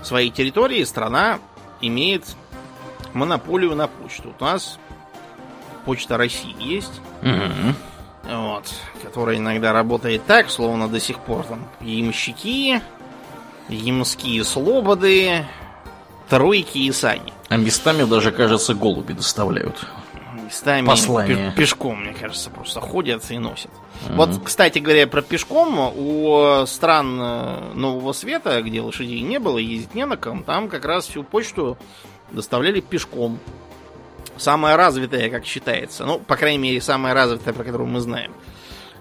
своей 0.01 0.31
территории 0.31 0.83
страна 0.83 1.38
имеет 1.79 2.25
монополию 3.13 3.75
на 3.75 3.85
почту. 3.85 4.33
У 4.39 4.43
нас 4.43 4.79
Почта 5.88 6.17
России 6.17 6.53
есть, 6.59 6.99
Мгм. 7.21 7.73
вот, 8.29 8.65
которая 9.01 9.38
иногда 9.38 9.71
работает 9.71 10.25
так, 10.25 10.49
словно 10.49 10.89
до 10.89 10.99
сих 10.99 11.17
пор 11.19 11.45
там 11.45 11.65
ямщики, 11.79 12.81
ямские 13.69 14.43
слободы, 14.43 15.45
тройки 16.27 16.79
и 16.79 16.91
сани. 16.91 17.31
А 17.47 17.55
местами 17.55 18.03
даже, 18.03 18.31
кажется, 18.33 18.73
голуби 18.73 19.13
доставляют. 19.13 19.77
местами 20.43 20.85
Послание. 20.88 21.51
пе- 21.51 21.61
пешком, 21.61 22.01
мне 22.03 22.13
кажется, 22.13 22.49
просто 22.49 22.81
ходят 22.81 23.23
и 23.31 23.38
носят. 23.38 23.71
Вот, 24.09 24.29
кстати 24.43 24.79
говоря, 24.79 25.07
про 25.07 25.21
пешком, 25.21 25.77
у 25.95 26.65
стран 26.67 27.17
э, 27.21 27.71
Нового 27.75 28.11
Света, 28.13 28.61
где 28.61 28.79
лошадей 28.81 29.21
не 29.21 29.39
было, 29.39 29.57
ездить 29.57 29.93
не 29.95 30.05
на 30.05 30.15
ком, 30.17 30.43
там 30.43 30.67
как 30.69 30.83
раз 30.85 31.07
всю 31.07 31.23
почту 31.23 31.77
доставляли 32.31 32.79
пешком. 32.81 33.39
Самая 34.38 34.77
развитая, 34.77 35.29
как 35.29 35.45
считается, 35.45 36.05
ну, 36.05 36.19
по 36.19 36.35
крайней 36.35 36.59
мере, 36.59 36.81
самая 36.81 37.13
развитая, 37.13 37.53
про 37.53 37.63
которую 37.63 37.89
мы 37.89 37.99
знаем, 37.99 38.31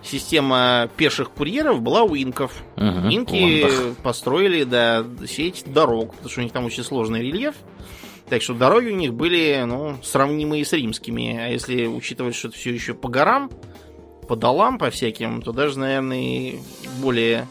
система 0.03 0.89
пеших 0.97 1.31
курьеров 1.31 1.81
была 1.83 2.03
у 2.03 2.15
инков. 2.17 2.53
Мгм, 2.77 3.09
Инки 3.11 3.63
Ландах. 3.63 3.97
построили, 3.99 4.65
да, 4.65 5.05
сеть 5.27 5.65
дорог, 5.67 6.13
потому 6.13 6.31
что 6.31 6.41
у 6.41 6.43
них 6.45 6.53
там 6.53 6.65
очень 6.65 6.85
сложный 6.85 7.23
рельеф. 7.23 7.55
Так 8.29 8.43
что 8.43 8.55
дороги 8.55 8.89
у 8.89 8.97
них 8.97 9.15
были, 9.15 9.63
ну, 9.67 9.97
сравнимые 10.03 10.65
с 10.65 10.73
римскими. 10.73 11.39
А 11.39 11.49
если 11.49 11.87
учитывать, 11.87 12.35
что 12.35 12.49
это 12.49 12.57
все 12.57 12.73
еще 12.73 12.95
по 12.95 13.09
горам, 13.09 13.51
по 14.27 14.35
долам, 14.35 14.79
по 14.79 14.91
всяким, 14.91 15.43
то 15.43 15.53
даже, 15.53 15.79
наверное, 15.79 16.55
более 17.01 17.47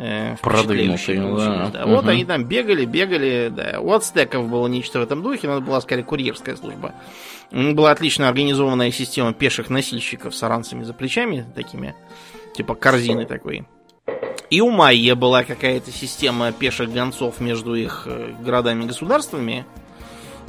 э, 0.00 0.36
да. 1.36 1.70
да. 1.70 1.86
Вот 1.86 2.02
Мгм. 2.02 2.08
они 2.08 2.24
там 2.24 2.44
бегали, 2.44 2.84
бегали, 2.84 3.52
да. 3.54 3.80
У 3.80 3.92
ацтеков 3.92 4.48
было 4.48 4.66
нечто 4.66 4.98
в 4.98 5.02
этом 5.02 5.22
духе, 5.22 5.46
но 5.46 5.54
это 5.54 5.62
была 5.62 5.80
скорее 5.80 6.04
курьерская 6.04 6.56
служба. 6.56 6.94
Была 7.52 7.90
отлично 7.90 8.28
организованная 8.28 8.90
система 8.92 9.32
пеших 9.32 9.70
носильщиков 9.70 10.34
с 10.34 10.42
аранцами 10.42 10.84
за 10.84 10.94
плечами, 10.94 11.44
такими, 11.54 11.94
типа 12.54 12.74
корзины 12.74 13.26
такой. 13.26 13.64
И 14.48 14.60
у 14.60 14.70
Майя 14.70 15.14
была 15.14 15.44
какая-то 15.44 15.92
система 15.92 16.50
пеших 16.50 16.92
гонцов 16.92 17.40
между 17.40 17.74
их 17.74 18.04
э, 18.06 18.32
городами 18.40 18.84
и 18.84 18.86
государствами. 18.86 19.64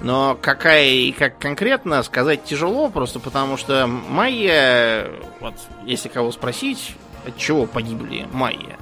Но 0.01 0.35
какая 0.41 0.85
и 0.85 1.11
как 1.11 1.37
конкретно 1.37 2.01
сказать 2.01 2.43
тяжело, 2.43 2.89
просто 2.89 3.19
потому 3.19 3.57
что 3.57 3.85
майя, 3.85 5.11
вот 5.39 5.53
если 5.85 6.09
кого 6.09 6.31
спросить, 6.31 6.95
от 7.27 7.37
чего 7.37 7.67
погибли 7.67 8.27
майя, 8.31 8.79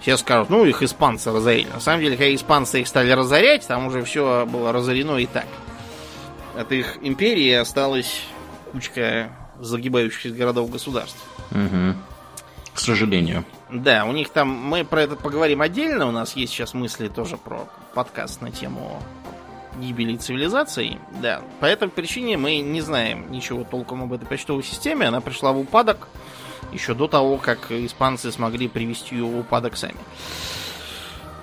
все 0.00 0.16
скажут, 0.16 0.50
ну 0.50 0.64
их 0.64 0.82
испанцы 0.82 1.32
разорили. 1.32 1.68
На 1.68 1.80
самом 1.80 2.00
деле, 2.00 2.16
когда 2.16 2.34
испанцы 2.34 2.80
их 2.80 2.88
стали 2.88 3.10
разорять, 3.10 3.66
там 3.66 3.86
уже 3.86 4.02
все 4.02 4.46
было 4.46 4.72
разорено 4.72 5.16
и 5.16 5.26
так. 5.26 5.46
От 6.56 6.72
их 6.72 6.98
империи 7.02 7.52
осталась 7.52 8.22
кучка 8.72 9.30
загибающихся 9.58 10.30
городов-государств. 10.30 11.22
Мгм. 11.50 11.96
К 12.74 12.78
сожалению. 12.78 13.44
Да, 13.70 14.04
у 14.04 14.12
них 14.12 14.28
там, 14.28 14.48
мы 14.48 14.84
про 14.84 15.02
это 15.02 15.16
поговорим 15.16 15.62
отдельно, 15.62 16.06
у 16.06 16.10
нас 16.10 16.36
есть 16.36 16.52
сейчас 16.52 16.74
мысли 16.74 17.08
тоже 17.08 17.36
про 17.36 17.68
подкаст 17.94 18.42
на 18.42 18.50
тему 18.50 19.02
гибели 19.78 20.16
цивилизаций. 20.16 20.98
Да, 21.20 21.42
по 21.60 21.66
этой 21.66 21.88
причине 21.88 22.36
мы 22.36 22.58
не 22.58 22.80
знаем 22.80 23.30
ничего 23.30 23.64
толком 23.64 24.02
об 24.02 24.12
этой 24.12 24.26
почтовой 24.26 24.62
системе, 24.62 25.06
она 25.06 25.20
пришла 25.20 25.52
в 25.52 25.58
упадок 25.58 26.08
еще 26.72 26.94
до 26.94 27.08
того, 27.08 27.38
как 27.38 27.70
испанцы 27.70 28.32
смогли 28.32 28.68
привести 28.68 29.20
в 29.20 29.38
упадок 29.38 29.76
сами. 29.76 29.96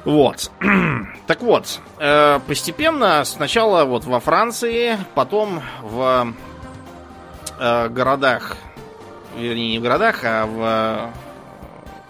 Вот. 0.05 0.51
так 1.28 1.41
вот, 1.41 1.80
э, 1.99 2.39
постепенно 2.45 3.24
сначала 3.24 3.86
вот 3.86 4.03
во 4.03 4.19
Франции, 4.19 4.97
потом 5.15 5.61
в 5.82 6.34
э, 7.59 7.89
городах, 7.89 8.57
вернее 9.38 9.71
не 9.71 9.80
в 9.80 9.82
городах, 9.82 10.19
а 10.24 10.45
в 10.45 11.13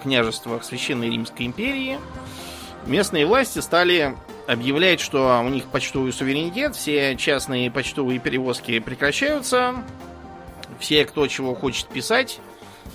княжествах 0.04 0.64
Священной 0.64 1.10
Римской 1.10 1.46
империи 1.46 2.00
местные 2.86 3.26
власти 3.26 3.60
стали 3.60 4.16
объявлять, 4.48 5.00
что 5.00 5.42
у 5.44 5.50
них 5.50 5.66
почтовый 5.66 6.12
суверенитет, 6.12 6.76
все 6.76 7.16
частные 7.16 7.72
почтовые 7.72 8.20
перевозки 8.20 8.80
прекращаются, 8.80 9.76
все, 10.80 11.06
кто 11.06 11.28
чего 11.28 11.56
хочет 11.56 11.88
писать, 11.88 12.40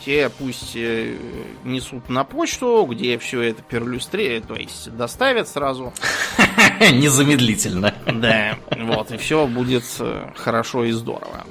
те 0.05 0.31
пусть 0.31 0.77
э, 0.77 1.17
несут 1.65 2.09
на 2.09 2.25
почту, 2.25 2.87
где 2.89 3.19
все 3.19 3.43
это 3.43 3.63
перлюстре, 3.63 4.41
то 4.41 4.55
есть 4.55 4.95
доставят 4.97 5.49
сразу. 5.49 5.93
Незамедлительно. 6.81 7.95
Да, 8.07 8.59
вот, 8.77 9.11
и 9.13 9.17
все 9.17 9.47
будет 9.47 9.85
э, 10.01 10.31
хорошо 10.37 10.85
и 10.85 10.93
здорово. 10.93 11.45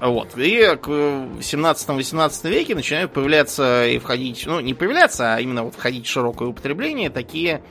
Вот. 0.00 0.36
И 0.36 0.76
к 0.76 0.88
17-18 0.88 2.50
веке 2.50 2.74
начинают 2.74 3.12
появляться 3.12 3.86
и 3.86 3.98
входить, 3.98 4.44
ну, 4.46 4.60
не 4.60 4.74
появляться, 4.74 5.34
а 5.34 5.40
именно 5.40 5.64
вот 5.64 5.74
входить 5.74 6.06
в 6.06 6.10
широкое 6.10 6.48
употребление 6.48 7.08
такие 7.08 7.62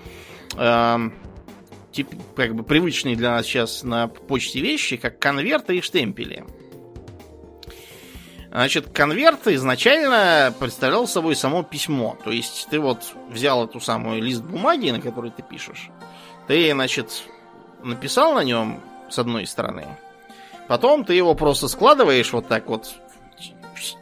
эм, 0.57 1.13
тип, 1.91 2.09
как 2.35 2.55
бы 2.55 2.63
привычные 2.63 3.15
для 3.15 3.31
нас 3.31 3.45
сейчас 3.45 3.83
на 3.83 4.07
почте 4.07 4.59
вещи, 4.59 4.97
как 4.97 5.19
конверты 5.19 5.77
и 5.77 5.81
штемпели. 5.81 6.45
Значит, 8.55 8.87
конверт 8.93 9.47
изначально 9.47 10.53
представлял 10.57 11.09
собой 11.09 11.35
само 11.35 11.61
письмо. 11.61 12.17
То 12.23 12.31
есть 12.31 12.67
ты 12.69 12.79
вот 12.79 13.03
взял 13.29 13.65
эту 13.65 13.81
самую 13.81 14.21
лист 14.21 14.41
бумаги, 14.43 14.91
на 14.91 15.01
который 15.01 15.29
ты 15.29 15.43
пишешь. 15.43 15.89
Ты, 16.47 16.71
значит, 16.71 17.23
написал 17.83 18.33
на 18.33 18.45
нем 18.45 18.79
с 19.09 19.19
одной 19.19 19.45
стороны. 19.45 19.85
Потом 20.69 21.03
ты 21.03 21.15
его 21.15 21.35
просто 21.35 21.67
складываешь 21.67 22.31
вот 22.31 22.47
так 22.47 22.69
вот 22.69 22.95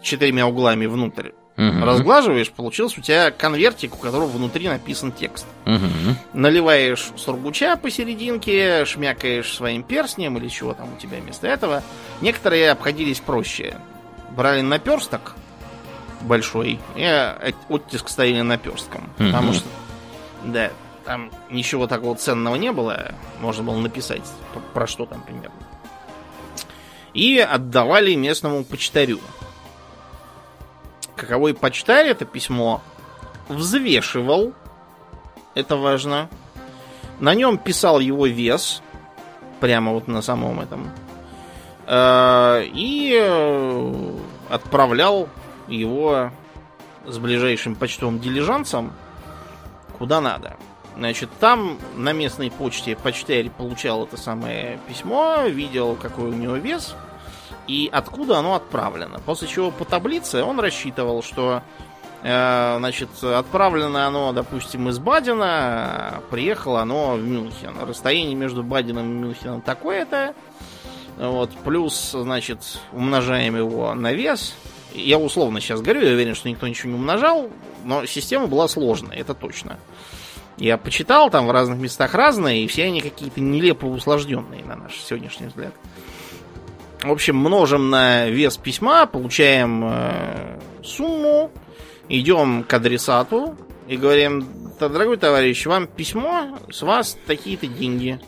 четырьмя 0.03 0.45
углами 0.45 0.85
внутрь. 0.85 1.31
Мгм. 1.55 1.83
Разглаживаешь, 1.83 2.51
получился 2.51 2.99
у 2.99 3.03
тебя 3.03 3.31
конвертик, 3.31 3.95
у 3.95 3.97
которого 3.97 4.27
внутри 4.27 4.67
написан 4.67 5.11
текст. 5.11 5.47
Мгм. 5.65 6.15
Наливаешь 6.33 7.09
сургуча 7.15 7.75
посерединке, 7.75 8.85
шмякаешь 8.85 9.51
своим 9.51 9.81
перстнем 9.81 10.37
или 10.37 10.47
чего 10.47 10.75
там 10.75 10.93
у 10.93 10.97
тебя 10.99 11.17
вместо 11.17 11.47
этого. 11.47 11.81
Некоторые 12.21 12.69
обходились 12.69 13.19
проще. 13.19 13.77
Брали 14.35 14.61
наперсток 14.61 15.35
большой 16.21 16.79
и 16.95 17.03
от- 17.03 17.55
оттиск 17.69 18.09
ставили 18.09 18.41
наперстком. 18.41 19.09
Мгм. 19.17 19.31
Потому 19.31 19.53
что, 19.53 19.67
да, 20.45 20.71
там 21.05 21.31
ничего 21.49 21.85
такого 21.87 22.15
ценного 22.15 22.55
не 22.55 22.71
было. 22.71 23.13
Можно 23.41 23.63
было 23.63 23.77
написать 23.77 24.21
про 24.73 24.87
что 24.87 25.05
там 25.05 25.21
примерно. 25.21 25.51
И 27.13 27.37
отдавали 27.39 28.15
местному 28.15 28.63
почтарю. 28.63 29.19
Каковой 31.15 31.53
почтарь 31.53 32.07
это 32.07 32.25
письмо 32.25 32.81
взвешивал 33.49 34.53
это 35.53 35.75
важно. 35.77 36.27
На 37.19 37.35
нем 37.35 37.57
писал 37.59 37.99
его 37.99 38.25
вес. 38.25 38.81
Прямо 39.59 39.91
вот 39.93 40.07
на 40.07 40.21
самом 40.21 40.59
этом. 40.59 40.89
Э, 41.85 42.63
И 42.65 43.17
э, 43.21 44.17
отправлял 44.53 45.27
его 45.67 46.31
с 47.05 47.17
ближайшим 47.17 47.75
почтовым 47.75 48.19
дилижансом 48.19 48.93
куда 49.97 50.21
надо. 50.21 50.57
Значит, 50.95 51.29
там 51.39 51.79
на 51.95 52.13
местной 52.13 52.51
почте 52.51 52.95
почтарь 52.95 53.49
получал 53.49 54.05
это 54.05 54.17
самое 54.17 54.79
письмо, 54.87 55.43
видел, 55.47 55.97
какой 55.99 56.29
у 56.29 56.33
него 56.33 56.55
вес 56.55 56.95
и 57.67 57.89
откуда 57.91 58.37
оно 58.37 58.55
отправлено. 58.55 59.19
После 59.25 59.47
чего 59.47 59.71
по 59.71 59.85
таблице 59.85 60.43
он 60.43 60.59
рассчитывал, 60.59 61.23
что 61.23 61.63
Э, 62.23 62.77
Значит, 62.79 63.09
отправлено 63.21 64.07
оно, 64.07 64.31
допустим, 64.31 64.87
из 64.89 64.97
Бадена, 64.97 66.21
приехало 66.31 66.81
оно 66.81 67.15
в 67.15 67.21
Мюнхен. 67.21 67.75
Расстояние 67.85 68.35
между 68.35 68.63
Баденом 68.63 69.05
и 69.05 69.25
Мюнхеном 69.25 69.61
такое-то. 69.61 70.33
Вот, 71.17 71.51
плюс, 71.63 72.11
значит, 72.11 72.59
умножаем 72.91 73.55
его 73.55 73.93
на 73.93 74.13
вес. 74.13 74.55
Я 74.93 75.17
условно 75.17 75.59
сейчас 75.59 75.81
говорю, 75.81 76.01
я 76.01 76.13
уверен, 76.13 76.35
что 76.35 76.49
никто 76.49 76.67
ничего 76.67 76.89
не 76.89 76.95
умножал, 76.95 77.49
но 77.83 78.05
система 78.05 78.47
была 78.47 78.67
сложная, 78.67 79.17
это 79.17 79.33
точно. 79.33 79.79
Я 80.57 80.77
почитал, 80.77 81.29
там 81.29 81.47
в 81.47 81.51
разных 81.51 81.79
местах 81.79 82.13
разные, 82.13 82.63
и 82.63 82.67
все 82.67 82.85
они 82.85 83.01
какие-то 83.01 83.41
нелепо 83.41 83.85
усложненные, 83.85 84.63
на 84.63 84.75
наш 84.75 84.99
сегодняшний 84.99 85.47
взгляд. 85.47 85.73
В 87.01 87.11
общем, 87.11 87.35
множим 87.35 87.89
на 87.89 88.27
вес 88.27 88.57
письма, 88.57 89.07
получаем 89.07 89.83
э, 89.83 90.59
сумму, 90.83 91.51
идем 92.07 92.63
к 92.63 92.73
адресату 92.73 93.57
и 93.87 93.97
говорим, 93.97 94.47
«Да, 94.79 94.89
дорогой 94.89 95.17
товарищ, 95.17 95.65
вам 95.65 95.87
письмо, 95.87 96.57
с 96.71 96.81
вас 96.81 97.17
такие-то 97.25 97.67
деньги. 97.67 98.21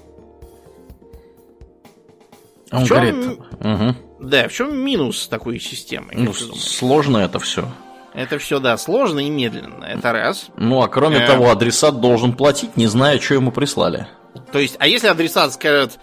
Он 2.77 2.85
чём- 2.85 2.87
говорит, 2.99 3.39
мгм. 3.59 3.95
Да, 4.21 4.47
в 4.47 4.53
чем 4.53 4.75
минус 4.77 5.27
такой 5.27 5.59
системы? 5.59 6.07
ну, 6.13 6.33
сложно 6.33 7.17
это 7.17 7.39
все. 7.39 7.67
Это 8.13 8.39
все, 8.39 8.59
да, 8.59 8.77
сложно 8.77 9.19
и 9.19 9.29
медленно. 9.29 9.83
Это 9.83 10.13
раз. 10.13 10.47
Ну, 10.55 10.81
а 10.81 10.87
кроме 10.87 11.17
Э. 11.17 11.27
того, 11.27 11.49
адресат 11.51 11.99
должен 11.99 12.31
платить, 12.33 12.77
не 12.77 12.87
зная, 12.87 13.19
что 13.19 13.33
ему 13.33 13.51
прислали. 13.51 14.07
То 14.53 14.59
есть, 14.59 14.77
а 14.79 14.87
если 14.87 15.07
адресат 15.07 15.53
скажет, 15.53 15.99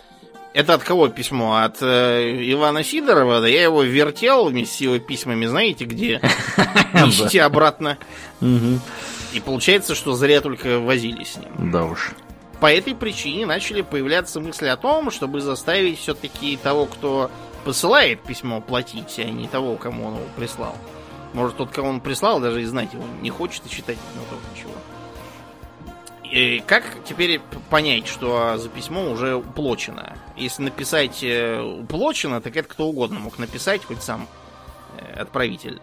это 0.53 0.75
от 0.75 0.83
кого 0.83 1.09
письмо? 1.09 1.57
От 1.57 1.79
э, 1.81 2.53
Ивана 2.53 2.85
Сидорова? 2.85 3.41
Да 3.41 3.49
я 3.49 3.63
его 3.63 3.83
вертел 3.83 4.45
вместе 4.51 4.75
с 4.77 4.81
его 4.83 4.99
письмами, 4.99 5.47
знаете 5.47 5.87
где? 5.87 6.21
Несите 6.93 7.43
обратно. 7.43 7.97
И 8.43 9.41
получается, 9.43 9.95
что 9.95 10.13
зря 10.15 10.43
только 10.43 10.79
возились 10.81 11.33
с 11.33 11.37
ним. 11.39 11.73
Да 11.73 11.85
уж. 11.85 12.13
По 12.63 12.73
этой 12.73 12.95
причине 12.95 13.45
начали 13.45 13.83
появляться 13.83 14.39
мысли 14.39 14.69
о 14.69 14.77
том, 14.77 15.11
чтобы 15.11 15.41
заставить 15.41 15.99
все-таки 15.99 16.57
того, 16.57 16.87
кто 16.87 17.29
посылает 17.65 18.23
письмо 18.23 18.61
платить, 18.61 19.19
а 19.19 19.25
не 19.25 19.49
того, 19.49 19.75
кому 19.75 20.07
он 20.07 20.15
его 20.15 20.27
прислал. 20.37 20.77
Может, 21.33 21.57
тот, 21.57 21.73
кого 21.73 21.89
он 21.89 22.01
прислал, 22.01 22.39
даже 22.39 22.63
и 22.63 22.65
знать 22.65 22.93
его 22.93 23.03
не 23.21 23.31
хочет 23.31 23.67
и 23.67 23.69
читать 23.69 23.99
не 24.15 24.25
тоже 24.31 24.43
ничего. 24.55 24.75
И 26.23 26.63
как 26.65 26.85
теперь 27.05 27.41
понять, 27.69 28.07
что 28.07 28.57
за 28.57 28.69
письмо 28.69 29.11
уже 29.11 29.35
уплочено? 29.35 30.17
Если 30.37 30.63
написать 30.63 31.19
э, 31.25 31.61
уплочено, 31.61 32.41
так 32.41 32.57
это 32.57 32.69
кто 32.69 32.87
угодно 32.87 33.19
мог 33.19 33.41
написать, 33.41 33.85
хоть 33.85 34.05
сам 34.05 34.29
э, 34.99 35.21
отправитель. 35.21 35.81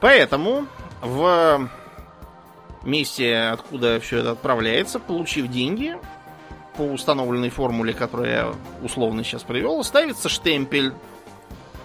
Поэтому 0.00 0.66
в 1.00 1.70
месте, 2.86 3.36
откуда 3.52 4.00
все 4.00 4.18
это 4.18 4.32
отправляется, 4.32 4.98
получив 4.98 5.48
деньги 5.48 5.96
по 6.76 6.82
установленной 6.82 7.50
формуле, 7.50 7.92
которую 7.92 8.30
я 8.30 8.54
условно 8.82 9.22
сейчас 9.24 9.42
привел, 9.42 9.82
ставится 9.84 10.28
штемпель, 10.28 10.92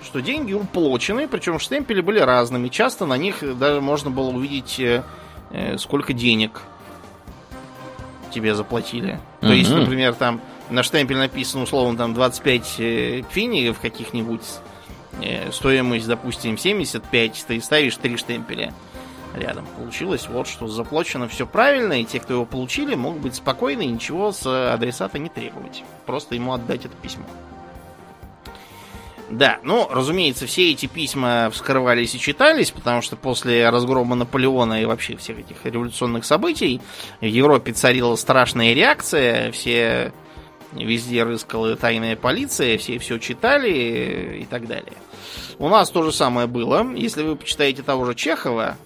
что 0.04 0.22
деньги 0.22 0.54
уплочены, 0.54 1.28
причем 1.28 1.60
штемпели 1.60 2.02
были 2.02 2.20
разными. 2.20 2.70
Часто 2.70 3.06
на 3.06 3.18
них 3.18 3.58
даже 3.58 3.82
можно 3.82 4.10
было 4.10 4.30
увидеть, 4.30 4.80
э, 4.80 5.04
э, 5.52 5.78
сколько 5.78 6.14
денег 6.14 6.62
тебе 8.32 8.56
заплатили. 8.56 9.20
Mm-hmm. 9.42 9.48
То 9.48 9.54
есть, 9.54 9.72
например, 9.72 10.14
там 10.16 10.42
на 10.70 10.84
штемпель 10.84 11.18
написано, 11.18 11.64
условно, 11.64 11.98
там 11.98 12.14
25 12.14 12.76
э, 12.80 13.24
финигов 13.30 13.80
каких-нибудь, 13.80 14.42
стоимость, 15.52 16.08
допустим, 16.08 16.58
75, 16.58 17.46
ты 17.46 17.62
ставишь 17.62 17.98
3 17.98 18.16
штемпеля 18.16 18.74
рядом. 19.40 19.66
Получилось 19.78 20.28
вот, 20.30 20.48
что 20.48 20.68
заплачено 20.68 21.28
все 21.28 21.48
правильно, 21.48 22.02
и 22.02 22.06
те, 22.06 22.20
кто 22.20 22.34
его 22.34 22.46
получили, 22.46 22.96
могут 22.96 23.22
быть 23.22 23.36
спокойны 23.36 23.84
и 23.84 23.88
ничего 23.88 24.32
с 24.32 24.46
адресата 24.74 25.18
не 25.18 25.30
требовать. 25.30 25.84
Просто 26.06 26.36
ему 26.36 26.54
отдать 26.54 26.86
это 26.86 26.96
письмо. 26.98 27.26
Да, 29.30 29.60
ну, 29.64 29.88
разумеется, 29.90 30.48
все 30.48 30.72
эти 30.72 30.88
письма 30.88 31.50
вскрывались 31.52 32.16
и 32.16 32.20
читались, 32.20 32.72
потому 32.72 33.02
что 33.02 33.16
после 33.16 33.70
разгрома 33.70 34.16
Наполеона 34.16 34.82
и 34.82 34.86
вообще 34.86 35.16
всех 35.18 35.40
этих 35.40 35.66
революционных 35.66 36.26
событий 36.26 36.82
в 37.22 37.26
Европе 37.26 37.74
царила 37.74 38.16
страшная 38.16 38.74
реакция, 38.74 39.52
все 39.52 40.12
везде 40.74 41.24
рыскала 41.24 41.76
тайная 41.76 42.16
полиция, 42.16 42.78
все 42.80 42.98
все 42.98 43.20
читали 43.20 44.40
и 44.42 44.46
так 44.46 44.68
далее. 44.68 44.94
У 45.60 45.70
нас 45.70 45.90
то 45.90 46.04
же 46.04 46.12
самое 46.12 46.48
было. 46.48 46.92
Если 46.96 47.22
вы 47.22 47.36
почитаете 47.36 47.84
того 47.84 48.06
же 48.06 48.16
Чехова, 48.16 48.78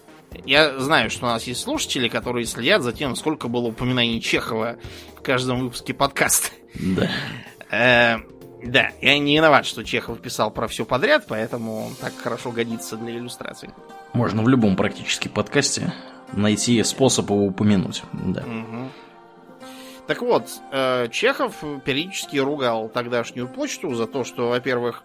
я 0.46 0.80
знаю, 0.80 1.10
что 1.10 1.26
у 1.26 1.30
нас 1.30 1.44
есть 1.44 1.62
слушатели, 1.62 2.08
которые 2.08 2.46
следят 2.46 2.82
за 2.82 2.94
тем, 2.94 3.16
сколько 3.16 3.48
было 3.48 3.68
упоминаний 3.68 4.22
Чехова 4.22 4.78
в 5.18 5.22
каждом 5.22 5.60
выпуске 5.60 5.94
подкаста. 5.94 6.50
Да. 6.76 7.10
Э, 7.72 8.18
да, 8.64 8.92
я 9.02 9.18
не 9.18 9.36
виноват, 9.36 9.66
что 9.66 9.84
Чехов 9.84 10.22
писал 10.22 10.52
про 10.52 10.68
все 10.68 10.86
подряд, 10.86 11.26
поэтому 11.28 11.88
он 11.88 11.96
так 11.96 12.14
хорошо 12.16 12.52
годится 12.52 12.98
для 12.98 13.18
иллюстрации. 13.18 13.74
Можно 14.14 14.44
в 14.44 14.50
любом 14.50 14.76
практически 14.76 15.28
подкасте 15.28 15.94
найти 16.32 16.82
способ 16.84 17.30
его 17.30 17.46
упомянуть. 17.46 18.04
Да. 18.14 18.42
Угу. 18.42 18.90
Так 20.08 20.22
вот, 20.22 20.48
э, 20.72 21.08
Чехов 21.12 21.64
периодически 21.86 22.38
ругал 22.38 22.90
тогдашнюю 22.90 23.48
почту 23.48 23.94
за 23.94 24.06
то, 24.06 24.24
что, 24.24 24.50
во-первых, 24.50 25.04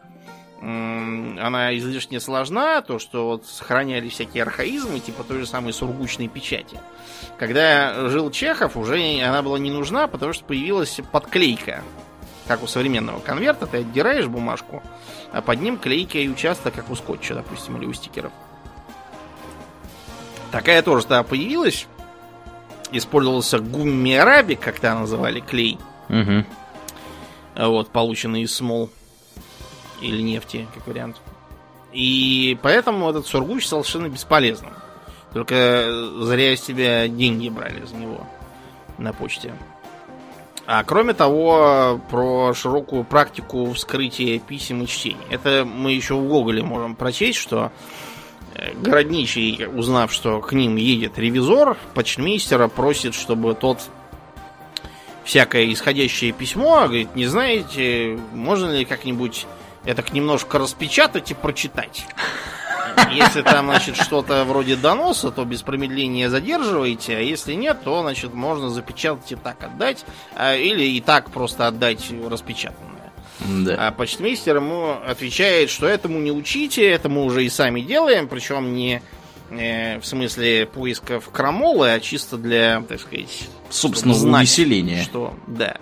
она 0.60 1.76
излишне 1.76 2.20
сложна, 2.20 2.82
то, 2.82 2.98
что 2.98 3.26
вот 3.26 3.46
сохраняли 3.46 4.08
всякие 4.08 4.42
архаизмы, 4.42 4.98
типа 4.98 5.22
той 5.22 5.40
же 5.40 5.46
самой 5.46 5.72
сургучной 5.72 6.28
печати. 6.28 6.80
Когда 7.38 8.08
жил 8.08 8.30
Чехов, 8.30 8.76
уже 8.76 9.20
она 9.22 9.42
была 9.42 9.58
не 9.58 9.70
нужна, 9.70 10.08
потому 10.08 10.32
что 10.32 10.44
появилась 10.44 11.00
подклейка. 11.12 11.82
Как 12.48 12.62
у 12.62 12.66
современного 12.66 13.20
конверта, 13.20 13.66
ты 13.66 13.78
отдираешь 13.78 14.26
бумажку, 14.26 14.82
а 15.32 15.42
под 15.42 15.60
ним 15.60 15.76
клейка 15.76 16.18
и 16.18 16.28
участок, 16.28 16.74
как 16.74 16.90
у 16.90 16.96
скотча, 16.96 17.34
допустим, 17.34 17.76
или 17.76 17.86
у 17.86 17.92
стикеров. 17.92 18.32
Такая 20.50 20.82
тоже 20.82 21.02
тогда 21.02 21.22
появилась. 21.22 21.86
Использовался 22.90 23.58
гумми 23.58 24.14
арабик, 24.14 24.60
как 24.60 24.80
то 24.80 24.94
называли, 24.94 25.40
клей. 25.40 25.78
Угу. 26.08 26.44
Вот, 27.66 27.90
полученный 27.90 28.42
из 28.42 28.54
смол 28.54 28.88
или 30.00 30.22
нефти, 30.22 30.66
как 30.74 30.86
вариант. 30.86 31.16
И 31.92 32.58
поэтому 32.62 33.08
этот 33.08 33.26
сургуч 33.26 33.66
стал 33.66 33.84
совершенно 33.84 34.12
бесполезным. 34.12 34.72
Только 35.32 35.86
зря 36.20 36.52
из 36.52 36.60
тебя 36.60 37.08
деньги 37.08 37.48
брали 37.48 37.84
за 37.84 37.96
него 37.96 38.26
на 38.98 39.12
почте. 39.12 39.54
А 40.66 40.84
кроме 40.84 41.14
того, 41.14 41.98
про 42.10 42.52
широкую 42.52 43.04
практику 43.04 43.72
вскрытия 43.72 44.38
писем 44.38 44.82
и 44.82 44.86
чтений. 44.86 45.16
Это 45.30 45.64
мы 45.64 45.92
еще 45.92 46.14
в 46.14 46.28
Гоголе 46.28 46.62
можем 46.62 46.94
прочесть, 46.94 47.38
что 47.38 47.72
э, 48.54 48.74
городничий, 48.74 49.66
узнав, 49.66 50.12
что 50.12 50.40
к 50.42 50.52
ним 50.52 50.76
едет 50.76 51.18
ревизор, 51.18 51.78
почтмейстера 51.94 52.68
просит, 52.68 53.14
чтобы 53.14 53.54
тот 53.54 53.80
всякое 55.24 55.72
исходящее 55.72 56.32
письмо, 56.32 56.82
говорит, 56.82 57.14
не 57.14 57.26
знаете, 57.26 58.18
можно 58.34 58.70
ли 58.70 58.84
как-нибудь 58.84 59.46
это 59.88 60.04
немножко 60.12 60.58
распечатать 60.58 61.30
и 61.30 61.34
прочитать. 61.34 62.06
Если 63.10 63.40
там, 63.42 63.66
значит, 63.66 63.96
что-то 63.96 64.44
вроде 64.44 64.76
доноса, 64.76 65.30
то 65.30 65.44
без 65.44 65.62
промедления 65.62 66.28
задерживаете, 66.28 67.16
а 67.16 67.20
если 67.20 67.54
нет, 67.54 67.78
то, 67.84 68.02
значит, 68.02 68.34
можно 68.34 68.68
запечатать 68.68 69.32
и 69.32 69.36
так 69.36 69.62
отдать, 69.62 70.04
а, 70.34 70.54
или 70.56 70.84
и 70.84 71.00
так 71.00 71.30
просто 71.30 71.66
отдать 71.66 72.10
распечатанное. 72.28 73.12
Да. 73.40 73.88
А 73.88 73.92
почтмейстер 73.92 74.56
ему 74.56 74.96
отвечает, 75.06 75.70
что 75.70 75.86
этому 75.86 76.18
не 76.18 76.32
учите, 76.32 76.86
это 76.86 77.08
мы 77.08 77.24
уже 77.24 77.44
и 77.44 77.48
сами 77.48 77.80
делаем, 77.80 78.28
причем 78.28 78.74
не 78.74 79.00
э, 79.50 80.00
в 80.00 80.04
смысле 80.04 80.66
поисков 80.66 81.30
крамолы, 81.30 81.92
а 81.92 82.00
чисто 82.00 82.36
для, 82.36 82.82
так 82.82 83.00
сказать, 83.00 83.48
собственного 83.70 84.18
знать, 84.18 84.42
увеселения. 84.48 85.02
Что, 85.04 85.34
да 85.46 85.78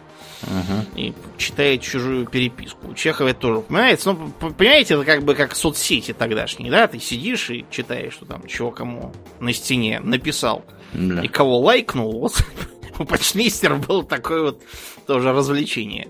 и 0.95 1.13
читает 1.39 1.83
чужую 1.83 2.27
переписку. 2.27 2.89
У 2.89 2.95
Чехова 2.95 3.29
это 3.29 3.41
тоже 3.41 3.59
упоминается. 3.59 4.13
Ну, 4.13 4.31
понимаете, 4.53 4.95
это 4.95 5.05
как 5.05 5.25
бы 5.25 5.35
как 5.35 5.55
соцсети 5.57 6.13
тогдашние, 6.13 6.71
да? 6.71 6.87
Ты 6.87 7.01
сидишь 7.01 7.51
и 7.51 7.65
читаешь, 7.71 8.13
что 8.13 8.27
там, 8.27 8.47
чего 8.47 8.71
кому 8.71 9.13
на 9.41 9.53
стене 9.53 10.01
написал. 10.01 10.65
Да. 10.93 11.23
И 11.23 11.29
кого 11.29 11.59
лайкнул. 11.59 12.21
Вот 12.21 12.45
у 12.99 13.05
почтмейстера 13.05 13.77
было 13.77 14.05
такое 14.05 14.43
вот 14.43 14.63
тоже 15.07 15.33
развлечение. 15.33 16.09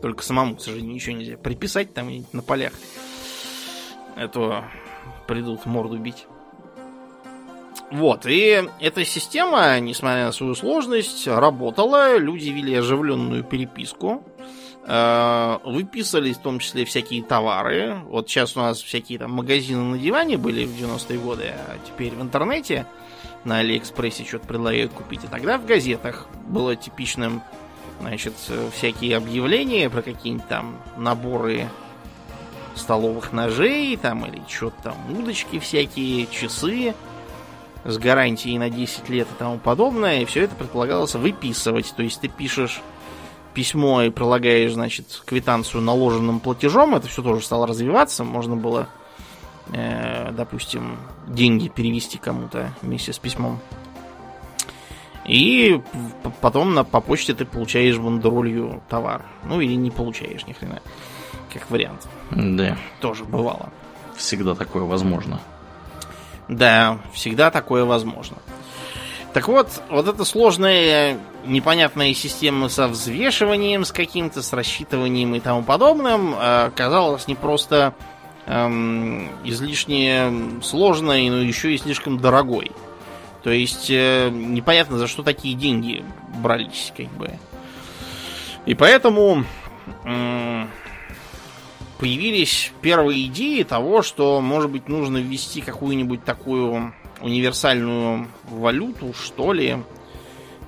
Только 0.00 0.22
самому, 0.22 0.56
к 0.56 0.60
сожалению, 0.60 0.94
ничего 0.94 1.16
нельзя 1.16 1.36
приписать 1.36 1.94
там 1.94 2.10
на 2.32 2.42
полях. 2.42 2.72
Это 4.16 4.64
придут 5.26 5.66
морду 5.66 5.98
бить. 5.98 6.26
Вот, 7.90 8.26
и 8.26 8.64
эта 8.80 9.04
система, 9.04 9.78
несмотря 9.78 10.26
на 10.26 10.32
свою 10.32 10.54
сложность, 10.54 11.28
работала. 11.28 12.16
Люди 12.16 12.48
вели 12.48 12.74
оживленную 12.74 13.44
переписку. 13.44 14.24
Э, 14.86 15.58
выписывались 15.64 16.36
в 16.36 16.42
том 16.42 16.58
числе 16.58 16.84
всякие 16.84 17.22
товары. 17.22 17.96
Вот 18.06 18.28
сейчас 18.28 18.56
у 18.56 18.60
нас 18.60 18.82
всякие 18.82 19.18
там 19.18 19.32
магазины 19.32 19.82
на 19.82 19.98
диване 19.98 20.36
были 20.36 20.66
в 20.66 20.78
90-е 20.78 21.18
годы, 21.18 21.54
а 21.54 21.76
теперь 21.86 22.12
в 22.12 22.20
интернете 22.20 22.86
на 23.44 23.58
Алиэкспрессе 23.58 24.24
что-то 24.24 24.46
предлагают 24.46 24.92
купить. 24.92 25.24
И 25.24 25.26
тогда 25.26 25.58
в 25.58 25.64
газетах 25.64 26.26
было 26.46 26.76
типичным, 26.76 27.42
значит, 28.00 28.34
всякие 28.74 29.16
объявления 29.16 29.88
про 29.88 30.02
какие-нибудь 30.02 30.48
там 30.48 30.76
наборы 30.96 31.68
столовых 32.74 33.32
ножей, 33.32 33.96
там, 33.96 34.26
или 34.26 34.42
что-то 34.48 34.82
там, 34.84 34.96
удочки 35.18 35.58
всякие, 35.58 36.26
часы 36.26 36.94
с 37.84 37.98
гарантией 37.98 38.58
на 38.58 38.70
10 38.70 39.08
лет 39.08 39.28
и 39.30 39.38
тому 39.38 39.58
подобное, 39.58 40.20
и 40.20 40.24
все 40.24 40.42
это 40.42 40.54
предполагалось 40.54 41.14
выписывать. 41.14 41.92
То 41.96 42.02
есть 42.02 42.20
ты 42.20 42.28
пишешь 42.28 42.80
письмо 43.52 44.02
и 44.02 44.10
прилагаешь, 44.10 44.72
значит, 44.72 45.22
квитанцию 45.24 45.82
наложенным 45.82 46.40
платежом, 46.40 46.94
это 46.94 47.06
все 47.08 47.22
тоже 47.22 47.44
стало 47.44 47.66
развиваться, 47.66 48.24
можно 48.24 48.56
было, 48.56 48.88
э, 49.72 50.32
допустим, 50.32 50.98
деньги 51.28 51.68
перевести 51.68 52.18
кому-то 52.18 52.74
вместе 52.82 53.12
с 53.12 53.18
письмом. 53.18 53.60
И 55.24 55.80
потом 56.42 56.74
на, 56.74 56.84
по 56.84 57.00
почте 57.00 57.32
ты 57.32 57.46
получаешь 57.46 57.96
бандеролью 57.98 58.82
товар. 58.88 59.22
Ну 59.44 59.60
или 59.60 59.74
не 59.74 59.90
получаешь 59.90 60.46
ни 60.46 60.52
хрена. 60.52 60.82
Как 61.52 61.70
вариант. 61.70 62.06
Да. 62.30 62.76
Тоже 63.00 63.24
бывало. 63.24 63.70
Всегда 64.16 64.54
такое 64.54 64.84
возможно. 64.84 65.40
Да, 66.48 66.98
всегда 67.12 67.50
такое 67.50 67.84
возможно. 67.84 68.36
Так 69.32 69.48
вот, 69.48 69.68
вот 69.90 70.06
эта 70.06 70.24
сложная, 70.24 71.18
непонятная 71.44 72.14
система 72.14 72.68
со 72.68 72.86
взвешиванием, 72.86 73.84
с 73.84 73.90
каким-то, 73.90 74.42
с 74.42 74.52
рассчитыванием 74.52 75.34
и 75.34 75.40
тому 75.40 75.64
подобным, 75.64 76.34
э, 76.34 76.66
оказалась 76.66 77.26
не 77.26 77.34
просто 77.34 77.94
эм, 78.46 79.28
излишне 79.42 80.30
сложной, 80.62 81.28
но 81.30 81.38
еще 81.38 81.74
и 81.74 81.78
слишком 81.78 82.18
дорогой. 82.18 82.70
То 83.42 83.50
есть 83.50 83.90
э, 83.90 84.30
непонятно, 84.30 84.98
за 84.98 85.08
что 85.08 85.24
такие 85.24 85.56
деньги 85.56 86.04
брались, 86.38 86.92
как 86.96 87.08
бы. 87.08 87.32
И 88.66 88.74
поэтому 88.74 89.44
э, 90.04 90.66
появились 91.98 92.72
первые 92.80 93.26
идеи 93.26 93.62
того, 93.62 94.02
что, 94.02 94.40
может 94.40 94.70
быть, 94.70 94.88
нужно 94.88 95.18
ввести 95.18 95.60
какую-нибудь 95.60 96.24
такую 96.24 96.94
универсальную 97.20 98.28
валюту, 98.48 99.12
что 99.14 99.52
ли. 99.52 99.78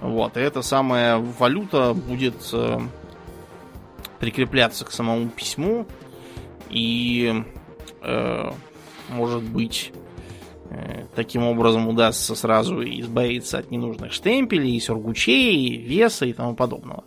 Вот, 0.00 0.36
и 0.36 0.40
эта 0.40 0.62
самая 0.62 1.18
валюта 1.18 1.94
будет 1.94 2.36
э, 2.52 2.78
прикрепляться 4.18 4.84
к 4.84 4.92
самому 4.92 5.28
письму 5.28 5.86
и, 6.68 7.44
э, 8.02 8.50
может 9.08 9.42
быть, 9.42 9.92
э, 10.70 11.06
таким 11.14 11.44
образом 11.44 11.88
удастся 11.88 12.34
сразу 12.34 12.82
избавиться 12.82 13.58
от 13.58 13.70
ненужных 13.70 14.12
штемпелей, 14.12 14.80
сургучей, 14.80 15.76
веса 15.76 16.26
и 16.26 16.32
тому 16.34 16.54
подобного. 16.54 17.04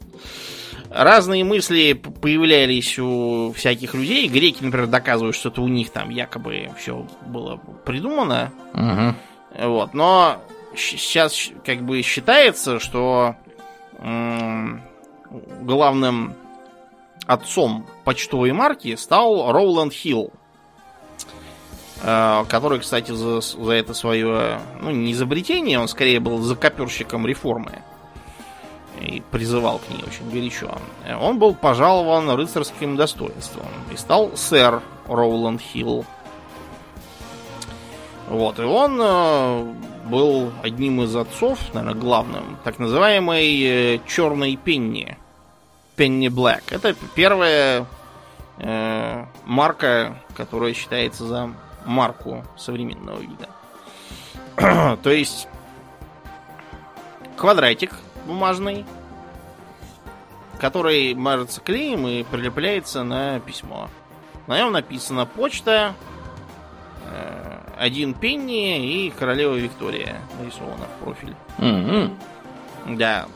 Разные 0.89 1.43
мысли 1.43 1.93
появлялись 1.93 2.97
у 2.97 3.53
всяких 3.55 3.93
людей. 3.93 4.27
Греки, 4.27 4.63
например, 4.63 4.87
доказывают, 4.87 5.35
что 5.35 5.49
это 5.49 5.61
у 5.61 5.67
них 5.67 5.91
там 5.91 6.09
якобы 6.09 6.71
все 6.77 7.05
было 7.27 7.57
придумано. 7.85 8.51
Угу. 8.73 9.67
Вот. 9.67 9.93
Но 9.93 10.41
сейчас 10.75 11.51
как 11.63 11.83
бы 11.83 12.01
считается, 12.01 12.79
что 12.79 13.35
главным 15.61 16.33
отцом 17.27 17.85
почтовой 18.03 18.51
марки 18.51 18.95
стал 18.95 19.51
Роуланд 19.51 19.93
Хилл, 19.93 20.31
э, 22.01 22.45
который, 22.49 22.79
кстати, 22.79 23.11
за, 23.11 23.41
за 23.41 23.71
это 23.73 23.93
свое, 23.93 24.59
ну, 24.81 24.89
не 24.89 25.11
изобретение, 25.11 25.79
он 25.79 25.87
скорее 25.87 26.19
был 26.19 26.39
закоперщиком 26.39 27.27
реформы 27.27 27.83
и 28.99 29.21
призывал 29.31 29.79
к 29.79 29.89
ней 29.89 30.03
очень 30.05 30.29
горячо. 30.29 30.77
Он 31.19 31.39
был 31.39 31.55
пожалован 31.55 32.29
рыцарским 32.31 32.95
достоинством 32.95 33.67
и 33.91 33.97
стал 33.97 34.31
сэр 34.35 34.81
Роуланд 35.07 35.61
Хилл. 35.61 36.05
Вот, 38.27 38.59
и 38.59 38.63
он 38.63 38.99
э, 39.01 39.73
был 40.05 40.51
одним 40.61 41.01
из 41.01 41.15
отцов, 41.15 41.73
наверное, 41.73 41.99
главным, 41.99 42.57
так 42.63 42.77
называемой 42.77 43.95
э, 43.95 43.99
черной 44.07 44.55
пенни. 44.55 45.17
Penny 45.97 46.27
Black. 46.27 46.61
Это 46.69 46.95
первая 47.15 47.85
э, 48.59 49.25
марка, 49.45 50.15
которая 50.35 50.73
считается 50.73 51.25
за 51.25 51.51
марку 51.85 52.45
современного 52.55 53.19
вида. 53.19 53.49
То 55.03 55.09
есть 55.09 55.47
квадратик 57.35 57.93
бумажный, 58.29 58.85
который 60.59 61.13
мажется 61.15 61.61
клеем 61.61 62.07
и 62.07 62.23
прилепляется 62.23 63.03
на 63.03 63.39
письмо. 63.39 63.89
На 64.47 64.57
нем 64.57 64.71
написано 64.71 65.25
почта, 65.25 65.93
э, 67.05 67.59
один 67.77 68.13
пенни 68.13 69.05
и 69.05 69.09
королева 69.09 69.55
Виктория 69.55 70.21
нарисована 70.39 70.85
в 70.85 71.03
профиль. 71.03 71.35
Mm-hmm. 71.57 72.97
Да, 72.97 73.27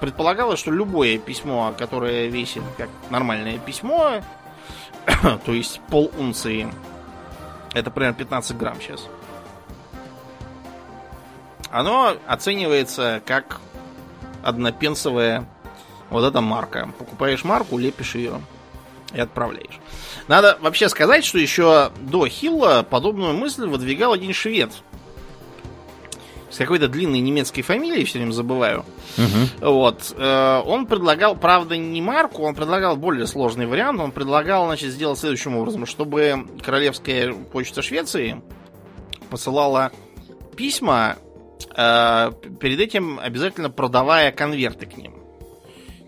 предполагалось, 0.00 0.58
что 0.58 0.70
любое 0.70 1.18
письмо, 1.18 1.74
которое 1.76 2.28
весит 2.28 2.62
как 2.76 2.88
нормальное 3.10 3.58
письмо, 3.58 4.22
то 5.44 5.52
есть 5.52 5.80
пол 5.88 6.10
унции, 6.18 6.72
это 7.74 7.90
примерно 7.90 8.16
15 8.16 8.56
грамм 8.56 8.80
сейчас, 8.80 9.06
оно 11.70 12.16
оценивается 12.26 13.22
как 13.24 13.60
однопенсовая 14.42 15.48
вот 16.10 16.24
эта 16.24 16.40
марка. 16.40 16.90
Покупаешь 16.98 17.44
марку, 17.44 17.78
лепишь 17.78 18.14
ее 18.14 18.40
и 19.12 19.20
отправляешь. 19.20 19.78
Надо 20.28 20.58
вообще 20.60 20.88
сказать, 20.88 21.24
что 21.24 21.38
еще 21.38 21.90
до 21.98 22.26
Хилла 22.26 22.86
подобную 22.88 23.34
мысль 23.34 23.66
выдвигал 23.66 24.12
один 24.12 24.32
швед– 24.32 24.72
с 26.50 26.56
какой-то 26.56 26.88
длинной 26.88 27.20
немецкой 27.20 27.62
фамилией, 27.62 28.04
все 28.04 28.18
время 28.18 28.32
забываю. 28.32 28.84
Угу. 29.16 29.70
Вот. 29.70 30.12
Э, 30.16 30.60
он 30.66 30.86
предлагал, 30.86 31.36
правда, 31.36 31.76
не 31.76 32.02
марку, 32.02 32.42
он 32.42 32.54
предлагал 32.54 32.96
более 32.96 33.26
сложный 33.26 33.66
вариант. 33.66 34.00
Он 34.00 34.10
предлагал, 34.10 34.66
значит, 34.66 34.90
сделать 34.90 35.18
следующим 35.18 35.56
образом, 35.56 35.86
чтобы 35.86 36.46
Королевская 36.64 37.32
почта 37.32 37.82
Швеции 37.82 38.42
посылала 39.30 39.92
письма, 40.56 41.16
перед 41.68 42.80
этим 42.80 43.18
обязательно 43.18 43.70
продавая 43.70 44.32
конверты 44.32 44.86
к 44.86 44.96
ним. 44.96 45.20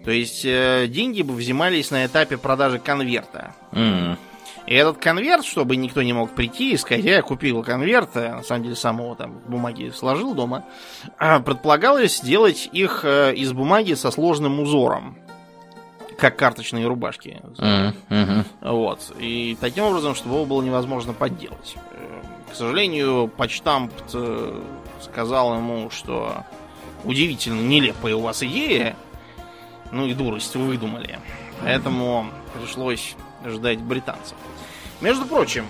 То 0.05 0.11
есть 0.11 0.45
э, 0.45 0.87
деньги 0.89 1.23
бы 1.23 1.35
взимались 1.35 1.91
на 1.91 2.07
этапе 2.07 2.37
продажи 2.37 2.79
конверта. 2.79 3.55
Mm. 3.73 4.17
И 4.67 4.75
этот 4.75 4.99
конверт, 4.99 5.45
чтобы 5.45 5.77
никто 5.77 6.03
не 6.03 6.13
мог 6.13 6.35
прийти 6.35 6.73
и 6.73 6.77
сказать, 6.77 7.05
я 7.05 7.23
купил 7.23 7.63
конверт, 7.63 8.11
а 8.15 8.37
на 8.37 8.43
самом 8.43 8.65
деле 8.65 8.77
сам 8.77 8.99
его 8.99 9.15
там 9.15 9.41
в 9.41 9.51
бумаге 9.51 9.93
сложил 9.93 10.35
дома, 10.35 10.65
а 11.19 11.41
предполагалось 11.41 12.19
сделать 12.19 12.69
их 12.73 13.05
э, 13.05 13.35
из 13.35 13.53
бумаги 13.53 13.95
со 13.95 14.11
сложным 14.11 14.61
узором, 14.61 15.19
как 16.19 16.37
карточные 16.37 16.87
рубашки. 16.87 17.41
Mm-hmm. 17.59 18.45
Вот. 18.63 19.13
И 19.19 19.57
таким 19.61 19.85
образом, 19.85 20.15
чтобы 20.15 20.37
его 20.37 20.45
было 20.47 20.63
невозможно 20.63 21.13
подделать. 21.13 21.77
Э, 21.93 22.23
к 22.51 22.55
сожалению, 22.55 23.29
почтамп 23.37 23.93
э, 24.15 24.63
сказал 25.03 25.57
ему, 25.57 25.91
что 25.91 26.45
удивительно 27.05 27.61
нелепая 27.61 28.15
у 28.15 28.21
вас 28.21 28.43
идея, 28.43 28.97
ну 29.91 30.07
и 30.07 30.15
дурость 30.15 30.55
вы 30.55 30.67
выдумали. 30.67 31.19
Поэтому 31.61 32.27
пришлось 32.59 33.15
ждать 33.47 33.81
британцев. 33.81 34.37
Между 35.01 35.27
прочим, 35.27 35.67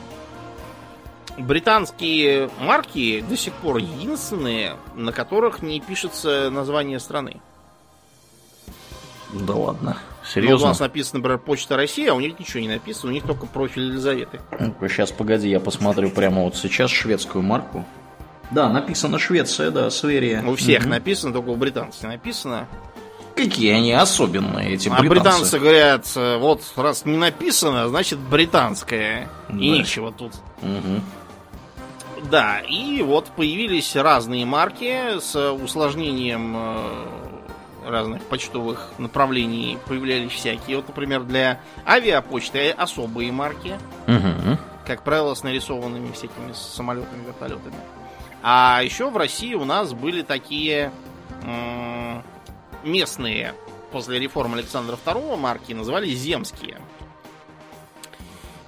британские 1.39 2.51
марки 2.61 3.25
до 3.29 3.37
сих 3.37 3.53
пор 3.55 3.79
единственные, 3.79 4.77
на 4.95 5.13
которых 5.13 5.63
не 5.63 5.81
пишется 5.81 6.51
название 6.51 7.01
страны. 7.01 7.41
Да 9.33 9.55
ладно. 9.55 9.97
Серьезно? 10.25 10.59
Ну, 10.59 10.65
у 10.65 10.69
нас 10.69 10.81
написано, 10.81 11.19
например, 11.19 11.39
Почта 11.39 11.77
России, 11.77 12.07
а 12.07 12.15
у 12.15 12.21
них 12.21 12.39
ничего 12.39 12.61
не 12.61 12.69
написано, 12.69 13.11
у 13.11 13.15
них 13.15 13.25
только 13.25 13.47
профиль 13.47 13.85
Елизаветы. 13.85 14.41
ну 14.59 14.75
сейчас, 14.89 15.11
погоди, 15.11 15.49
я 15.49 15.59
посмотрю 15.59 16.11
прямо 16.11 16.43
вот 16.43 16.57
сейчас 16.57 16.91
шведскую 16.91 17.43
марку. 17.43 17.85
Да, 18.53 18.69
написано 18.69 19.19
Швеция, 19.19 19.71
да, 19.71 19.91
Сверия. 19.91 20.43
У 20.43 20.55
всех 20.57 20.83
угу. 20.83 20.91
написано, 20.91 21.33
только 21.33 21.49
у 21.49 21.57
британцев 21.57 22.03
написано. 22.03 22.69
Какие 23.35 23.73
они 23.73 23.93
особенные, 23.93 24.75
эти 24.75 24.89
британцы. 24.89 25.07
А 25.07 25.09
британцы 25.09 25.59
говорят, 25.59 26.13
э, 26.17 26.37
вот 26.37 26.63
раз 26.77 27.07
не 27.07 27.17
написано, 27.17 27.89
значит 27.89 28.19
британское. 28.19 29.29
Да. 29.49 29.57
И 29.57 29.71
ничего 29.71 30.11
тут. 30.11 30.35
Угу. 30.61 32.29
Да, 32.31 32.61
и 32.61 33.03
вот 33.03 33.29
появились 33.35 33.97
разные 33.97 34.45
марки 34.45 35.19
с 35.19 35.53
усложнением 35.53 36.55
э, 36.57 37.89
разных 37.89 38.23
почтовых 38.23 38.91
направлений 38.99 39.79
появлялись 39.87 40.31
всякие. 40.31 40.77
Вот, 40.77 40.89
например, 40.89 41.23
для 41.23 41.61
авиапочты 41.87 42.71
особые 42.71 43.33
марки. 43.33 43.79
Угу. 44.07 44.59
Как 44.87 45.03
правило, 45.05 45.35
с 45.35 45.43
нарисованными 45.43 46.13
всякими 46.13 46.53
самолетами, 46.53 47.25
вертолетами. 47.27 47.77
А 48.43 48.81
еще 48.83 49.11
в 49.11 49.17
России 49.17 49.55
у 49.55 49.65
нас 49.65 49.93
были 49.93 50.23
такие 50.23 50.93
местные 52.85 53.55
после 53.93 54.19
реформы 54.19 54.59
Александра 54.59 54.99
II 55.05 55.37
марки 55.37 55.73
назывались 55.73 56.19
земские. 56.19 56.81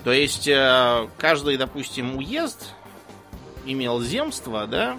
То 0.05 0.13
есть 0.13 0.47
э, 0.47 1.09
каждый, 1.17 1.57
допустим, 1.57 2.17
уезд 2.17 2.75
имел 3.65 4.03
земство, 4.03 4.67
да, 4.67 4.99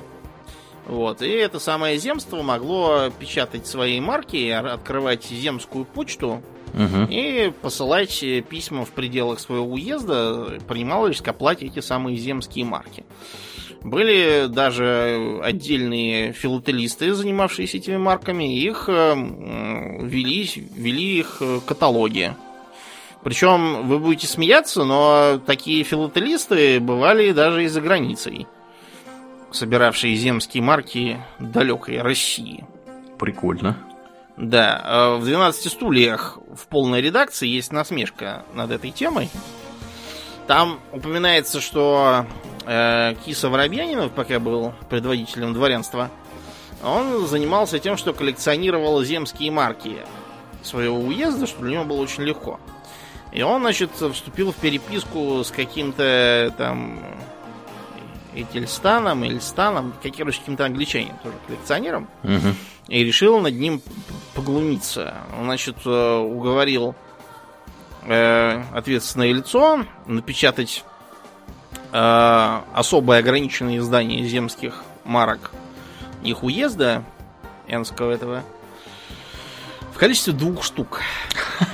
вот, 0.88 1.22
и 1.22 1.30
это 1.30 1.60
самое 1.60 1.98
земство 1.98 2.42
могло 2.42 3.12
печатать 3.20 3.68
свои 3.68 4.00
марки, 4.00 4.50
открывать 4.50 5.26
земскую 5.26 5.86
почту 5.86 6.42
угу. 6.74 7.06
и 7.10 7.52
посылать 7.62 8.20
письма 8.50 8.86
в 8.86 8.92
пределах 8.92 9.40
своего 9.40 9.66
уезда, 9.66 10.60
принималось 10.68 11.22
к 11.22 11.28
оплате 11.28 11.68
эти 11.68 11.80
самые 11.80 12.18
земские 12.18 12.66
марки. 12.66 13.06
Были 13.86 14.48
даже 14.48 15.40
отдельные 15.44 16.34
филателисты, 16.34 17.14
занимавшиеся 17.14 17.78
этими 17.78 17.98
марками, 17.98 18.58
их 18.60 18.86
э, 18.90 19.14
вели, 19.14 20.50
вели 20.76 21.20
их 21.20 21.38
э, 21.40 21.60
каталоги. 21.64 22.36
Причем 23.24 23.88
вы 23.88 24.00
будете 24.00 24.26
смеяться, 24.26 24.86
но 24.86 25.40
такие 25.46 25.84
филателисты 25.84 26.80
бывали 26.80 27.32
даже 27.32 27.64
и 27.64 27.68
за 27.68 27.80
границей, 27.80 28.48
собиравшие 29.52 30.16
земские 30.16 30.64
марки 30.64 31.20
далекой 31.38 32.02
России. 32.02 32.66
Прикольно. 33.20 33.78
Да, 34.36 34.82
э, 34.84 35.16
в 35.18 35.26
12 35.26 35.72
стульях 35.72 36.40
в 36.56 36.66
полной 36.70 37.04
редакции 37.04 37.48
есть 37.48 37.72
насмешка 37.72 38.46
над 38.56 38.72
этой 38.72 38.90
темой. 38.90 39.30
Там 40.48 40.80
упоминается, 40.92 41.62
что 41.62 42.26
Киса 43.26 43.50
Воробьянинов, 43.50 44.12
пока 44.12 44.40
был 44.40 44.74
предводителем 44.90 45.54
дворянства, 45.54 46.10
он 46.84 47.26
занимался 47.28 47.80
тем, 47.80 47.98
что 47.98 48.14
коллекционировал 48.14 49.04
земские 49.04 49.52
марки 49.52 49.98
своего 50.62 50.98
уезда, 51.00 51.48
что 51.48 51.62
для 51.62 51.74
него 51.74 51.86
было 51.86 52.02
очень 52.02 52.24
легко. 52.24 52.60
И 53.32 53.42
он, 53.42 53.62
значит, 53.62 53.92
вступил 53.92 54.52
в 54.52 54.56
переписку 54.56 55.44
с 55.44 55.52
каким-то 55.52 56.54
там 56.58 57.00
Этельстаном, 58.34 59.24
Эльстаном, 59.24 59.94
каким-то 60.02 60.66
англичанином, 60.66 61.18
тоже 61.24 61.36
коллекционером, 61.48 62.08
Угу. 62.24 62.56
и 62.90 63.04
решил 63.04 63.40
над 63.40 63.56
ним 63.56 63.82
поглумиться. 64.34 65.16
Он, 65.38 65.46
значит, 65.46 65.78
э, 65.86 66.18
уговорил 66.18 66.96
э, 68.04 68.64
ответственное 68.74 69.32
лицо 69.32 69.86
напечатать 70.06 70.84
э, 71.92 72.60
особое 72.74 73.20
ограниченное 73.20 73.78
издание 73.78 74.26
земских 74.26 74.84
марок 75.04 75.52
их 76.24 76.44
уезда 76.44 77.04
Энского 77.68 78.12
этого 78.12 78.44
в 79.94 79.98
количестве 79.98 80.34
двух 80.34 80.64
штук. 80.64 81.00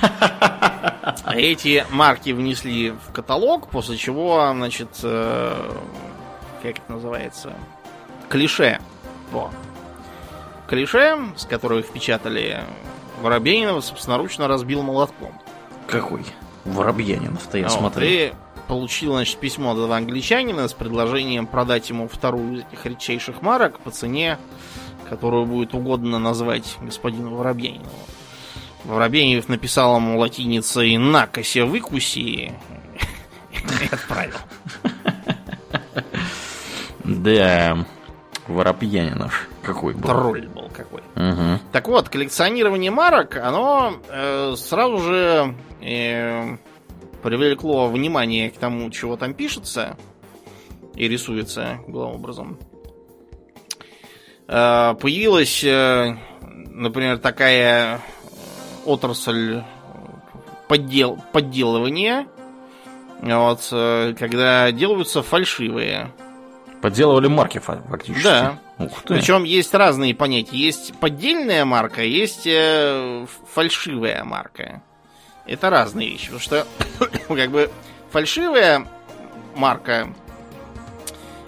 Эти 1.26 1.84
марки 1.90 2.30
внесли 2.30 2.90
в 2.90 3.12
каталог, 3.12 3.68
после 3.68 3.96
чего, 3.96 4.48
значит, 4.52 4.90
э, 5.02 5.72
как 6.62 6.78
это 6.78 6.92
называется, 6.92 7.52
клише. 8.28 8.80
Во. 9.32 9.50
Клише, 10.68 11.18
с 11.36 11.44
которого 11.46 11.80
их 11.80 11.90
печатали, 11.90 12.60
Воробьянинова 13.20 13.80
собственноручно 13.80 14.46
разбил 14.46 14.82
молотком. 14.82 15.32
Какой? 15.88 16.24
Воробьянинов-то 16.64 17.58
я 17.58 17.68
смотрю. 17.68 18.06
И 18.06 18.32
получил, 18.72 19.12
значит, 19.12 19.36
письмо 19.36 19.72
от 19.72 19.76
этого 19.76 19.94
англичанина 19.98 20.66
с 20.66 20.72
предложением 20.72 21.46
продать 21.46 21.90
ему 21.90 22.08
вторую 22.08 22.54
из 22.54 22.60
этих 22.60 22.86
редчайших 22.86 23.42
марок 23.42 23.78
по 23.80 23.90
цене, 23.90 24.38
которую 25.10 25.44
будет 25.44 25.74
угодно 25.74 26.18
назвать 26.18 26.78
господину 26.80 27.34
Воробьянинову. 27.34 27.90
Воробьянинов 28.84 29.50
написал 29.50 29.96
ему 29.96 30.18
латиницей 30.18 30.96
«накося 30.96 31.66
выкуси» 31.66 32.22
и 32.22 32.52
отправил. 33.90 34.38
Да, 37.04 37.84
Воробьянинов 38.46 39.50
какой 39.62 39.92
был. 39.92 40.08
Тролль 40.08 40.48
был 40.48 40.70
какой. 40.74 41.02
Угу. 41.14 41.60
Так 41.72 41.88
вот, 41.88 42.08
коллекционирование 42.08 42.90
марок, 42.90 43.36
оно 43.36 43.98
э, 44.08 44.54
сразу 44.56 44.96
же 44.98 45.54
э, 45.82 46.56
привлекло 47.22 47.88
внимание 47.88 48.50
к 48.50 48.58
тому, 48.58 48.90
чего 48.90 49.16
там 49.16 49.34
пишется 49.34 49.96
и 50.94 51.08
рисуется 51.08 51.78
главным 51.86 52.16
образом. 52.20 52.58
Э, 54.48 54.94
появилась, 55.00 55.62
э, 55.64 56.16
например, 56.40 57.18
такая 57.18 58.00
отрасль 58.84 59.62
поддел, 60.68 61.18
подделывания, 61.32 62.26
вот, 63.20 63.68
э, 63.72 64.14
когда 64.18 64.70
делаются 64.72 65.22
фальшивые 65.22 66.12
Подделывали 66.82 67.28
марки 67.28 67.58
фа- 67.58 67.80
фактически. 67.88 68.24
Да. 68.24 68.58
Ух 68.80 69.02
ты. 69.02 69.14
Причем 69.14 69.44
есть 69.44 69.72
разные 69.72 70.16
понятия. 70.16 70.56
Есть 70.56 70.92
поддельная 70.98 71.64
марка, 71.64 72.02
есть 72.02 72.44
э, 72.44 73.24
фальшивая 73.52 74.24
марка. 74.24 74.82
Это 75.46 75.70
разные 75.70 76.10
вещи. 76.10 76.26
Потому 76.26 76.40
что, 76.40 76.66
как 77.28 77.50
бы, 77.50 77.70
фальшивая 78.10 78.86
марка 79.54 80.12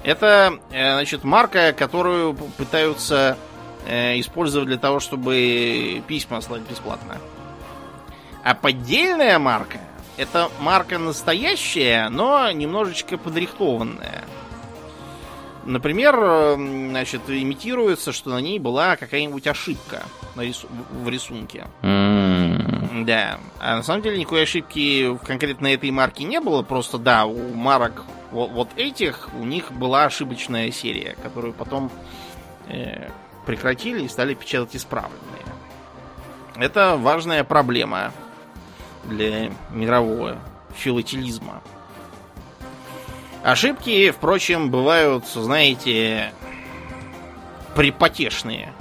это, 0.02 0.58
э, 0.70 0.94
значит, 0.94 1.24
марка, 1.24 1.72
которую 1.72 2.34
пытаются 2.34 3.38
э, 3.86 4.20
использовать 4.20 4.68
для 4.68 4.76
того, 4.76 5.00
чтобы 5.00 6.02
письма 6.06 6.42
слать 6.42 6.62
бесплатно. 6.62 7.16
А 8.42 8.54
поддельная 8.54 9.38
марка 9.38 9.78
это 10.16 10.50
марка 10.60 10.98
настоящая, 10.98 12.08
но 12.08 12.50
немножечко 12.50 13.18
подрихтованная. 13.18 14.24
Например, 15.66 16.14
э, 16.18 16.54
значит, 16.90 17.22
имитируется, 17.28 18.12
что 18.12 18.30
на 18.30 18.40
ней 18.40 18.58
была 18.58 18.96
какая-нибудь 18.96 19.46
ошибка 19.46 20.02
рису- 20.36 20.68
в 20.90 21.08
рисунке. 21.08 21.66
М, 21.82 23.04
Да. 23.06 23.38
А 23.60 23.76
на 23.76 23.82
самом 23.82 24.02
деле 24.02 24.18
никакой 24.18 24.42
ошибки 24.44 25.08
в 25.08 25.18
конкретно 25.18 25.66
этой 25.68 25.90
марке 25.90 26.24
не 26.24 26.40
было. 26.40 26.62
Просто, 26.62 26.98
да, 26.98 27.24
у 27.26 27.54
марок 27.54 28.04
вот, 28.30 28.50
вот 28.50 28.68
этих 28.76 29.28
у 29.40 29.44
них 29.44 29.72
была 29.72 30.04
ошибочная 30.04 30.70
серия, 30.70 31.16
которую 31.22 31.52
потом 31.54 31.90
э, 32.68 33.08
прекратили 33.46 34.04
и 34.04 34.08
стали 34.08 34.34
печатать 34.34 34.76
исправленные. 34.76 35.20
Это 36.56 36.96
важная 36.96 37.42
проблема 37.44 38.12
для 39.04 39.50
мирового 39.70 40.38
филателизма. 40.74 41.62
Ошибки, 43.44 44.10
впрочем, 44.10 44.70
бывают, 44.70 45.26
знаете, 45.26 46.32
припотешные. 47.74 48.72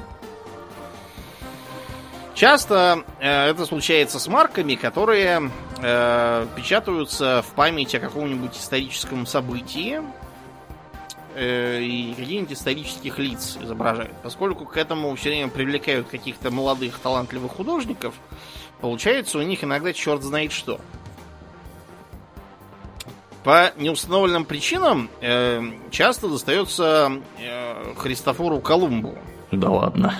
Часто 2.33 3.03
э, 3.19 3.49
это 3.49 3.65
случается 3.65 4.19
с 4.19 4.27
марками, 4.27 4.75
которые 4.75 5.51
э, 5.81 6.47
печатаются 6.55 7.43
в 7.45 7.53
память 7.55 7.93
о 7.93 7.99
каком-нибудь 7.99 8.55
историческом 8.55 9.25
событии 9.25 10.01
э, 11.35 11.81
и 11.81 12.13
каких-нибудь 12.13 12.53
исторических 12.53 13.19
лиц 13.19 13.57
изображают. 13.61 14.15
Поскольку 14.23 14.63
к 14.63 14.77
этому 14.77 15.13
все 15.17 15.31
время 15.31 15.49
привлекают 15.49 16.07
каких-то 16.07 16.51
молодых 16.51 16.99
талантливых 16.99 17.51
художников, 17.51 18.15
получается 18.79 19.39
у 19.39 19.41
них 19.41 19.61
иногда 19.65 19.91
черт 19.91 20.23
знает 20.23 20.53
что. 20.53 20.79
По 23.43 23.73
неустановленным 23.77 24.45
причинам 24.45 25.09
э, 25.21 25.61
часто 25.91 26.29
достается 26.29 27.11
э, 27.39 27.93
Христофору 27.97 28.59
Колумбу. 28.59 29.17
Да 29.51 29.69
ладно. 29.69 30.15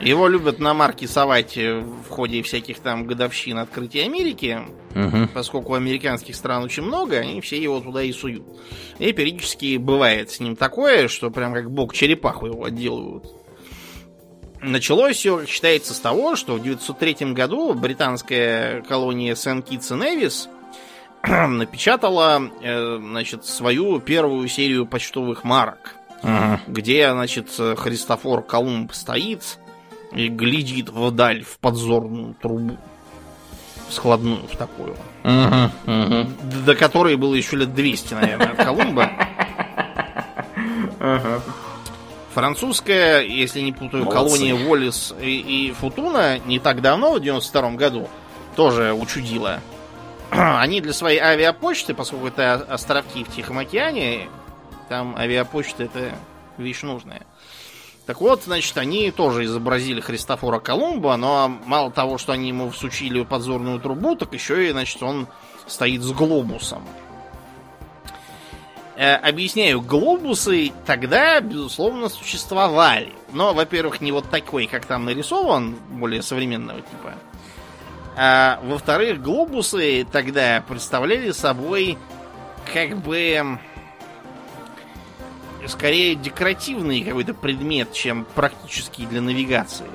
Его 0.00 0.26
любят 0.26 0.58
на 0.58 0.72
марки 0.74 1.04
совать 1.06 1.56
э, 1.58 1.78
в 1.78 2.08
ходе 2.08 2.42
всяких 2.42 2.80
там 2.80 3.06
годовщин 3.06 3.58
открытия 3.58 4.04
Америки, 4.04 4.60
Мгм. 4.94 5.28
поскольку 5.28 5.74
американских 5.74 6.34
стран 6.34 6.64
очень 6.64 6.82
много, 6.84 7.18
они 7.18 7.42
все 7.42 7.62
его 7.62 7.80
туда 7.80 8.02
и 8.02 8.12
суют. 8.12 8.44
И 8.98 9.12
периодически 9.12 9.76
бывает 9.76 10.30
с 10.30 10.40
ним 10.40 10.56
такое, 10.56 11.08
что 11.08 11.30
прям 11.30 11.52
как 11.52 11.70
бог 11.70 11.92
черепаху 11.94 12.46
его 12.46 12.64
отделывают. 12.64 13.26
Началось 14.62 15.16
все, 15.16 15.44
считается, 15.44 15.92
с 15.92 16.00
того, 16.00 16.34
что 16.34 16.54
в 16.54 16.60
1903 16.60 17.32
году 17.34 17.74
британская 17.74 18.80
колония 18.82 19.34
Сент-Китс 19.34 19.90
и 19.90 19.94
Невис 19.94 20.48
напечатала 21.48 22.42
э, 22.62 22.98
значит, 23.00 23.44
свою 23.44 24.00
первую 24.00 24.46
серию 24.48 24.86
почтовых 24.86 25.44
марок 25.44 25.94
Ага. 26.22 26.60
где, 26.66 27.10
значит, 27.12 27.48
Христофор 27.76 28.42
Колумб 28.42 28.92
стоит 28.94 29.58
и 30.12 30.28
глядит 30.28 30.88
вдаль 30.88 31.42
в 31.44 31.58
подзорную 31.58 32.34
трубу. 32.34 32.76
Складную 33.90 34.38
в 34.46 34.56
такую. 34.56 34.96
Мгм. 35.22 35.70
д- 35.86 36.56
До 36.64 36.74
которой 36.74 37.16
было 37.16 37.34
еще 37.34 37.56
лет 37.56 37.72
200, 37.74 38.14
наверное, 38.14 38.48
от 38.52 38.56
Колумба. 38.64 39.10
Французская, 42.34 43.20
если 43.22 43.60
не 43.60 43.72
путаю, 43.72 44.04
Молодцы. 44.04 44.14
колония 44.38 44.54
Волис 44.54 45.14
и, 45.20 45.68
и 45.68 45.72
Футуна 45.72 46.38
не 46.40 46.58
так 46.58 46.82
давно, 46.82 47.12
в 47.14 47.20
92 47.20 47.70
году, 47.72 48.08
тоже 48.56 48.92
учудила. 48.92 49.60
Они 50.30 50.80
для 50.80 50.92
своей 50.92 51.18
авиапочты, 51.18 51.94
поскольку 51.94 52.28
это 52.28 52.54
островки 52.54 53.24
в 53.24 53.28
Тихом 53.28 53.58
океане, 53.58 54.28
там 54.88 55.16
авиапочта 55.16 55.84
это 55.84 56.12
вещь 56.58 56.82
нужная. 56.82 57.26
Так 58.06 58.20
вот, 58.20 58.44
значит, 58.44 58.78
они 58.78 59.10
тоже 59.10 59.44
изобразили 59.44 60.00
Христофора 60.00 60.60
Колумба, 60.60 61.16
но 61.16 61.48
мало 61.66 61.90
того, 61.90 62.18
что 62.18 62.32
они 62.32 62.48
ему 62.48 62.70
всучили 62.70 63.24
подзорную 63.24 63.80
трубу, 63.80 64.14
так 64.14 64.32
еще 64.32 64.68
и, 64.68 64.70
значит, 64.70 65.02
он 65.02 65.26
стоит 65.66 66.02
с 66.02 66.12
глобусом. 66.12 66.82
Э, 68.96 69.16
объясняю, 69.16 69.80
глобусы 69.80 70.72
тогда, 70.86 71.40
безусловно, 71.40 72.08
существовали. 72.08 73.12
Но, 73.32 73.52
во-первых, 73.52 74.00
не 74.00 74.12
вот 74.12 74.30
такой, 74.30 74.66
как 74.66 74.86
там 74.86 75.04
нарисован, 75.04 75.74
более 75.90 76.22
современного 76.22 76.80
типа. 76.80 77.14
А, 78.16 78.58
во-вторых, 78.62 79.20
глобусы 79.22 80.06
тогда 80.10 80.62
представляли 80.66 81.32
собой 81.32 81.98
как 82.72 82.96
бы 82.98 83.58
скорее 85.66 86.14
декоративный 86.14 87.02
какой-то 87.02 87.34
предмет, 87.34 87.92
чем 87.92 88.26
практический 88.34 89.04
для 89.06 89.20
навигации. 89.20 89.86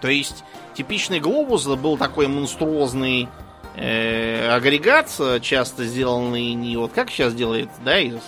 То 0.00 0.08
есть 0.08 0.44
типичный 0.74 1.20
глобус 1.20 1.66
был 1.66 1.96
такой 1.96 2.28
монструозный 2.28 3.28
э, 3.74 4.48
агрегат, 4.50 5.08
часто 5.40 5.84
сделанный 5.84 6.52
не 6.54 6.76
вот 6.76 6.92
как 6.92 7.10
сейчас 7.10 7.34
делает, 7.34 7.68
да, 7.84 7.98
из 7.98 8.18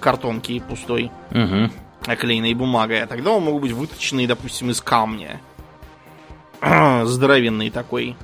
картонки 0.00 0.58
пустой, 0.60 1.10
Мгм. 1.30 1.70
оклеенной 2.06 2.54
бумагой, 2.54 3.02
а 3.02 3.06
тогда 3.06 3.32
он 3.32 3.44
мог 3.44 3.60
быть 3.60 3.72
выточенный, 3.72 4.26
допустим, 4.26 4.70
из 4.70 4.80
камня. 4.80 5.40
Здоровенный 7.04 7.70
такой. 7.70 8.16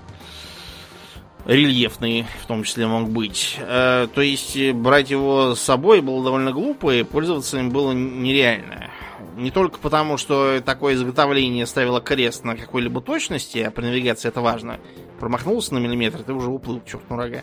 рельефный 1.45 2.27
в 2.43 2.47
том 2.47 2.65
числе 2.65 2.87
мог 2.87 3.11
быть. 3.11 3.57
Э, 3.59 4.09
то 4.13 4.23
есть 4.23 4.57
э, 4.57 4.73
брать 4.73 5.11
его 5.11 5.55
с 5.55 5.61
собой 5.61 6.01
было 6.01 6.25
довольно 6.25 6.53
глупо, 6.53 6.95
и 6.95 7.03
пользоваться 7.03 7.59
им 7.59 7.71
было 7.71 7.93
нереально. 7.93 8.91
Не 9.37 9.51
только 9.51 9.79
потому, 9.79 10.17
что 10.17 10.61
такое 10.65 10.95
изготовление 10.95 11.67
ставило 11.67 12.01
крест 12.01 12.45
на 12.45 12.57
какой-либо 12.57 13.01
точности, 13.01 13.59
а 13.59 13.71
при 13.71 13.85
навигации 13.85 14.29
это 14.29 14.41
важно. 14.41 14.81
Промахнулся 15.19 15.75
на 15.75 15.79
миллиметр, 15.79 16.23
ты 16.23 16.33
уже 16.33 16.51
уплыл, 16.51 16.81
черт 16.87 17.03
ну 17.11 17.17
рога. 17.17 17.43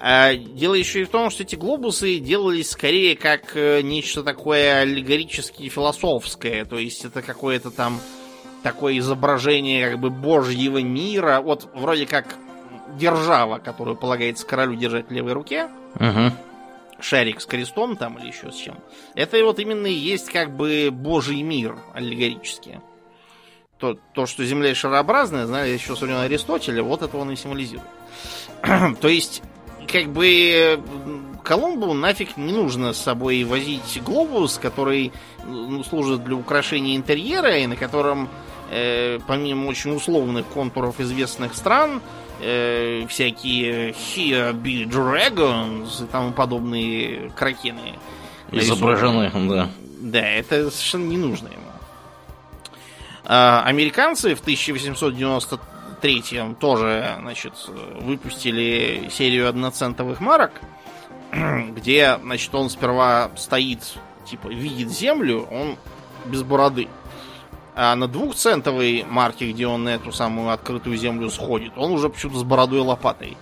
А 0.00 0.34
дело 0.34 0.74
еще 0.74 1.00
и 1.00 1.04
в 1.04 1.08
том, 1.08 1.30
что 1.30 1.42
эти 1.42 1.56
глобусы 1.56 2.18
делались 2.18 2.70
скорее 2.70 3.16
как 3.16 3.56
э, 3.56 3.80
нечто 3.80 4.22
такое 4.22 4.82
аллегорически 4.82 5.68
философское. 5.68 6.64
То 6.66 6.78
есть 6.78 7.04
это 7.04 7.22
какое-то 7.22 7.70
там 7.70 8.00
такое 8.62 8.98
изображение 8.98 9.90
как 9.90 9.98
бы 9.98 10.10
божьего 10.10 10.82
мира. 10.82 11.40
Вот 11.40 11.68
вроде 11.74 12.06
как 12.06 12.36
держава, 12.96 13.58
которую 13.58 13.96
полагается 13.96 14.46
королю 14.46 14.74
держать 14.76 15.08
в 15.08 15.12
левой 15.12 15.32
руке. 15.32 15.68
Угу. 15.96 16.32
Шарик 17.00 17.40
с 17.40 17.46
крестом 17.46 17.96
там 17.96 18.18
или 18.18 18.28
еще 18.28 18.50
с 18.52 18.56
чем. 18.56 18.76
Это 19.14 19.42
вот 19.44 19.58
именно 19.58 19.86
и 19.86 19.92
есть 19.92 20.30
как 20.30 20.54
бы 20.54 20.90
божий 20.92 21.42
мир 21.42 21.76
аллегорически. 21.94 22.80
То, 23.78 23.96
то 24.12 24.26
что 24.26 24.44
Земля 24.44 24.74
шарообразная, 24.74 25.46
знали 25.46 25.70
еще 25.70 25.96
со 25.96 26.04
времен 26.04 26.20
Аристотеля, 26.20 26.82
вот 26.82 27.00
это 27.00 27.16
он 27.16 27.30
и 27.30 27.36
символизирует. 27.36 27.88
то 29.00 29.08
есть, 29.08 29.42
как 29.90 30.08
бы 30.08 30.78
Колумбу 31.42 31.94
нафиг 31.94 32.36
не 32.36 32.52
нужно 32.52 32.92
с 32.92 32.98
собой 32.98 33.42
возить 33.44 34.02
глобус, 34.04 34.58
который 34.58 35.12
ну, 35.46 35.82
служит 35.82 36.24
для 36.24 36.36
украшения 36.36 36.94
интерьера 36.94 37.56
и 37.56 37.66
на 37.66 37.76
котором 37.76 38.28
э, 38.70 39.18
помимо 39.26 39.66
очень 39.66 39.94
условных 39.94 40.46
контуров 40.46 41.00
известных 41.00 41.54
стран, 41.54 42.00
э, 42.40 43.04
всякие 43.08 43.90
Here 43.90 44.52
Be 44.52 44.88
Dragons 44.88 46.04
и 46.04 46.06
тому 46.06 46.32
подобные 46.32 47.30
кракены. 47.36 47.98
Изображены, 48.52 49.30
да. 49.48 49.68
Да, 50.00 50.26
это 50.26 50.70
совершенно 50.70 51.08
не 51.08 51.18
нужно 51.18 51.48
ему. 51.48 51.64
А, 53.24 53.62
американцы 53.64 54.34
в 54.34 54.40
1893 54.40 56.54
тоже, 56.58 57.16
значит, 57.20 57.52
выпустили 58.00 59.08
серию 59.10 59.48
одноцентовых 59.48 60.20
марок, 60.20 60.52
где, 61.76 62.18
значит, 62.20 62.52
он 62.54 62.70
сперва 62.70 63.30
стоит, 63.36 63.80
типа, 64.26 64.48
видит 64.48 64.90
землю, 64.90 65.46
он 65.50 65.76
без 66.24 66.42
бороды. 66.42 66.88
А 67.74 67.94
на 67.94 68.08
двухцентовой 68.08 69.04
марке, 69.08 69.50
где 69.50 69.66
он 69.66 69.84
на 69.84 69.90
эту 69.90 70.12
самую 70.12 70.50
открытую 70.50 70.96
землю 70.96 71.30
сходит, 71.30 71.72
он 71.76 71.92
уже 71.92 72.08
почему-то 72.08 72.40
с 72.40 72.42
бородой 72.42 72.80
и 72.80 72.82
лопатой. 72.82 73.36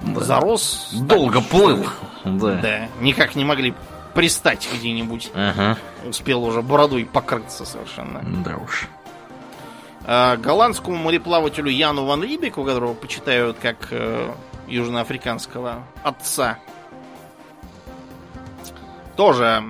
Да. 0.00 0.20
Зарос. 0.20 0.90
Долго 0.92 1.40
так, 1.40 1.48
плыл. 1.48 1.86
Да. 2.24 2.54
да. 2.60 2.88
Никак 3.00 3.36
не 3.36 3.44
могли 3.44 3.74
пристать 4.14 4.68
где-нибудь. 4.72 5.30
Ага. 5.34 5.78
Успел 6.06 6.44
уже 6.44 6.62
бородой 6.62 7.04
покрыться 7.04 7.64
совершенно. 7.64 8.22
Да 8.44 8.56
уж. 8.56 8.88
А, 10.06 10.36
голландскому 10.36 10.96
мореплавателю 10.96 11.70
Яну 11.70 12.04
Ван 12.04 12.22
Рибеку, 12.22 12.64
которого 12.64 12.94
почитают 12.94 13.56
как 13.60 13.88
э, 13.90 14.30
южноафриканского 14.68 15.84
отца, 16.02 16.58
тоже 19.16 19.64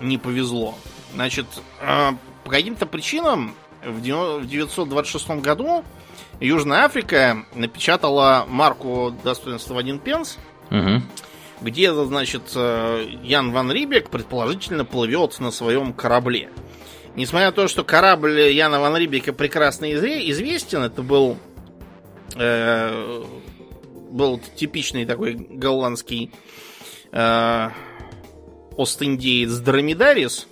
не 0.00 0.18
повезло. 0.18 0.74
Значит, 1.14 1.46
а, 1.80 2.16
по 2.44 2.50
каким-то 2.50 2.86
причинам 2.86 3.54
в 3.84 3.98
1926 3.98 5.42
году 5.42 5.84
Южная 6.40 6.84
Африка 6.84 7.44
напечатала 7.54 8.46
марку 8.48 9.14
достоинства 9.22 9.74
в 9.74 9.78
один 9.78 9.98
пенс, 9.98 10.38
угу. 10.70 11.02
где, 11.60 11.92
значит, 11.92 12.42
э, 12.54 13.06
Ян 13.22 13.52
Ван 13.52 13.70
Рибек 13.70 14.10
предположительно 14.10 14.84
плывет 14.84 15.38
на 15.38 15.50
своем 15.50 15.92
корабле. 15.92 16.50
Несмотря 17.14 17.48
на 17.48 17.52
то, 17.52 17.68
что 17.68 17.84
корабль 17.84 18.40
Яна 18.40 18.80
Ван 18.80 18.96
Рибека 18.96 19.32
прекрасно 19.32 19.92
известен, 19.92 20.82
это 20.82 21.02
был 21.02 21.36
э, 22.34 23.24
был 24.10 24.40
типичный 24.56 25.04
такой 25.04 25.34
голландский 25.34 26.32
э, 27.12 27.68
Ост-Индеец 28.76 29.58
Дромедарис, 29.58 30.48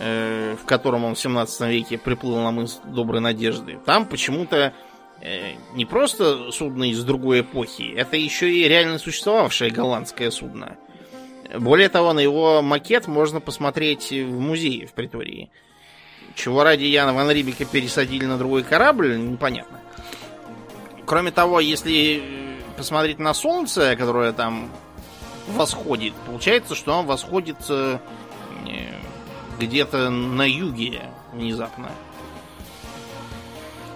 Э, 0.00 0.54
в 0.54 0.64
котором 0.64 1.04
он 1.04 1.16
в 1.16 1.18
17 1.18 1.60
веке 1.62 1.98
приплыл 1.98 2.36
на 2.36 2.52
мыс 2.52 2.80
Доброй 2.84 3.20
Надежды, 3.20 3.80
там 3.84 4.06
почему-то 4.06 4.72
э, 5.20 5.54
не 5.74 5.86
просто 5.86 6.52
судно 6.52 6.88
из 6.88 7.02
другой 7.02 7.40
эпохи, 7.40 7.94
это 7.96 8.16
еще 8.16 8.48
и 8.48 8.68
реально 8.68 8.98
существовавшее 8.98 9.72
голландское 9.72 10.30
судно. 10.30 10.76
Более 11.52 11.88
того, 11.88 12.12
на 12.12 12.20
его 12.20 12.62
макет 12.62 13.08
можно 13.08 13.40
посмотреть 13.40 14.12
в 14.12 14.38
музее 14.38 14.86
в 14.86 14.92
Притории. 14.92 15.50
Чего 16.36 16.62
ради 16.62 16.84
Яна 16.84 17.12
Ван 17.12 17.28
Рибека 17.32 17.64
пересадили 17.64 18.24
на 18.24 18.38
другой 18.38 18.62
корабль, 18.62 19.18
непонятно. 19.18 19.80
Кроме 21.06 21.32
того, 21.32 21.58
если 21.58 22.22
посмотреть 22.76 23.18
на 23.18 23.34
солнце, 23.34 23.96
которое 23.96 24.32
там 24.32 24.70
восходит, 25.48 26.14
получается, 26.24 26.76
что 26.76 26.92
он 26.92 27.06
восходит 27.06 27.56
э, 27.68 27.98
где-то 29.58 30.10
на 30.10 30.48
юге 30.48 31.02
внезапно. 31.32 31.88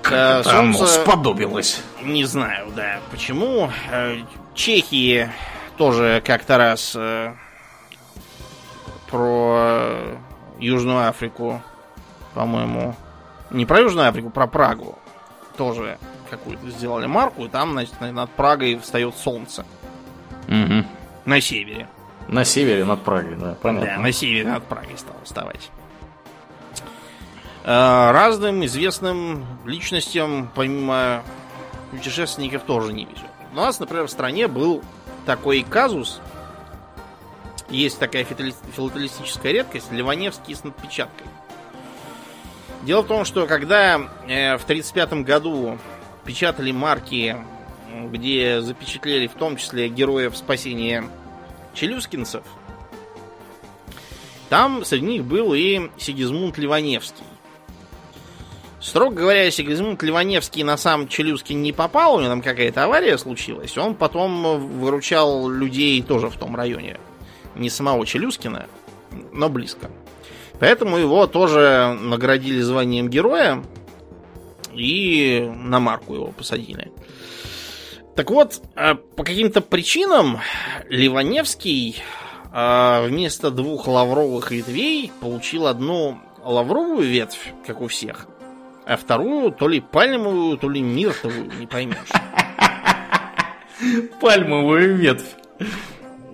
Как 0.03 0.45
там 0.45 0.75
солнце... 0.75 1.01
сподобилось. 1.01 1.81
Не 2.03 2.25
знаю, 2.25 2.73
да, 2.75 3.01
почему. 3.11 3.71
Э, 3.91 4.19
Чехии 4.55 5.31
тоже 5.77 6.23
как-то 6.25 6.59
раз 6.59 6.95
э, 6.97 7.35
про 9.09 10.19
Южную 10.59 11.07
Африку, 11.09 11.63
по-моему. 12.35 12.97
Не 13.51 13.65
про 13.65 13.81
Южную 13.81 14.09
Африку, 14.09 14.31
про 14.31 14.47
Прагу. 14.47 14.99
Тоже 15.57 15.99
какую-то 16.31 16.71
сделали 16.71 17.07
марку, 17.07 17.45
и 17.45 17.49
там, 17.49 17.73
значит, 17.73 18.01
над 18.01 18.31
Прагой 18.31 18.79
встает 18.79 19.15
солнце. 19.17 19.65
Угу. 20.49 20.87
На 21.27 21.41
севере. 21.41 21.89
На 22.33 22.47
севере 22.47 22.87
над 22.87 23.03
Прагой, 23.03 23.37
да, 23.37 23.57
понятно. 23.61 23.97
Да, 23.97 23.99
на 23.99 24.11
севере 24.11 24.49
над 24.49 24.65
Прагой 24.65 24.97
стал 24.97 25.17
вставать. 25.23 25.71
Э, 27.63 28.11
разным 28.11 28.65
известным 28.65 29.45
личностям, 29.67 30.51
помимо 30.55 31.25
путешественников, 31.91 32.63
тоже 32.63 32.95
не 32.95 33.05
везет. 33.05 33.29
У 33.53 33.57
нас, 33.57 33.79
например, 33.79 34.07
в 34.07 34.11
стране 34.11 34.49
был 34.49 34.83
такой 35.27 35.63
казус. 35.63 36.23
Есть 37.69 37.99
такая 37.99 38.25
филателистическая 38.25 39.53
редкость, 39.53 39.93
Ливаневский 39.93 40.55
с 40.55 40.65
надпечаткой. 40.65 41.27
Дело 42.85 43.03
в 43.03 43.09
том, 43.09 43.27
что 43.27 43.47
когда 43.47 43.97
э, 44.27 44.57
в 44.57 44.65
1935 44.65 45.13
году 45.25 45.79
печатали 46.25 46.73
марки, 46.73 47.37
где 48.11 48.63
запечатлели 48.63 49.27
в 49.27 49.35
том 49.35 49.59
числе 49.59 49.91
героев 49.91 50.35
спасения 50.35 51.05
челюскинцев, 51.75 52.43
там 54.53 54.85
среди 54.85 55.07
них 55.07 55.25
был 55.25 55.55
и 55.55 55.89
Сигизмунд 55.97 56.59
Ливаневский. 56.59 57.25
Строго 58.81 59.15
говоря, 59.15 59.51
Сигизмунд 59.51 60.03
Ливаневский 60.03 60.63
на 60.63 60.77
сам 60.77 61.09
Челюскин 61.09 61.63
не 61.63 61.73
попал, 61.73 62.17
у 62.17 62.19
него 62.19 62.29
там 62.29 62.43
какая-то 62.43 62.85
авария 62.85 63.17
случилась. 63.17 63.79
Он 63.79 63.95
потом 63.95 64.79
выручал 64.81 65.49
людей 65.49 66.03
тоже 66.03 66.29
в 66.29 66.37
том 66.37 66.55
районе. 66.55 66.99
Не 67.55 67.71
самого 67.71 68.05
Челюскина, 68.05 68.67
но 69.33 69.49
близко. 69.49 69.91
Поэтому 70.59 70.99
его 70.99 71.27
тоже 71.27 71.97
наградили 72.01 72.61
званием 72.61 73.09
героя 73.09 73.63
и 74.75 75.51
на 75.55 75.81
марку 75.81 76.15
его 76.15 76.27
посадили. 76.27 76.93
Так 78.15 78.31
вот, 78.31 78.61
э, 78.77 78.95
по 78.95 79.25
каким-то 79.25 79.63
причинам 79.63 80.41
Ливаневский 80.89 82.03
э, 82.53 83.07
вместо 83.07 83.51
двух 83.51 83.89
лавровых 83.89 84.51
ветвей 84.51 85.11
получил 85.21 85.67
одну 85.67 86.19
лавровую 86.45 87.09
ветвь, 87.09 87.53
как 87.67 87.81
у 87.81 87.89
всех, 87.89 88.27
а 88.85 88.97
вторую 88.97 89.53
то 89.53 89.67
ли 89.67 89.81
пальмовую, 89.81 90.59
то 90.59 90.69
ли 90.69 90.83
миртовую, 90.83 91.51
не 91.59 91.67
поймешь. 91.67 91.97
Пальмовую 94.21 94.97
ветвь. 94.97 95.35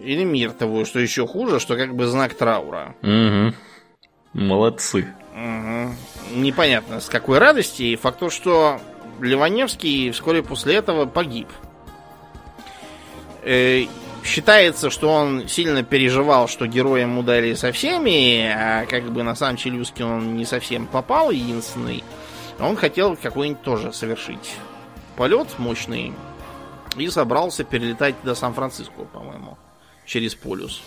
Или 0.03 0.25
миртовую, 0.25 0.85
что 0.85 0.99
еще 0.99 1.27
хуже, 1.27 1.61
что 1.61 1.77
как 1.77 1.95
бы 1.95 2.07
знак 2.07 2.35
траура. 2.35 2.97
Угу. 3.03 3.55
Молодцы. 4.33 5.15
Угу. 5.35 6.41
Непонятно, 6.41 7.01
с 7.01 7.09
какой 7.09 7.39
радости. 7.39 7.83
И 7.83 7.97
факт 7.97 8.19
то, 8.19 8.31
что 8.31 8.81
Ливаневский 9.21 10.11
вскоре 10.11 10.43
после 10.43 10.77
этого 10.77 11.07
погиб. 11.07 11.49
Э, 13.43 13.85
считается, 14.25 14.91
что 14.91 15.11
он 15.11 15.49
сильно 15.49 15.83
переживал, 15.83 16.49
что 16.49 16.67
героем 16.67 17.19
ударили 17.19 17.55
со 17.55 17.73
всеми, 17.73 18.47
а 18.47 18.87
как 18.87 19.05
бы 19.11 19.23
на 19.23 19.35
самом 19.35 19.57
Челюскин 19.57 20.05
он 20.05 20.37
не 20.37 20.45
совсем 20.45 20.87
попал, 20.87 21.31
единственный. 21.31 22.05
Он 22.59 22.77
хотел 22.77 23.17
какой-нибудь 23.17 23.63
тоже 23.63 23.93
совершить 23.93 24.57
полет 25.17 25.59
мощный 25.59 26.13
и 26.97 27.09
собрался 27.09 27.65
перелетать 27.65 28.17
до 28.25 28.35
Сан-Франциско, 28.35 29.05
по-моему, 29.13 29.57
через 30.05 30.35
полюс. 30.35 30.83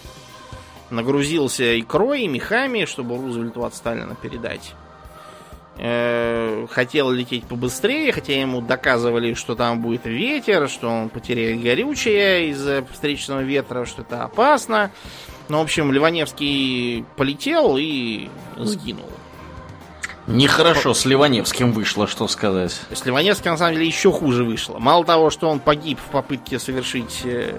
Нагрузился 0.89 1.79
икрой 1.79 2.23
и 2.23 2.27
мехами, 2.27 2.85
чтобы 2.85 3.15
Рузвельту 3.15 3.63
от 3.63 3.73
Сталина 3.73 4.15
передать. 4.15 4.73
Э, 5.77 6.68
хотел 6.69 7.11
лететь 7.11 7.45
побыстрее, 7.45 8.11
хотя 8.11 8.39
ему 8.39 8.61
доказывали, 8.61 9.34
что 9.34 9.56
там 9.56 9.81
будет 9.81 10.06
ветер, 10.06 10.69
что 10.69 10.89
он 10.89 11.10
потеряет 11.10 11.61
горючее 11.61 12.49
из-за 12.49 12.84
встречного 12.91 13.41
ветра, 13.41 13.85
что 13.85 14.02
это 14.02 14.23
опасно. 14.23 14.91
Ну, 15.48 15.60
в 15.60 15.61
общем, 15.61 15.91
Ливаневский 15.91 17.06
полетел 17.15 17.77
и 17.77 18.30
сгинул. 18.57 19.10
Нехорошо 20.27 20.93
с 20.93 21.06
Ливаневским 21.06 21.72
вышло, 21.72 22.06
что 22.06 22.27
сказать. 22.27 22.80
С 22.91 23.06
Ливаневским, 23.06 23.52
на 23.52 23.57
самом 23.57 23.73
деле, 23.73 23.88
еще 23.88 24.11
хуже 24.11 24.43
вышло. 24.43 24.77
Мало 24.77 25.03
того, 25.03 25.30
что 25.30 25.49
он 25.49 25.60
погиб 25.60 25.99
в 25.99 26.11
попытке 26.11 26.60
совершить 26.60 27.22
э, 27.23 27.53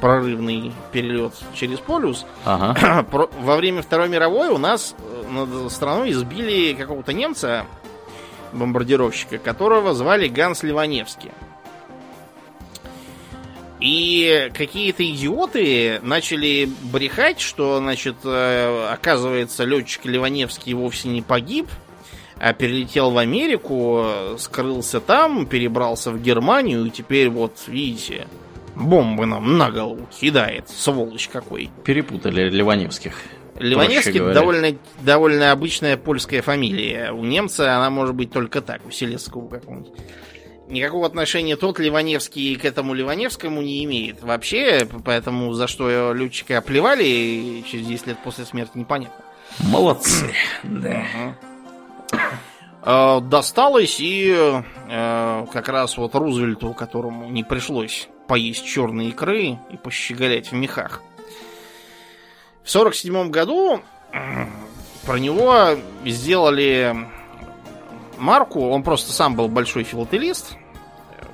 прорывный 0.00 0.72
перелет 0.92 1.34
через 1.54 1.78
полюс, 1.78 2.24
ага. 2.44 3.06
во 3.40 3.56
время 3.56 3.82
Второй 3.82 4.08
мировой 4.08 4.48
у 4.48 4.58
нас 4.58 4.94
э, 4.98 5.30
над 5.30 5.70
страной 5.72 6.10
избили 6.12 6.74
какого-то 6.74 7.12
немца, 7.12 7.66
бомбардировщика, 8.52 9.38
которого 9.38 9.94
звали 9.94 10.28
Ганс 10.28 10.62
Ливаневский. 10.62 11.30
И 13.80 14.50
какие-то 14.52 15.08
идиоты 15.08 16.00
начали 16.02 16.68
брехать, 16.82 17.40
что, 17.40 17.78
значит, 17.78 18.16
э, 18.24 18.88
оказывается, 18.92 19.64
летчик 19.64 20.04
Ливаневский 20.04 20.74
вовсе 20.74 21.08
не 21.08 21.22
погиб, 21.22 21.66
а 22.38 22.52
перелетел 22.52 23.10
в 23.10 23.18
Америку, 23.18 24.04
скрылся 24.38 25.00
там, 25.00 25.46
перебрался 25.46 26.10
в 26.10 26.20
Германию, 26.20 26.84
и 26.84 26.90
теперь 26.90 27.30
вот, 27.30 27.52
видите, 27.66 28.26
бомбы 28.80 29.26
нам 29.26 29.58
на 29.58 29.70
голову 29.70 30.08
кидает, 30.10 30.68
сволочь 30.68 31.28
какой. 31.28 31.70
Перепутали 31.84 32.48
Ливаневских. 32.48 33.14
Ливаневский 33.58 34.18
довольно, 34.32 34.76
довольно 35.02 35.52
обычная 35.52 35.96
польская 35.96 36.40
фамилия. 36.40 37.12
У 37.12 37.24
немца 37.24 37.76
она 37.76 37.90
может 37.90 38.14
быть 38.14 38.32
только 38.32 38.62
так, 38.62 38.84
у 38.86 38.90
Селецкого 38.90 39.48
какого-нибудь 39.48 39.92
никакого 40.70 41.06
отношения 41.06 41.56
тот 41.56 41.78
Ливаневский 41.78 42.56
к 42.56 42.64
этому 42.64 42.94
Ливаневскому 42.94 43.60
не 43.60 43.84
имеет. 43.84 44.22
Вообще, 44.22 44.88
поэтому 45.04 45.52
за 45.52 45.66
что 45.66 46.12
летчика 46.12 46.58
оплевали 46.58 47.62
через 47.70 47.86
10 47.86 48.06
лет 48.08 48.18
после 48.22 48.44
смерти 48.44 48.72
непонятно. 48.74 49.24
Молодцы. 49.58 50.32
Да. 50.62 51.04
А, 52.82 53.20
досталось 53.20 53.98
и 54.00 54.32
э, 54.32 55.46
как 55.52 55.68
раз 55.68 55.98
вот 55.98 56.14
Рузвельту, 56.14 56.72
которому 56.72 57.28
не 57.28 57.44
пришлось 57.44 58.08
поесть 58.30 58.64
черные 58.64 59.08
икры 59.08 59.58
и 59.72 59.76
пощеголять 59.76 60.52
в 60.52 60.54
мехах. 60.54 61.02
В 62.62 62.70
47 62.70 63.28
году 63.28 63.80
про 65.04 65.18
него 65.18 65.76
сделали 66.06 67.08
марку, 68.18 68.68
он 68.68 68.84
просто 68.84 69.10
сам 69.10 69.34
был 69.34 69.48
большой 69.48 69.82
филателист, 69.82 70.56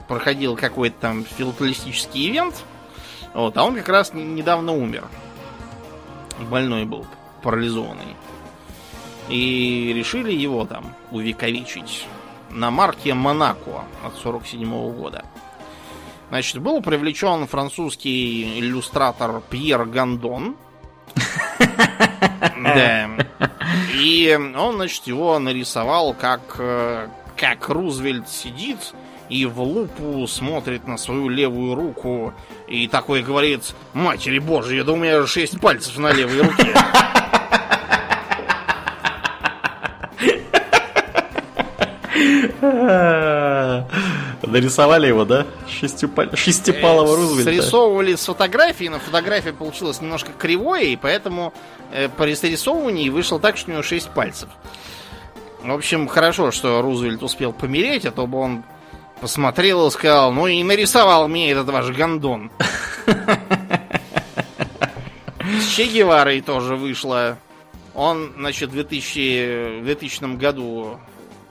проходил 0.09 0.57
какой-то 0.57 0.97
там 0.99 1.27
филателистический 1.27 2.31
ивент, 2.31 2.65
вот, 3.35 3.59
а 3.59 3.65
он 3.65 3.77
как 3.77 3.91
раз 3.91 4.15
недавно 4.15 4.73
умер. 4.73 5.07
Больной 6.51 6.87
был, 6.87 7.07
парализованный. 7.43 8.17
И 9.29 9.93
решили 9.95 10.33
его 10.33 10.65
там 10.65 10.95
увековечить 11.11 12.07
на 12.49 12.71
марке 12.71 13.13
Монако 13.13 13.85
от 14.03 14.15
47 14.15 14.67
-го 14.67 14.97
года. 14.97 15.27
Значит, 16.29 16.61
был 16.61 16.83
привлечен 16.83 17.47
французский 17.47 18.59
иллюстратор 18.59 19.43
Пьер 19.49 19.85
Гандон. 19.85 20.57
Да. 22.63 23.09
И 23.95 24.39
он, 24.57 24.77
значит, 24.77 25.07
его 25.07 25.39
нарисовал 25.39 26.15
как, 26.15 26.41
э, 26.59 27.09
как 27.37 27.69
Рузвельт 27.69 28.29
сидит 28.29 28.95
и 29.29 29.47
в 29.47 29.61
лупу 29.61 30.27
смотрит 30.27 30.87
на 30.87 30.99
свою 30.99 31.29
левую 31.29 31.75
руку 31.75 32.35
и 32.67 32.89
такой 32.89 33.23
говорит, 33.23 33.75
матери 33.95 34.39
божьи, 34.39 34.83
да 34.83 34.93
у 34.93 34.97
меня 34.97 35.27
шесть 35.27 35.61
пальцев 35.61 35.97
на 35.99 36.13
левой 36.13 36.43
руке. 36.43 36.75
Нарисовали 44.47 45.09
его, 45.09 45.25
да? 45.25 45.47
Шестипал... 45.69 46.27
Шестипалого 46.35 47.13
э, 47.13 47.17
Рузвельта. 47.17 47.51
Срисовывали 47.51 48.15
с 48.15 48.25
фотографии, 48.25 48.87
но 48.89 48.99
фотография 48.99 49.53
получилась 49.53 50.01
немножко 50.01 50.31
кривой, 50.33 50.93
и 50.93 50.97
поэтому 50.97 51.53
э, 51.93 52.09
по 52.09 52.23
рисовыванию 52.23 53.13
вышло 53.13 53.41
так, 53.41 53.57
что 53.57 53.71
у 53.71 53.73
него 53.75 53.83
шесть 53.83 54.11
пальцев. 54.11 54.49
В 55.63 55.73
общем, 55.73 56.07
хорошо, 56.07 56.53
что 56.53 56.81
Рузвельт 56.81 57.23
успел 57.23 57.53
помереть, 57.53 58.07
а 58.07 58.13
то 58.13 58.27
бы 58.27 58.39
он 58.39 58.63
посмотрел 59.21 59.87
и 59.89 59.91
сказал, 59.91 60.33
ну 60.33 60.47
и 60.47 60.63
нарисовал 60.63 61.27
мне 61.27 61.51
этот 61.51 61.69
ваш 61.69 61.91
гондон. 61.91 62.51
С 65.41 65.67
Че 65.75 65.87
Геварой 65.87 66.41
тоже 66.41 66.77
вышло. 66.77 67.39
Он, 67.95 68.33
значит, 68.37 68.71
в 68.71 68.73
2000, 68.73 69.81
в 69.81 69.85
2000 69.85 70.37
году 70.37 71.01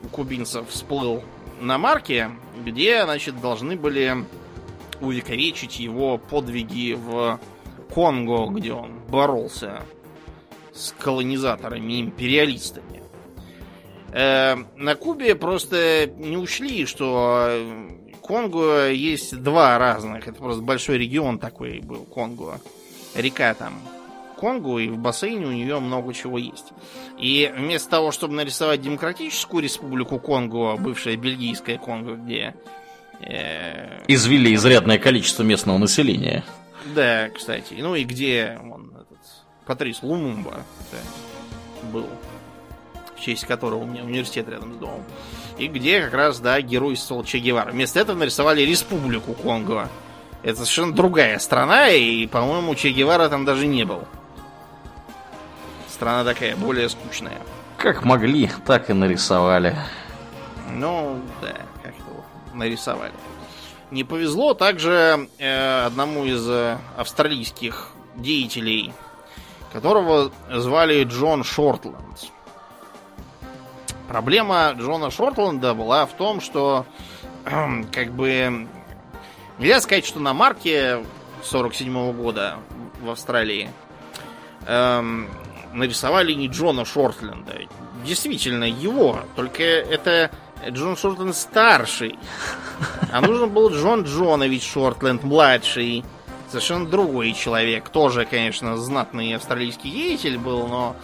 у 0.03 0.07
кубинцев 0.07 0.69
всплыл 0.69 1.23
на 1.59 1.77
марке, 1.77 2.31
где, 2.63 3.03
значит, 3.03 3.39
должны 3.41 3.75
были 3.75 4.25
увековечить 5.01 5.79
его 5.79 6.17
подвиги 6.17 6.93
в 6.93 7.39
Конго, 7.93 8.47
где 8.47 8.73
он 8.73 8.99
боролся 9.07 9.81
с 10.73 10.93
колонизаторами, 10.97 12.01
империалистами. 12.01 13.03
Э, 14.11 14.55
на 14.75 14.95
Кубе 14.95 15.35
просто 15.35 16.07
не 16.17 16.37
учли, 16.37 16.85
что 16.85 17.49
Конго 18.21 18.89
есть 18.89 19.41
два 19.41 19.77
разных. 19.77 20.27
Это 20.27 20.37
просто 20.39 20.61
большой 20.61 20.97
регион 20.97 21.39
такой 21.39 21.79
был, 21.79 22.05
Конго. 22.05 22.59
Река 23.13 23.53
там 23.53 23.81
Конго, 24.35 24.77
и 24.77 24.89
в 24.89 24.97
бассейне 24.97 25.45
у 25.45 25.51
нее 25.51 25.79
много 25.79 26.13
чего 26.13 26.37
есть. 26.37 26.73
И 27.17 27.51
вместо 27.55 27.89
того, 27.89 28.11
чтобы 28.11 28.35
нарисовать 28.35 28.81
Демократическую 28.81 29.63
Республику 29.63 30.19
Конго, 30.19 30.75
бывшая 30.77 31.15
бельгийская 31.17 31.77
Конго, 31.77 32.15
где... 32.15 32.55
Э, 33.21 34.03
Извели 34.07 34.53
изрядное 34.53 34.99
количество 34.99 35.43
местного 35.43 35.77
населения. 35.77 36.43
Да, 36.93 37.29
кстати. 37.29 37.75
Ну 37.79 37.95
и 37.95 38.03
где 38.03 38.59
он, 38.61 38.91
этот, 38.91 39.19
Патрис 39.65 40.03
Лумумба 40.03 40.53
да, 40.91 41.87
был 41.91 42.07
в 43.15 43.21
честь 43.21 43.45
которого 43.45 43.83
у 43.83 43.85
меня 43.85 44.03
университет 44.03 44.49
рядом 44.49 44.73
с 44.73 44.77
домом. 44.77 45.03
И 45.57 45.67
где 45.67 46.01
как 46.01 46.13
раз, 46.13 46.39
да, 46.39 46.59
геройствовал 46.61 47.23
Че 47.23 47.39
Гевара. 47.39 47.71
Вместо 47.71 47.99
этого 47.99 48.17
нарисовали 48.17 48.61
Республику 48.61 49.33
Конго. 49.33 49.89
Это 50.43 50.57
совершенно 50.57 50.93
другая 50.93 51.39
страна, 51.39 51.89
и, 51.89 52.27
по-моему, 52.27 52.75
Че 52.75 52.91
Гевара 52.91 53.29
там 53.29 53.45
даже 53.45 53.65
не 53.65 53.83
был. 53.85 54.03
Страна 56.05 56.23
такая, 56.23 56.55
более 56.55 56.87
скучная. 56.87 57.41
Как 57.79 58.03
могли, 58.05 58.51
так 58.67 58.91
и 58.91 58.93
нарисовали. 58.93 59.75
Ну, 60.69 61.19
да, 61.41 61.53
как-то 61.81 62.03
вот 62.13 62.25
нарисовали. 62.53 63.11
Не 63.89 64.03
повезло 64.03 64.53
также 64.53 65.27
э, 65.39 65.85
одному 65.85 66.25
из 66.25 66.47
э, 66.47 66.77
австралийских 66.95 67.89
деятелей, 68.17 68.93
которого 69.73 70.31
звали 70.51 71.05
Джон 71.05 71.43
Шортланд. 71.43 72.29
Проблема 74.07 74.75
Джона 74.77 75.09
Шортланда 75.09 75.73
была 75.73 76.05
в 76.05 76.13
том, 76.13 76.39
что 76.39 76.85
как 77.43 78.11
бы 78.11 78.67
нельзя 79.57 79.81
сказать, 79.81 80.05
что 80.05 80.19
на 80.19 80.35
марке 80.35 81.03
47 81.41 81.91
-го 81.91 82.13
года 82.13 82.57
в 83.01 83.09
Австралии 83.09 83.71
эм, 84.67 85.27
нарисовали 85.75 86.33
не 86.33 86.47
Джона 86.47 86.85
Шортленда. 86.85 87.53
Действительно, 88.05 88.63
его. 88.63 89.19
Только 89.35 89.63
это 89.63 90.31
Джон 90.69 90.97
Шортленд 90.97 91.35
старший. 91.35 92.17
А 93.11 93.21
нужен 93.21 93.49
был 93.49 93.69
Джон 93.69 94.03
Джонович 94.03 94.63
Шортленд 94.63 95.23
младший. 95.23 96.03
Совершенно 96.49 96.85
другой 96.85 97.33
человек. 97.33 97.89
Тоже, 97.89 98.25
конечно, 98.25 98.77
знатный 98.77 99.35
австралийский 99.35 99.91
деятель 99.91 100.37
был, 100.37 100.67
но 100.67 100.95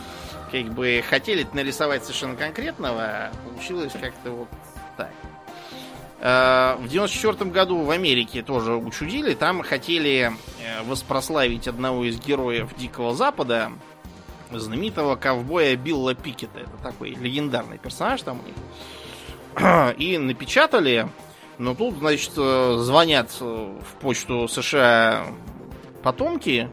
как 0.51 0.65
бы 0.65 1.03
хотели 1.07 1.47
нарисовать 1.53 2.03
совершенно 2.03 2.35
конкретного, 2.35 3.01
а 3.01 3.31
получилось 3.45 3.93
как-то 3.93 4.31
вот 4.31 4.47
так. 4.97 5.11
А, 6.23 6.77
в 6.77 6.87
94 6.87 7.49
году 7.49 7.81
в 7.81 7.89
Америке 7.89 8.43
тоже 8.43 8.75
учудили. 8.75 9.33
Там 9.33 9.63
хотели 9.63 10.31
э, 10.59 10.83
воспрославить 10.83 11.67
одного 11.67 12.05
из 12.05 12.19
героев 12.19 12.69
Дикого 12.77 13.15
Запада, 13.15 13.71
знаменитого 14.59 15.15
ковбоя 15.15 15.75
Билла 15.75 16.15
Пикета. 16.15 16.59
Это 16.59 16.77
такой 16.83 17.11
легендарный 17.11 17.77
персонаж 17.77 18.21
там 18.21 18.41
и 19.97 20.17
напечатали. 20.19 21.07
Но 21.57 21.75
тут, 21.75 21.97
значит, 21.99 22.31
э, 22.37 22.77
звонят 22.79 23.29
э, 23.39 23.43
в 23.43 24.01
почту 24.01 24.47
США 24.47 25.27
потомки 26.01 26.69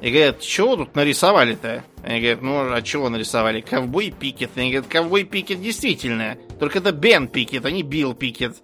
и 0.00 0.10
говорят, 0.10 0.40
чего 0.40 0.76
тут 0.76 0.94
нарисовали-то? 0.94 1.84
Они 2.02 2.20
говорят, 2.20 2.42
ну, 2.42 2.72
а 2.72 2.82
чего 2.82 3.08
нарисовали? 3.08 3.60
Ковбой 3.60 4.10
Пикет. 4.10 4.50
Они 4.56 4.70
говорят, 4.70 4.90
ковбой 4.90 5.24
Пикет 5.24 5.60
действительно. 5.60 6.38
Только 6.58 6.78
это 6.78 6.92
Бен 6.92 7.28
Пикет, 7.28 7.66
а 7.66 7.70
не 7.70 7.82
Билл 7.82 8.14
Пикет. 8.14 8.56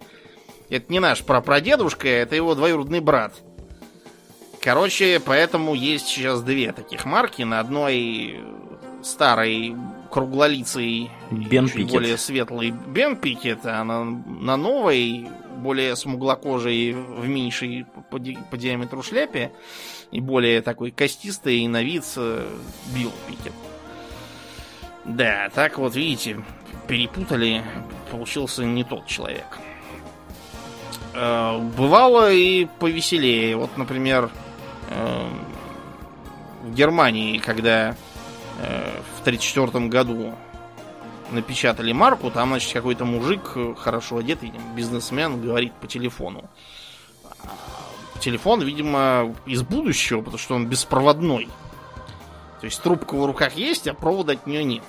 Это 0.69 0.91
не 0.91 0.99
наш 0.99 1.23
прапрадедушка, 1.23 2.07
это 2.07 2.35
его 2.35 2.55
двоюродный 2.55 2.99
брат. 2.99 3.33
Короче, 4.61 5.21
поэтому 5.23 5.73
есть 5.73 6.07
сейчас 6.07 6.41
две 6.41 6.71
таких 6.73 7.05
марки. 7.05 7.43
На 7.43 7.59
одной 7.59 8.41
старой 9.03 9.75
круглолицей, 10.11 11.09
Бен 11.31 11.67
чуть 11.67 11.75
Пикет. 11.75 11.91
более 11.91 12.17
светлый 12.17 12.71
Бен 12.71 13.15
Пикет, 13.15 13.59
а 13.65 13.83
на, 13.83 14.03
на 14.03 14.57
новой, 14.57 15.27
более 15.57 15.95
смуглокожей, 15.95 16.93
в 16.93 17.27
меньшей 17.27 17.85
по, 18.09 18.19
ди- 18.19 18.37
по 18.49 18.57
диаметру 18.57 19.01
шляпе, 19.03 19.51
и 20.11 20.19
более 20.19 20.61
такой 20.61 20.91
костистый 20.91 21.65
на 21.67 21.81
вид 21.83 22.03
э, 22.15 22.45
Билл 22.95 23.11
Пикет. 23.27 23.53
Да, 25.05 25.49
так 25.53 25.77
вот, 25.77 25.95
видите, 25.95 26.43
перепутали, 26.87 27.63
получился 28.11 28.63
не 28.65 28.83
тот 28.83 29.05
человек. 29.07 29.45
Э, 31.13 31.57
Бывало 31.77 32.31
и 32.31 32.65
повеселее. 32.79 33.55
Вот, 33.57 33.77
например, 33.77 34.29
в 34.89 36.73
Германии, 36.73 37.37
когда 37.37 37.95
э, 38.59 39.01
в 39.17 39.21
1934 39.21 39.87
году 39.87 40.33
напечатали 41.31 41.91
марку, 41.91 42.31
там, 42.31 42.49
значит, 42.49 42.73
какой-то 42.73 43.05
мужик, 43.05 43.51
э, 43.55 43.73
хорошо 43.77 44.17
одетый, 44.17 44.51
бизнесмен, 44.75 45.41
говорит 45.41 45.73
по 45.73 45.87
телефону. 45.87 46.49
А 47.43 48.19
Телефон, 48.19 48.61
видимо, 48.61 49.35
из 49.45 49.61
будущего, 49.61 50.19
потому 50.19 50.37
что 50.37 50.55
он 50.55 50.65
беспроводной. 50.67 51.47
То 52.59 52.65
есть 52.65 52.81
трубка 52.81 53.15
в 53.15 53.25
руках 53.25 53.53
есть, 53.53 53.87
а 53.87 53.93
провода 53.93 54.33
от 54.33 54.47
нее 54.47 54.63
нет. 54.63 54.83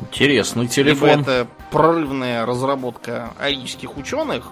Интересный 0.00 0.62
Либо 0.62 0.72
телефон. 0.72 1.20
это 1.20 1.46
прорывная 1.70 2.46
разработка 2.46 3.32
арийских 3.38 3.96
ученых, 3.96 4.50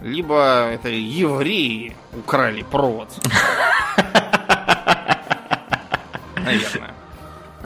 либо 0.00 0.68
это 0.68 0.88
евреи 0.88 1.96
украли 2.12 2.62
провод. 2.62 3.08
Наверное. 6.36 6.94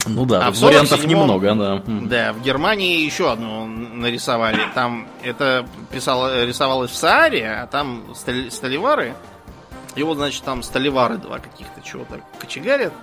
Ну 0.05 0.25
да, 0.25 0.47
А 0.47 0.51
в 0.51 0.59
вариантов 0.59 0.99
47-м 0.99 1.09
немного, 1.09 1.55
да. 1.55 1.81
Да, 1.87 2.33
в 2.33 2.41
Германии 2.41 3.05
еще 3.05 3.31
одну 3.31 3.65
нарисовали. 3.67 4.59
Там 4.75 5.07
это 5.23 5.65
писало, 5.91 6.45
рисовалось 6.45 6.91
в 6.91 6.95
Сааре, 6.95 7.49
а 7.49 7.67
там 7.67 8.13
стали- 8.13 8.49
сталевары. 8.49 9.13
И 9.95 10.03
вот, 10.03 10.17
значит, 10.17 10.43
там 10.43 10.61
сталевары 10.63 11.17
два 11.17 11.39
каких-то 11.39 11.81
чего-то 11.81 12.19
кочегарят. 12.39 12.93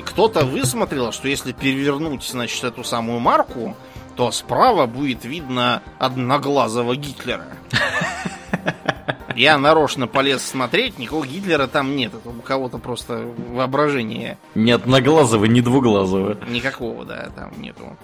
И 0.00 0.02
кто-то 0.02 0.44
высмотрел, 0.44 1.12
что 1.12 1.28
если 1.28 1.52
перевернуть, 1.52 2.24
значит, 2.24 2.64
эту 2.64 2.82
самую 2.82 3.20
марку, 3.20 3.76
то 4.16 4.32
справа 4.32 4.86
будет 4.86 5.24
видно 5.24 5.82
одноглазого 6.00 6.96
Гитлера. 6.96 7.46
Я 9.38 9.56
нарочно 9.56 10.08
полез 10.08 10.42
смотреть, 10.42 10.98
никакого 10.98 11.24
Гитлера 11.24 11.68
там 11.68 11.94
нет. 11.94 12.12
Это 12.12 12.28
у 12.28 12.42
кого-то 12.42 12.78
просто 12.78 13.32
воображение 13.50 14.36
Ни 14.56 14.72
одноглазого, 14.72 15.44
ни 15.44 15.60
двуглазого. 15.60 16.36
Никакого, 16.48 17.04
да, 17.04 17.30
там 17.36 17.52
нету. 17.62 17.96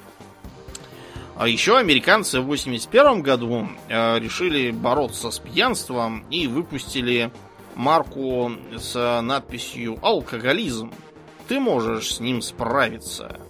А 1.35 1.49
еще 1.49 1.77
американцы 1.77 2.41
в 2.41 2.45
81 2.45 3.23
году 3.23 3.67
э, 3.89 4.21
решили 4.21 4.71
бороться 4.71 5.33
с 5.33 5.41
пьянством 5.41 6.25
и 6.31 6.47
выпустили 6.47 7.33
марку 7.75 8.53
с 8.77 9.21
надписью 9.21 9.99
«Алкоголизм». 10.03 10.93
Ты 11.49 11.59
можешь 11.59 12.15
с 12.15 12.21
ним 12.21 12.43
справиться. 12.43 13.41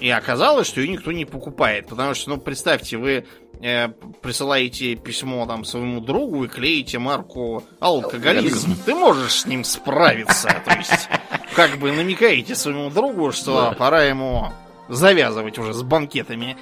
И 0.00 0.10
оказалось, 0.10 0.66
что 0.66 0.80
ее 0.80 0.88
никто 0.88 1.12
не 1.12 1.24
покупает. 1.24 1.86
Потому 1.86 2.14
что, 2.14 2.30
ну, 2.30 2.38
представьте, 2.38 2.96
вы 2.96 3.26
э, 3.60 3.88
присылаете 4.22 4.94
письмо 4.94 5.46
там 5.46 5.64
своему 5.64 6.00
другу 6.00 6.44
и 6.44 6.48
клеите 6.48 6.98
марку 6.98 7.64
алкоголизм. 7.80 8.76
Ты 8.84 8.94
можешь 8.94 9.40
с 9.40 9.46
ним 9.46 9.64
справиться. 9.64 10.48
То 10.64 10.74
есть, 10.76 11.08
как 11.54 11.78
бы 11.78 11.92
намекаете 11.92 12.54
своему 12.54 12.90
другу, 12.90 13.32
что 13.32 13.74
пора 13.78 14.04
ему 14.04 14.52
завязывать 14.88 15.58
уже 15.58 15.74
с 15.74 15.82
банкетами. 15.82 16.56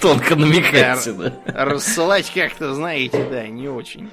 Тонко 0.00 0.36
намекаете, 0.36 1.12
да. 1.12 1.32
рассылать 1.46 2.30
как-то, 2.30 2.74
знаете, 2.74 3.26
да, 3.30 3.46
не 3.48 3.68
очень. 3.68 4.10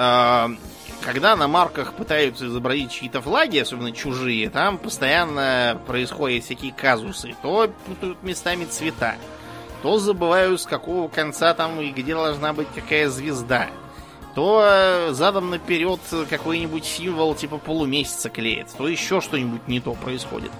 А, 0.00 0.52
Когда 1.00 1.34
на 1.34 1.48
марках 1.48 1.94
пытаются 1.94 2.46
изобразить 2.46 2.92
чьи-то 2.92 3.20
флаги, 3.20 3.58
особенно 3.58 3.90
чужие, 3.90 4.48
там 4.48 4.78
постоянно 4.78 5.80
происходят 5.88 6.44
всякие 6.44 6.72
казусы. 6.72 7.34
То 7.42 7.68
путают 7.86 8.22
местами 8.22 8.64
цвета, 8.64 9.16
то 9.82 9.98
забывают, 9.98 10.60
с 10.60 10.66
какого 10.66 11.08
конца 11.08 11.52
там 11.52 11.80
и 11.80 11.90
где 11.90 12.14
должна 12.14 12.52
быть 12.52 12.68
какая 12.72 13.08
звезда. 13.08 13.68
То 14.36 14.62
э, 14.64 15.12
задом 15.14 15.50
наперед 15.50 16.00
какой-нибудь 16.30 16.84
символ 16.84 17.34
типа 17.34 17.58
полумесяца 17.58 18.28
клеит, 18.28 18.68
то 18.76 18.86
еще 18.86 19.20
что-нибудь 19.20 19.66
не 19.66 19.80
то 19.80 19.94
происходит. 19.94 20.52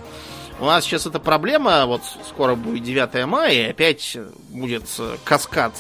У 0.59 0.65
нас 0.65 0.82
сейчас 0.82 1.06
эта 1.06 1.20
проблема, 1.20 1.86
вот 1.86 2.02
скоро 2.28 2.56
будет 2.56 2.82
9 2.82 3.27
мая, 3.27 3.52
и 3.52 3.70
опять 3.70 4.16
будет 4.48 4.86
э, 4.98 5.16
каскад 5.24 5.74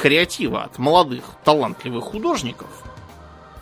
креатива 0.00 0.62
от 0.62 0.78
молодых, 0.78 1.24
талантливых 1.44 2.04
художников, 2.04 2.68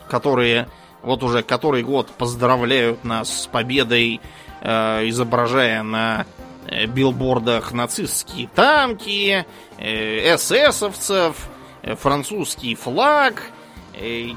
которые 0.09 0.67
вот 1.01 1.23
уже 1.23 1.43
который 1.43 1.83
год 1.83 2.07
поздравляют 2.07 3.03
нас 3.03 3.43
с 3.43 3.47
победой, 3.47 4.21
э, 4.61 5.09
изображая 5.09 5.83
на 5.83 6.25
э, 6.67 6.85
билбордах 6.85 7.71
нацистские 7.71 8.47
танки, 8.53 9.45
э, 9.77 10.35
эсэсовцев, 10.35 11.35
э, 11.83 11.95
французский 11.95 12.75
флаг, 12.75 13.43
э, 13.93 14.29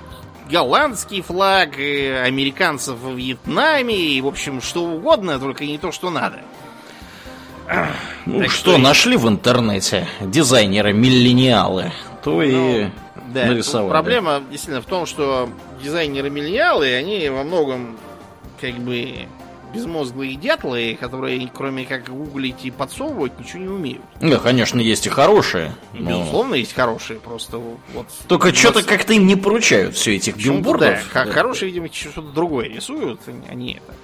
голландский 0.51 1.23
флаг, 1.23 1.79
э, 1.79 2.23
американцев 2.23 2.97
в 2.97 3.16
Вьетнаме, 3.16 3.97
и, 3.97 4.20
в 4.20 4.27
общем, 4.27 4.61
что 4.61 4.85
угодно, 4.85 5.39
только 5.39 5.65
не 5.65 5.79
то, 5.79 5.93
что 5.93 6.11
надо. 6.11 6.41
Ну 8.26 8.40
Так 8.40 8.51
что, 8.51 8.72
что- 8.72 8.78
нашли 8.78 9.16
в 9.16 9.28
интернете 9.28 10.06
дизайнеры-миллениалы, 10.20 11.93
то 12.22 12.43
и 12.43 12.86
Да, 13.34 13.47
нарисовали. 13.47 13.90
проблема 13.90 14.40
действительно 14.51 14.80
в 14.82 14.86
том, 14.86 15.06
что 15.06 15.48
дизайнеры-миллениалы, 15.82 16.94
они 16.94 17.28
во 17.28 17.43
многом 17.44 17.97
как 18.60 18.74
бы 18.74 19.26
безмозглые 19.74 20.36
дятлы, 20.36 20.97
которые 21.01 21.48
кроме 21.52 21.86
как 21.86 22.09
гуглить 22.10 22.64
и 22.64 22.70
подсовывать 22.70 23.39
ничего 23.40 23.59
не 23.60 23.68
умеют. 23.68 24.02
Да, 24.20 24.36
конечно, 24.36 24.78
есть 24.80 25.06
и 25.06 25.10
хорошие. 25.10 25.72
Но- 25.94 26.10
Безусловно, 26.20 26.55
есть 26.56 26.74
хорошие, 26.74 27.18
просто 27.18 27.56
вот... 27.59 28.06
Только 28.28 28.47
вот 28.47 28.56
что-то 28.56 28.82
как-то 28.82 29.14
им 29.14 29.26
не 29.26 29.34
поручают 29.36 29.97
все 29.97 30.14
этих 30.14 30.36
билбордов. 30.36 31.09
Да, 31.14 31.24
Да. 31.24 31.32
хорошие, 31.32 31.70
видимо, 31.70 31.89
что-то 31.90 32.20
другое 32.20 32.68
рисуют, 32.68 33.20
а 33.48 33.55
не 33.55 33.74
это. 33.74 33.94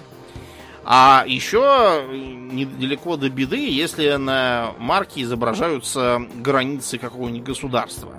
А 0.90 1.22
еще 1.26 2.06
недалеко 2.10 3.18
до 3.18 3.28
беды, 3.28 3.68
если 3.68 4.14
на 4.14 4.72
марке 4.78 5.20
изображаются 5.20 6.26
границы 6.36 6.96
какого-нибудь 6.96 7.46
государства. 7.46 8.14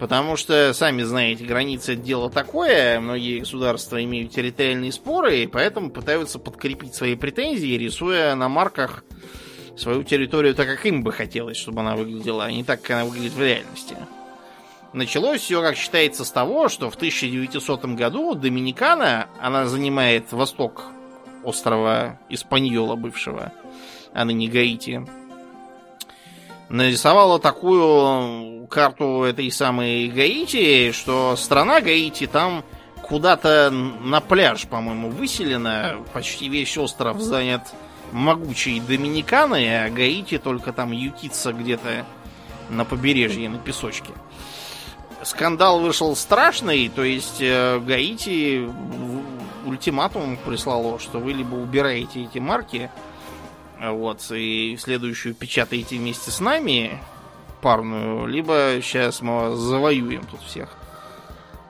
Потому 0.00 0.34
что, 0.34 0.74
сами 0.74 1.02
знаете, 1.02 1.44
границы 1.44 1.94
дело 1.94 2.30
такое, 2.30 2.98
многие 2.98 3.38
государства 3.38 4.02
имеют 4.02 4.32
территориальные 4.32 4.90
споры, 4.90 5.44
и 5.44 5.46
поэтому 5.46 5.90
пытаются 5.90 6.40
подкрепить 6.40 6.96
свои 6.96 7.14
претензии, 7.14 7.78
рисуя 7.78 8.34
на 8.34 8.48
марках 8.48 9.04
свою 9.76 10.02
территорию 10.02 10.56
так, 10.56 10.66
как 10.66 10.84
им 10.84 11.04
бы 11.04 11.12
хотелось, 11.12 11.58
чтобы 11.58 11.82
она 11.82 11.94
выглядела, 11.94 12.46
а 12.46 12.50
не 12.50 12.64
так, 12.64 12.82
как 12.82 12.90
она 12.90 13.04
выглядит 13.04 13.34
в 13.34 13.40
реальности. 13.40 13.96
Началось 14.92 15.42
все, 15.42 15.62
как 15.62 15.76
считается, 15.76 16.24
с 16.24 16.30
того, 16.32 16.68
что 16.68 16.90
в 16.90 16.96
1900 16.96 17.84
году 17.94 18.34
Доминикана, 18.34 19.28
она 19.40 19.66
занимает 19.66 20.32
восток 20.32 20.86
острова 21.44 22.18
Испаньола 22.28 22.96
бывшего, 22.96 23.52
а 24.12 24.24
ныне 24.24 24.48
Гаити, 24.48 25.06
нарисовала 26.68 27.38
такую 27.38 28.66
карту 28.68 29.24
этой 29.24 29.50
самой 29.50 30.08
Гаити, 30.08 30.92
что 30.92 31.36
страна 31.36 31.80
Гаити 31.80 32.26
там 32.26 32.64
куда-то 33.02 33.70
на 33.70 34.20
пляж, 34.20 34.66
по-моему, 34.66 35.10
выселена. 35.10 35.96
Почти 36.12 36.48
весь 36.48 36.78
остров 36.78 37.20
занят 37.20 37.62
могучей 38.12 38.80
Доминиканой, 38.80 39.86
а 39.86 39.90
Гаити 39.90 40.38
только 40.38 40.72
там 40.72 40.92
ютится 40.92 41.52
где-то 41.52 42.06
на 42.68 42.84
побережье, 42.84 43.48
на 43.48 43.58
песочке. 43.58 44.12
Скандал 45.22 45.80
вышел 45.80 46.16
страшный, 46.16 46.88
то 46.88 47.02
есть 47.02 47.40
э, 47.40 47.78
Гаити 47.78 48.68
ультиматум 49.66 50.38
прислало, 50.44 50.98
что 50.98 51.18
вы 51.18 51.32
либо 51.32 51.54
убираете 51.54 52.24
эти 52.24 52.38
марки 52.38 52.90
вот, 53.80 54.30
и 54.30 54.76
следующую 54.78 55.34
печатаете 55.34 55.96
вместе 55.96 56.30
с 56.30 56.40
нами, 56.40 56.98
парную, 57.62 58.26
либо 58.26 58.78
сейчас 58.82 59.22
мы 59.22 59.56
завоюем 59.56 60.22
тут 60.30 60.42
всех. 60.42 60.76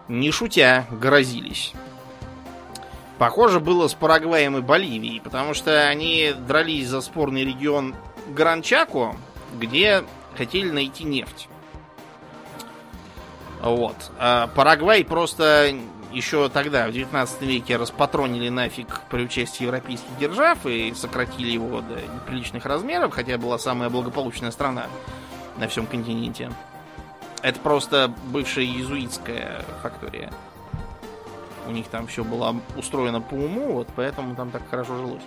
Не 0.09 0.33
шутя, 0.33 0.87
грозились. 0.91 1.73
Похоже 3.19 3.61
было 3.61 3.87
с 3.87 3.95
Парагваем 3.95 4.57
и 4.57 4.61
Боливией, 4.61 5.21
потому 5.21 5.55
что 5.55 5.87
они 5.87 6.35
дрались 6.49 6.89
за 6.89 7.01
спорный 7.01 7.45
регион 7.45 7.95
Гранчако, 8.29 9.15
где 9.59 10.03
хотели 10.37 10.71
найти 10.71 11.05
нефть. 11.05 11.49
Вот. 13.63 13.97
А 14.19 14.47
Парагвай 14.49 15.05
просто 15.05 15.75
еще 16.13 16.49
тогда, 16.49 16.89
в 16.89 16.93
19 16.93 17.43
веке, 17.43 17.77
распатронили 17.77 18.49
нафиг 18.49 19.03
при 19.11 19.25
участии 19.25 19.65
европейских 19.65 20.19
держав 20.19 20.67
и 20.67 20.93
сократили 20.95 21.51
его 21.51 21.81
до 21.81 21.95
неприличных 21.95 22.65
размеров, 22.67 23.13
хотя 23.13 23.39
была 23.39 23.59
самая 23.59 23.91
благополучная 23.91 24.51
страна 24.51 24.87
на 25.59 25.69
всем 25.69 25.87
континенте. 25.87 26.51
Это 27.43 27.61
просто 27.61 28.13
бывшая 28.27 28.65
иезуитская 28.65 29.65
фактория. 29.83 30.33
У 31.67 31.71
них 31.71 31.87
там 31.89 32.07
все 32.07 32.25
было 32.25 32.57
устроено 32.77 33.21
по 33.21 33.35
уму, 33.35 33.75
вот 33.75 33.89
поэтому 33.95 34.35
там 34.35 34.51
так 34.51 34.69
хорошо 34.69 34.97
жилось. 34.97 35.23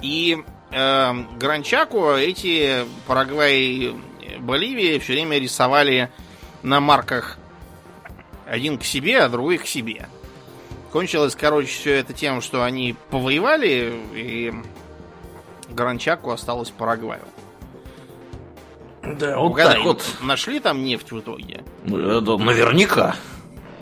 И 0.00 0.38
э, 0.70 1.14
Гранчаку 1.38 2.12
эти 2.12 2.84
Парагвай 3.06 3.94
Боливия 4.38 4.98
все 5.00 5.14
время 5.14 5.38
рисовали 5.38 6.10
на 6.62 6.80
марках 6.80 7.38
один 8.46 8.78
к 8.78 8.84
себе, 8.84 9.20
а 9.20 9.28
другой 9.28 9.58
к 9.58 9.66
себе. 9.66 10.08
Кончилось, 10.92 11.36
короче, 11.36 11.68
все 11.68 11.94
это 11.96 12.12
тем, 12.12 12.40
что 12.40 12.64
они 12.64 12.96
повоевали, 13.10 13.94
и 14.14 14.54
Гранчаку 15.68 16.30
осталось 16.30 16.70
Парагваю. 16.70 17.22
Да, 19.02 19.38
вот 19.38 19.50
Угадай, 19.50 19.76
так 19.76 19.84
вот. 19.84 20.04
Нашли 20.22 20.60
там 20.60 20.84
нефть 20.84 21.12
в 21.12 21.20
итоге? 21.20 21.62
Ну, 21.84 21.98
это 21.98 22.36
наверняка. 22.38 23.16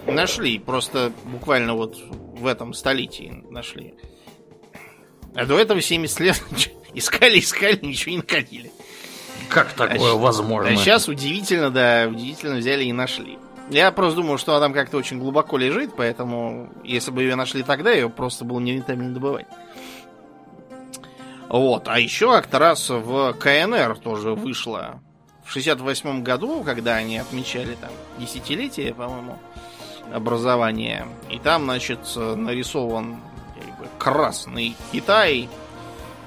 Нашли, 0.06 0.58
просто 0.58 1.12
буквально 1.24 1.74
вот 1.74 1.96
в 1.96 2.46
этом 2.46 2.74
столетии 2.74 3.44
нашли. 3.50 3.94
А 5.34 5.46
до 5.46 5.58
этого 5.58 5.80
70 5.80 6.20
лет 6.20 6.42
искали, 6.94 7.40
искали, 7.40 7.78
ничего 7.82 8.12
не 8.12 8.18
находили. 8.18 8.70
Как 9.48 9.72
такое 9.72 10.12
А 10.12 10.16
возможно? 10.16 10.70
А 10.70 10.76
сейчас 10.76 11.08
удивительно, 11.08 11.70
да, 11.70 12.06
удивительно 12.08 12.56
взяли 12.56 12.84
и 12.84 12.92
нашли. 12.92 13.38
Я 13.70 13.90
просто 13.90 14.20
думал, 14.20 14.38
что 14.38 14.52
она 14.52 14.66
там 14.66 14.72
как-то 14.72 14.96
очень 14.96 15.18
глубоко 15.18 15.56
лежит, 15.56 15.94
поэтому 15.96 16.68
если 16.84 17.10
бы 17.10 17.22
ее 17.22 17.34
нашли 17.34 17.62
тогда, 17.62 17.90
ее 17.90 18.08
просто 18.08 18.44
было 18.44 18.60
нерентабельно 18.60 19.14
добывать. 19.14 19.46
Вот. 21.48 21.88
А 21.88 21.98
еще 21.98 22.30
как-то 22.30 22.58
раз 22.58 22.88
в 22.90 23.32
КНР 23.34 23.98
тоже 23.98 24.34
вышла 24.34 25.00
в 25.44 25.52
68 25.52 26.22
году, 26.22 26.62
когда 26.64 26.96
они 26.96 27.18
отмечали 27.18 27.76
там 27.80 27.90
десятилетие, 28.18 28.94
по-моему, 28.94 29.38
образования. 30.12 31.06
И 31.30 31.38
там, 31.38 31.64
значит, 31.64 32.00
нарисован 32.14 33.20
как 33.54 33.78
бы, 33.78 33.86
красный 33.98 34.76
Китай, 34.92 35.48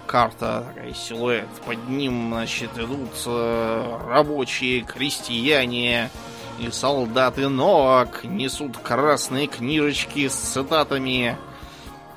карта, 0.09 0.65
такая 0.67 0.93
силуэт. 0.93 1.47
Под 1.65 1.87
ним, 1.87 2.29
значит, 2.33 2.75
идут 2.77 3.11
э, 3.27 3.97
рабочие, 4.07 4.81
крестьяне 4.81 6.09
и 6.57 6.71
солдаты 6.71 7.47
ног, 7.47 8.23
несут 8.23 8.77
красные 8.77 9.45
книжечки 9.45 10.27
с 10.27 10.33
цитатами 10.33 11.37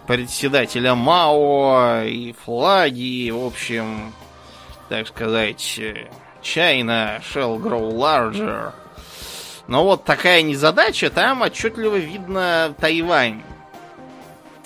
председателя 0.06 0.94
Мао 0.94 2.02
и 2.04 2.32
флаги, 2.32 3.30
в 3.30 3.44
общем, 3.44 4.14
так 4.88 5.06
сказать, 5.08 5.78
э, 5.78 6.08
China 6.42 7.20
shall 7.20 7.58
grow 7.58 7.92
larger. 7.92 8.72
Но 9.68 9.84
вот 9.84 10.04
такая 10.04 10.40
незадача, 10.40 11.10
там 11.10 11.42
отчетливо 11.42 11.96
видно 11.96 12.74
Тайвань. 12.80 13.42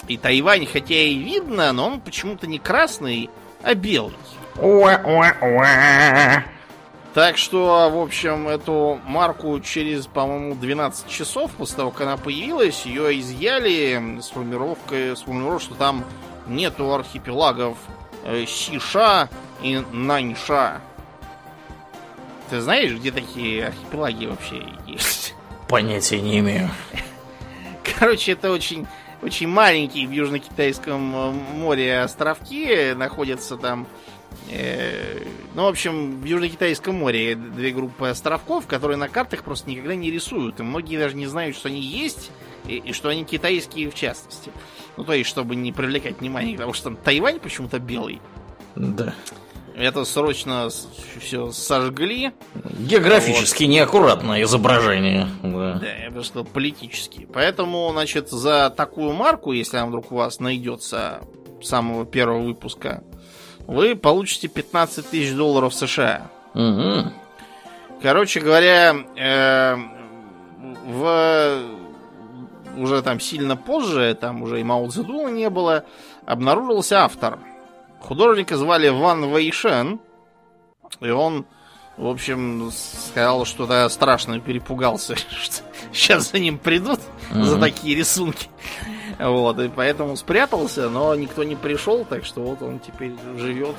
И 0.09 0.17
Тайвань, 0.17 0.67
хотя 0.67 0.95
и 0.95 1.15
видно, 1.15 1.73
но 1.73 1.87
он 1.89 2.01
почему-то 2.01 2.47
не 2.47 2.59
красный, 2.59 3.31
а 3.63 3.75
белый. 3.75 4.15
Так 7.17 7.39
что, 7.39 7.89
в 7.91 7.99
общем, 7.99 8.47
эту 8.47 9.01
марку 9.07 9.59
через, 9.61 10.07
по-моему, 10.07 10.55
12 10.55 11.09
часов 11.09 11.51
после 11.53 11.77
того, 11.77 11.91
как 11.91 12.03
она 12.03 12.19
появилась, 12.19 12.85
ее 12.85 13.19
изъяли 13.19 14.21
с 14.21 14.29
формировкой, 14.29 15.17
с 15.17 15.23
формулировкой, 15.23 15.65
что 15.65 15.75
там 15.77 16.05
нету 16.47 16.93
архипелагов 16.93 17.79
э, 18.25 18.45
Сиша 18.47 19.31
и 19.63 19.83
Наньша. 19.93 20.83
Ты 22.51 22.61
знаешь, 22.61 22.93
где 22.93 23.11
такие 23.11 23.69
архипелаги 23.69 24.27
вообще 24.27 24.63
есть? 24.87 25.35
Понятия 25.69 26.21
не 26.21 26.41
имею. 26.41 26.69
Короче, 27.99 28.33
это 28.33 28.51
очень, 28.51 28.87
очень 29.23 29.49
маленькие 29.49 30.07
в 30.07 30.11
Южно-Китайском 30.11 31.15
э, 31.15 31.31
море 31.55 32.01
островки. 32.01 32.93
Находятся 32.95 33.57
там 33.57 33.87
э, 34.51 35.25
ну, 35.55 35.63
в 35.65 35.69
общем, 35.69 36.21
в 36.21 36.25
Южно-Китайском 36.25 36.95
море 36.97 37.35
две 37.35 37.71
группы 37.71 38.09
островков, 38.09 38.67
которые 38.67 38.99
на 38.99 39.09
картах 39.09 39.43
просто 39.43 39.71
никогда 39.71 39.95
не 39.95 40.11
рисуют. 40.11 40.61
И 40.61 40.63
многие 40.63 40.99
даже 40.99 41.17
не 41.17 41.27
знают, 41.27 41.57
что 41.57 41.69
они 41.69 41.81
есть, 41.81 42.31
и, 42.67 42.77
и 42.77 42.93
что 42.93 43.09
они 43.09 43.25
китайские 43.25 43.91
в 43.91 43.95
частности. 43.95 44.53
Ну, 44.97 45.05
то 45.05 45.15
есть, 45.15 45.31
чтобы 45.31 45.57
не 45.57 45.73
привлекать 45.73 46.21
внимание, 46.21 46.57
потому 46.57 46.75
что 46.75 46.85
там 46.85 46.97
Тайвань 46.97 47.41
почему-то 47.41 47.79
белый. 47.79 48.21
Да. 48.75 49.15
Это 49.77 50.07
срочно 50.07 50.71
все 51.21 51.53
сожгли. 51.53 52.33
Географически 52.79 53.65
неаккуратное 53.65 54.43
изображение. 54.43 55.29
Да. 55.43 55.75
Да, 55.75 55.93
я 56.05 56.11
бы 56.11 56.25
сказал, 56.25 56.47
политически. 56.47 57.29
Поэтому, 57.31 57.91
значит, 57.93 58.31
за 58.31 58.71
такую 58.71 59.13
марку, 59.13 59.53
если 59.53 59.77
она 59.77 59.89
вдруг 59.89 60.13
у 60.13 60.17
вас 60.17 60.41
найдется 60.41 61.21
самого 61.63 62.07
первого 62.07 62.41
выпуска, 62.43 63.05
вы 63.67 63.97
получите 63.97 64.49
15 64.49 65.11
тысяч 65.11 65.35
долларов 65.35 65.75
США. 65.75 66.31
Угу. 66.55 67.13
Короче 68.01 68.41
говоря, 68.41 68.97
э, 69.15 69.77
в 70.87 71.61
уже 72.79 73.03
там 73.03 73.21
сильно 73.21 73.57
позже, 73.57 74.17
там 74.19 74.43
уже 74.43 74.61
и 74.61 74.65
Мао 74.65 74.89
Цзэдуна 74.89 75.29
не 75.29 75.51
было, 75.51 75.85
обнаружился 76.25 77.05
автор. 77.05 77.39
Художника 78.01 78.57
звали 78.57 78.89
Ван 78.89 79.29
Вэйшен, 79.31 80.01
и 81.01 81.11
он, 81.11 81.45
в 81.97 82.07
общем, 82.07 82.71
сказал, 82.73 83.45
что 83.45 83.67
да, 83.67 83.89
страшно 83.89 84.39
перепугался, 84.41 85.17
что 85.31 85.63
сейчас 85.93 86.31
за 86.31 86.39
ним 86.39 86.59
придут 86.59 87.01
Мгм. 87.31 87.45
за 87.45 87.59
такие 87.61 87.97
рисунки. 87.97 88.49
Вот, 89.19 89.59
и 89.59 89.69
поэтому 89.69 90.15
спрятался, 90.17 90.91
но 90.91 91.15
никто 91.15 91.43
не 91.43 91.57
пришел, 91.57 92.05
так 92.05 92.25
что 92.25 92.43
вот 92.43 92.61
он 92.63 92.79
теперь 92.81 93.15
живет, 93.37 93.77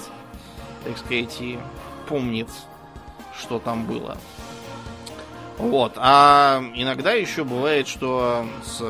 так 0.84 0.98
сказать, 0.98 1.38
и 1.40 1.60
помнит, 2.10 2.50
что 3.40 3.60
там 3.60 3.86
было. 3.86 4.18
Вот, 5.60 5.94
а 5.96 6.62
иногда 6.76 7.14
еще 7.14 7.44
бывает, 7.44 7.88
что 7.88 8.46
с 8.64 8.84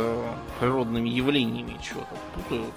природными 0.60 1.10
явлениями 1.10 1.78
чего-то 1.84 2.16
путают. 2.36 2.74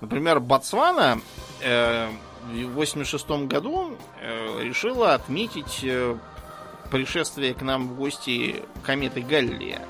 Например, 0.00 0.40
Ботсвана 0.40 1.20
в 1.64 2.74
86 2.74 3.28
году 3.46 3.96
э, 4.20 4.62
решила 4.62 5.14
отметить 5.14 5.80
э, 5.82 6.16
пришествие 6.90 7.54
к 7.54 7.62
нам 7.62 7.88
в 7.88 7.96
гости 7.96 8.62
кометы 8.82 9.20
Галлия. 9.22 9.80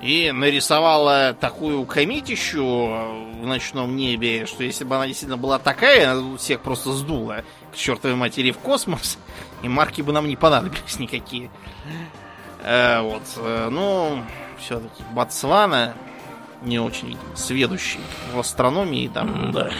И 0.00 0.32
нарисовала 0.32 1.36
такую 1.38 1.84
кометищу 1.84 2.64
в 2.64 3.46
ночном 3.46 3.96
небе, 3.96 4.46
что 4.46 4.64
если 4.64 4.84
бы 4.84 4.96
она 4.96 5.06
действительно 5.06 5.36
была 5.36 5.58
такая, 5.58 6.12
она 6.12 6.38
всех 6.38 6.62
просто 6.62 6.92
сдула 6.92 7.44
к 7.70 7.76
чертовой 7.76 8.16
матери 8.16 8.50
в 8.50 8.58
космос, 8.58 9.18
и 9.62 9.68
марки 9.68 10.00
бы 10.00 10.12
нам 10.12 10.26
не 10.26 10.36
понадобились 10.36 10.98
никакие. 10.98 11.50
Э, 12.62 13.02
вот. 13.02 13.22
э, 13.36 13.68
ну, 13.70 14.24
все-таки 14.58 15.02
Ботсвана 15.12 15.94
не 16.62 16.78
очень, 16.78 17.16
сведущий 17.34 18.00
в 18.32 18.38
астрономии 18.38 19.08
там. 19.08 19.52
Да. 19.52 19.70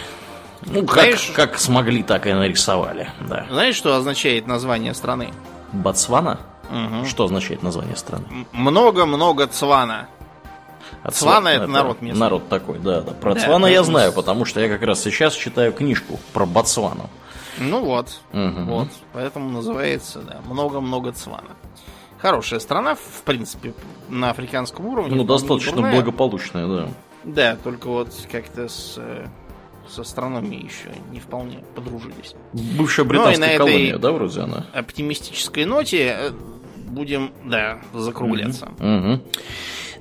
Ну, 0.65 0.85
как, 0.85 0.93
Знаешь- 1.03 1.31
как 1.35 1.57
смогли, 1.59 2.03
так 2.03 2.27
и 2.27 2.33
нарисовали. 2.33 3.09
Да. 3.21 3.45
Знаешь, 3.49 3.75
что 3.75 3.95
означает 3.95 4.47
название 4.47 4.93
страны? 4.93 5.33
Ботсвана? 5.73 6.39
Мгм. 6.69 7.05
Что 7.05 7.25
означает 7.25 7.63
название 7.63 7.95
страны? 7.95 8.25
Много-много 8.51 9.47
цвана. 9.47 10.07
От 11.03 11.15
Цвана 11.15 11.47
Цва- 11.47 11.51
это 11.51 11.67
народ 11.67 12.01
местный. 12.01 12.19
Народ 12.19 12.47
такой, 12.49 12.77
да, 12.79 13.01
да. 13.01 13.11
Про 13.13 13.33
Да, 13.33 13.39
Цвана 13.41 13.65
я 13.65 13.83
знаю, 13.83 14.13
потому 14.13 14.45
что 14.45 14.59
я 14.59 14.69
как 14.69 14.83
раз 14.83 15.01
сейчас 15.01 15.33
читаю 15.33 15.73
книжку 15.73 16.19
про 16.33 16.45
Ботсвану. 16.45 17.09
Ну 17.57 17.83
вот. 17.83 18.19
Мгм. 18.31 18.65
Вот. 18.67 18.87
Поэтому 19.13 19.49
называется, 19.49 20.19
да, 20.19 20.39
много-много 20.47 21.11
цвана. 21.11 21.49
Хорошая 22.19 22.59
страна, 22.59 22.95
в 22.95 23.23
принципе, 23.25 23.73
на 24.09 24.29
африканском 24.29 24.85
уровне. 24.85 25.15
Ну, 25.15 25.23
достаточно 25.23 25.81
благополучная, 25.81 26.67
да. 26.67 26.87
Да, 27.23 27.55
только 27.63 27.87
вот 27.87 28.09
как-то 28.31 28.67
с, 28.67 28.95
э, 28.97 29.25
с 29.91 29.99
астрономией 29.99 30.65
еще 30.65 30.89
не 31.11 31.19
вполне 31.19 31.63
подружились. 31.75 32.35
Бывшая 32.53 33.03
британская 33.03 33.57
ну, 33.57 33.65
колония, 33.65 33.97
да, 33.97 34.11
вроде 34.11 34.41
она? 34.41 34.65
оптимистической 34.73 35.65
ноте 35.65 36.15
э, 36.17 36.31
будем, 36.87 37.31
да, 37.45 37.79
закругляться. 37.93 38.69
Угу. 38.79 39.21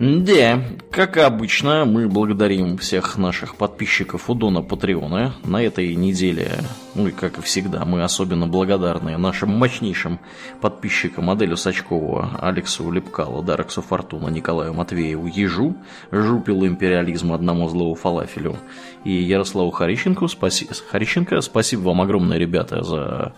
Да, 0.01 0.63
как 0.91 1.19
обычно, 1.19 1.85
мы 1.85 2.09
благодарим 2.09 2.79
всех 2.79 3.19
наших 3.19 3.57
подписчиков 3.57 4.31
у 4.31 4.35
Дона 4.35 4.63
Патреона. 4.63 5.35
На 5.45 5.63
этой 5.63 5.95
неделе, 5.95 6.61
ну 6.95 7.09
и 7.09 7.11
как 7.11 7.37
и 7.37 7.43
всегда, 7.43 7.85
мы 7.85 8.03
особенно 8.03 8.47
благодарны 8.47 9.19
нашим 9.19 9.51
мощнейшим 9.51 10.19
подписчикам 10.63 11.29
Аделю 11.29 11.59
Сачкову, 11.59 12.31
Алексу 12.41 12.91
Лепкалу, 12.91 13.43
Дарексу 13.43 13.83
Фортуна, 13.83 14.31
Николаю 14.31 14.73
Матвееву, 14.73 15.27
Ежу, 15.27 15.77
Жупилу 16.11 16.67
Империализму, 16.67 17.35
одному 17.35 17.69
злому 17.69 17.95
фалафелю 17.95 18.57
и 19.05 19.13
Ярославу 19.13 19.71
Харищенко. 19.71 20.29
Спаси... 20.29 20.67
Харищенко. 20.89 21.43
Спасибо 21.43 21.89
вам 21.89 22.01
огромное, 22.01 22.39
ребята, 22.39 22.83
за 22.83 23.35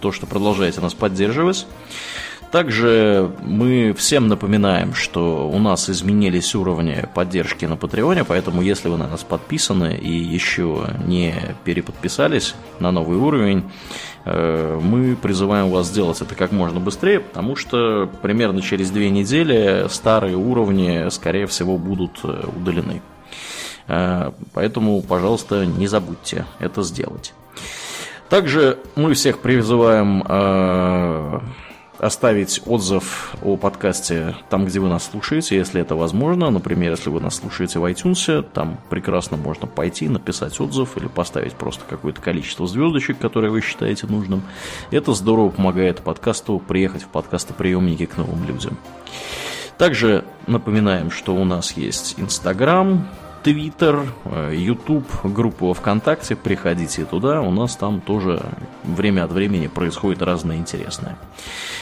то, 0.00 0.12
что 0.12 0.28
продолжаете 0.28 0.80
нас 0.80 0.94
поддерживать. 0.94 1.66
Также 2.50 3.30
мы 3.42 3.92
всем 3.92 4.28
напоминаем, 4.28 4.94
что 4.94 5.50
у 5.50 5.58
нас 5.58 5.90
изменились 5.90 6.54
уровни 6.54 7.06
поддержки 7.14 7.66
на 7.66 7.76
Патреоне, 7.76 8.24
поэтому 8.24 8.62
если 8.62 8.88
вы 8.88 8.96
на 8.96 9.06
нас 9.06 9.22
подписаны 9.22 9.94
и 9.96 10.10
еще 10.10 10.86
не 11.04 11.34
переподписались 11.64 12.54
на 12.80 12.90
новый 12.90 13.18
уровень, 13.18 13.64
э, 14.24 14.80
мы 14.82 15.14
призываем 15.14 15.68
вас 15.68 15.88
сделать 15.88 16.22
это 16.22 16.34
как 16.34 16.50
можно 16.50 16.80
быстрее, 16.80 17.20
потому 17.20 17.54
что 17.54 18.08
примерно 18.22 18.62
через 18.62 18.90
две 18.90 19.10
недели 19.10 19.86
старые 19.90 20.36
уровни, 20.36 21.10
скорее 21.10 21.46
всего, 21.46 21.76
будут 21.76 22.18
э, 22.24 22.44
удалены. 22.56 23.02
Э, 23.88 24.32
поэтому, 24.54 25.02
пожалуйста, 25.02 25.66
не 25.66 25.86
забудьте 25.86 26.46
это 26.60 26.82
сделать. 26.82 27.34
Также 28.30 28.78
мы 28.96 29.12
всех 29.12 29.40
призываем 29.40 30.22
оставить 31.98 32.62
отзыв 32.66 33.34
о 33.42 33.56
подкасте 33.56 34.34
там, 34.48 34.64
где 34.64 34.80
вы 34.80 34.88
нас 34.88 35.10
слушаете, 35.10 35.56
если 35.56 35.80
это 35.80 35.96
возможно. 35.96 36.50
Например, 36.50 36.90
если 36.92 37.10
вы 37.10 37.20
нас 37.20 37.36
слушаете 37.36 37.78
в 37.78 37.84
iTunes, 37.84 38.42
там 38.54 38.78
прекрасно 38.88 39.36
можно 39.36 39.66
пойти, 39.66 40.08
написать 40.08 40.60
отзыв 40.60 40.96
или 40.96 41.06
поставить 41.06 41.54
просто 41.54 41.82
какое-то 41.88 42.20
количество 42.20 42.66
звездочек, 42.66 43.18
которые 43.18 43.50
вы 43.50 43.60
считаете 43.60 44.06
нужным. 44.06 44.42
Это 44.90 45.12
здорово 45.14 45.50
помогает 45.50 46.00
подкасту 46.00 46.58
приехать 46.58 47.02
в 47.02 47.08
подкастоприемники 47.08 48.06
к 48.06 48.16
новым 48.16 48.44
людям. 48.46 48.78
Также 49.76 50.24
напоминаем, 50.46 51.10
что 51.10 51.34
у 51.34 51.44
нас 51.44 51.72
есть 51.72 52.14
Инстаграм, 52.18 53.08
Твиттер, 53.48 54.12
Ютуб, 54.52 55.04
э, 55.24 55.28
группу 55.28 55.72
ВКонтакте, 55.72 56.36
приходите 56.36 57.06
туда, 57.06 57.40
у 57.40 57.50
нас 57.50 57.76
там 57.76 58.02
тоже 58.02 58.42
время 58.84 59.24
от 59.24 59.32
времени 59.32 59.68
происходит 59.68 60.20
разное 60.20 60.56
интересное. 60.56 61.16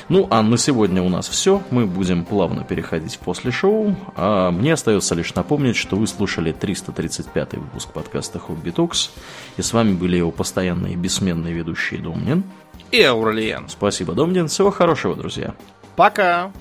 Ну, 0.09 0.29
а 0.31 0.43
на 0.43 0.59
сегодня 0.59 1.03
у 1.03 1.09
нас 1.09 1.27
все, 1.27 1.61
мы 1.73 1.87
будем 1.87 2.25
плавно 2.25 2.63
переходить 2.63 3.19
после 3.19 3.51
шоу, 3.51 3.97
а 4.15 4.53
мне 4.53 4.75
остается 4.75 5.17
лишь 5.17 5.35
напомнить, 5.35 5.75
что 5.75 5.97
вы 5.97 6.07
слушали 6.07 6.53
335 6.53 7.55
выпуск 7.55 7.91
подкаста 7.91 8.39
Хобби 8.39 8.71
Токс, 8.71 9.11
и 9.57 9.63
с 9.63 9.73
вами 9.73 9.93
были 9.93 10.19
его 10.19 10.31
постоянные 10.31 10.95
бессменные 10.95 11.53
ведущие 11.53 12.01
Домнин 12.01 12.45
и 12.93 13.03
Ауралиен. 13.03 13.69
Спасибо, 13.69 14.15
Домнин, 14.15 14.47
всего 14.47 14.71
хорошего, 14.71 15.17
друзья. 15.17 15.53
Пока! 15.97 16.53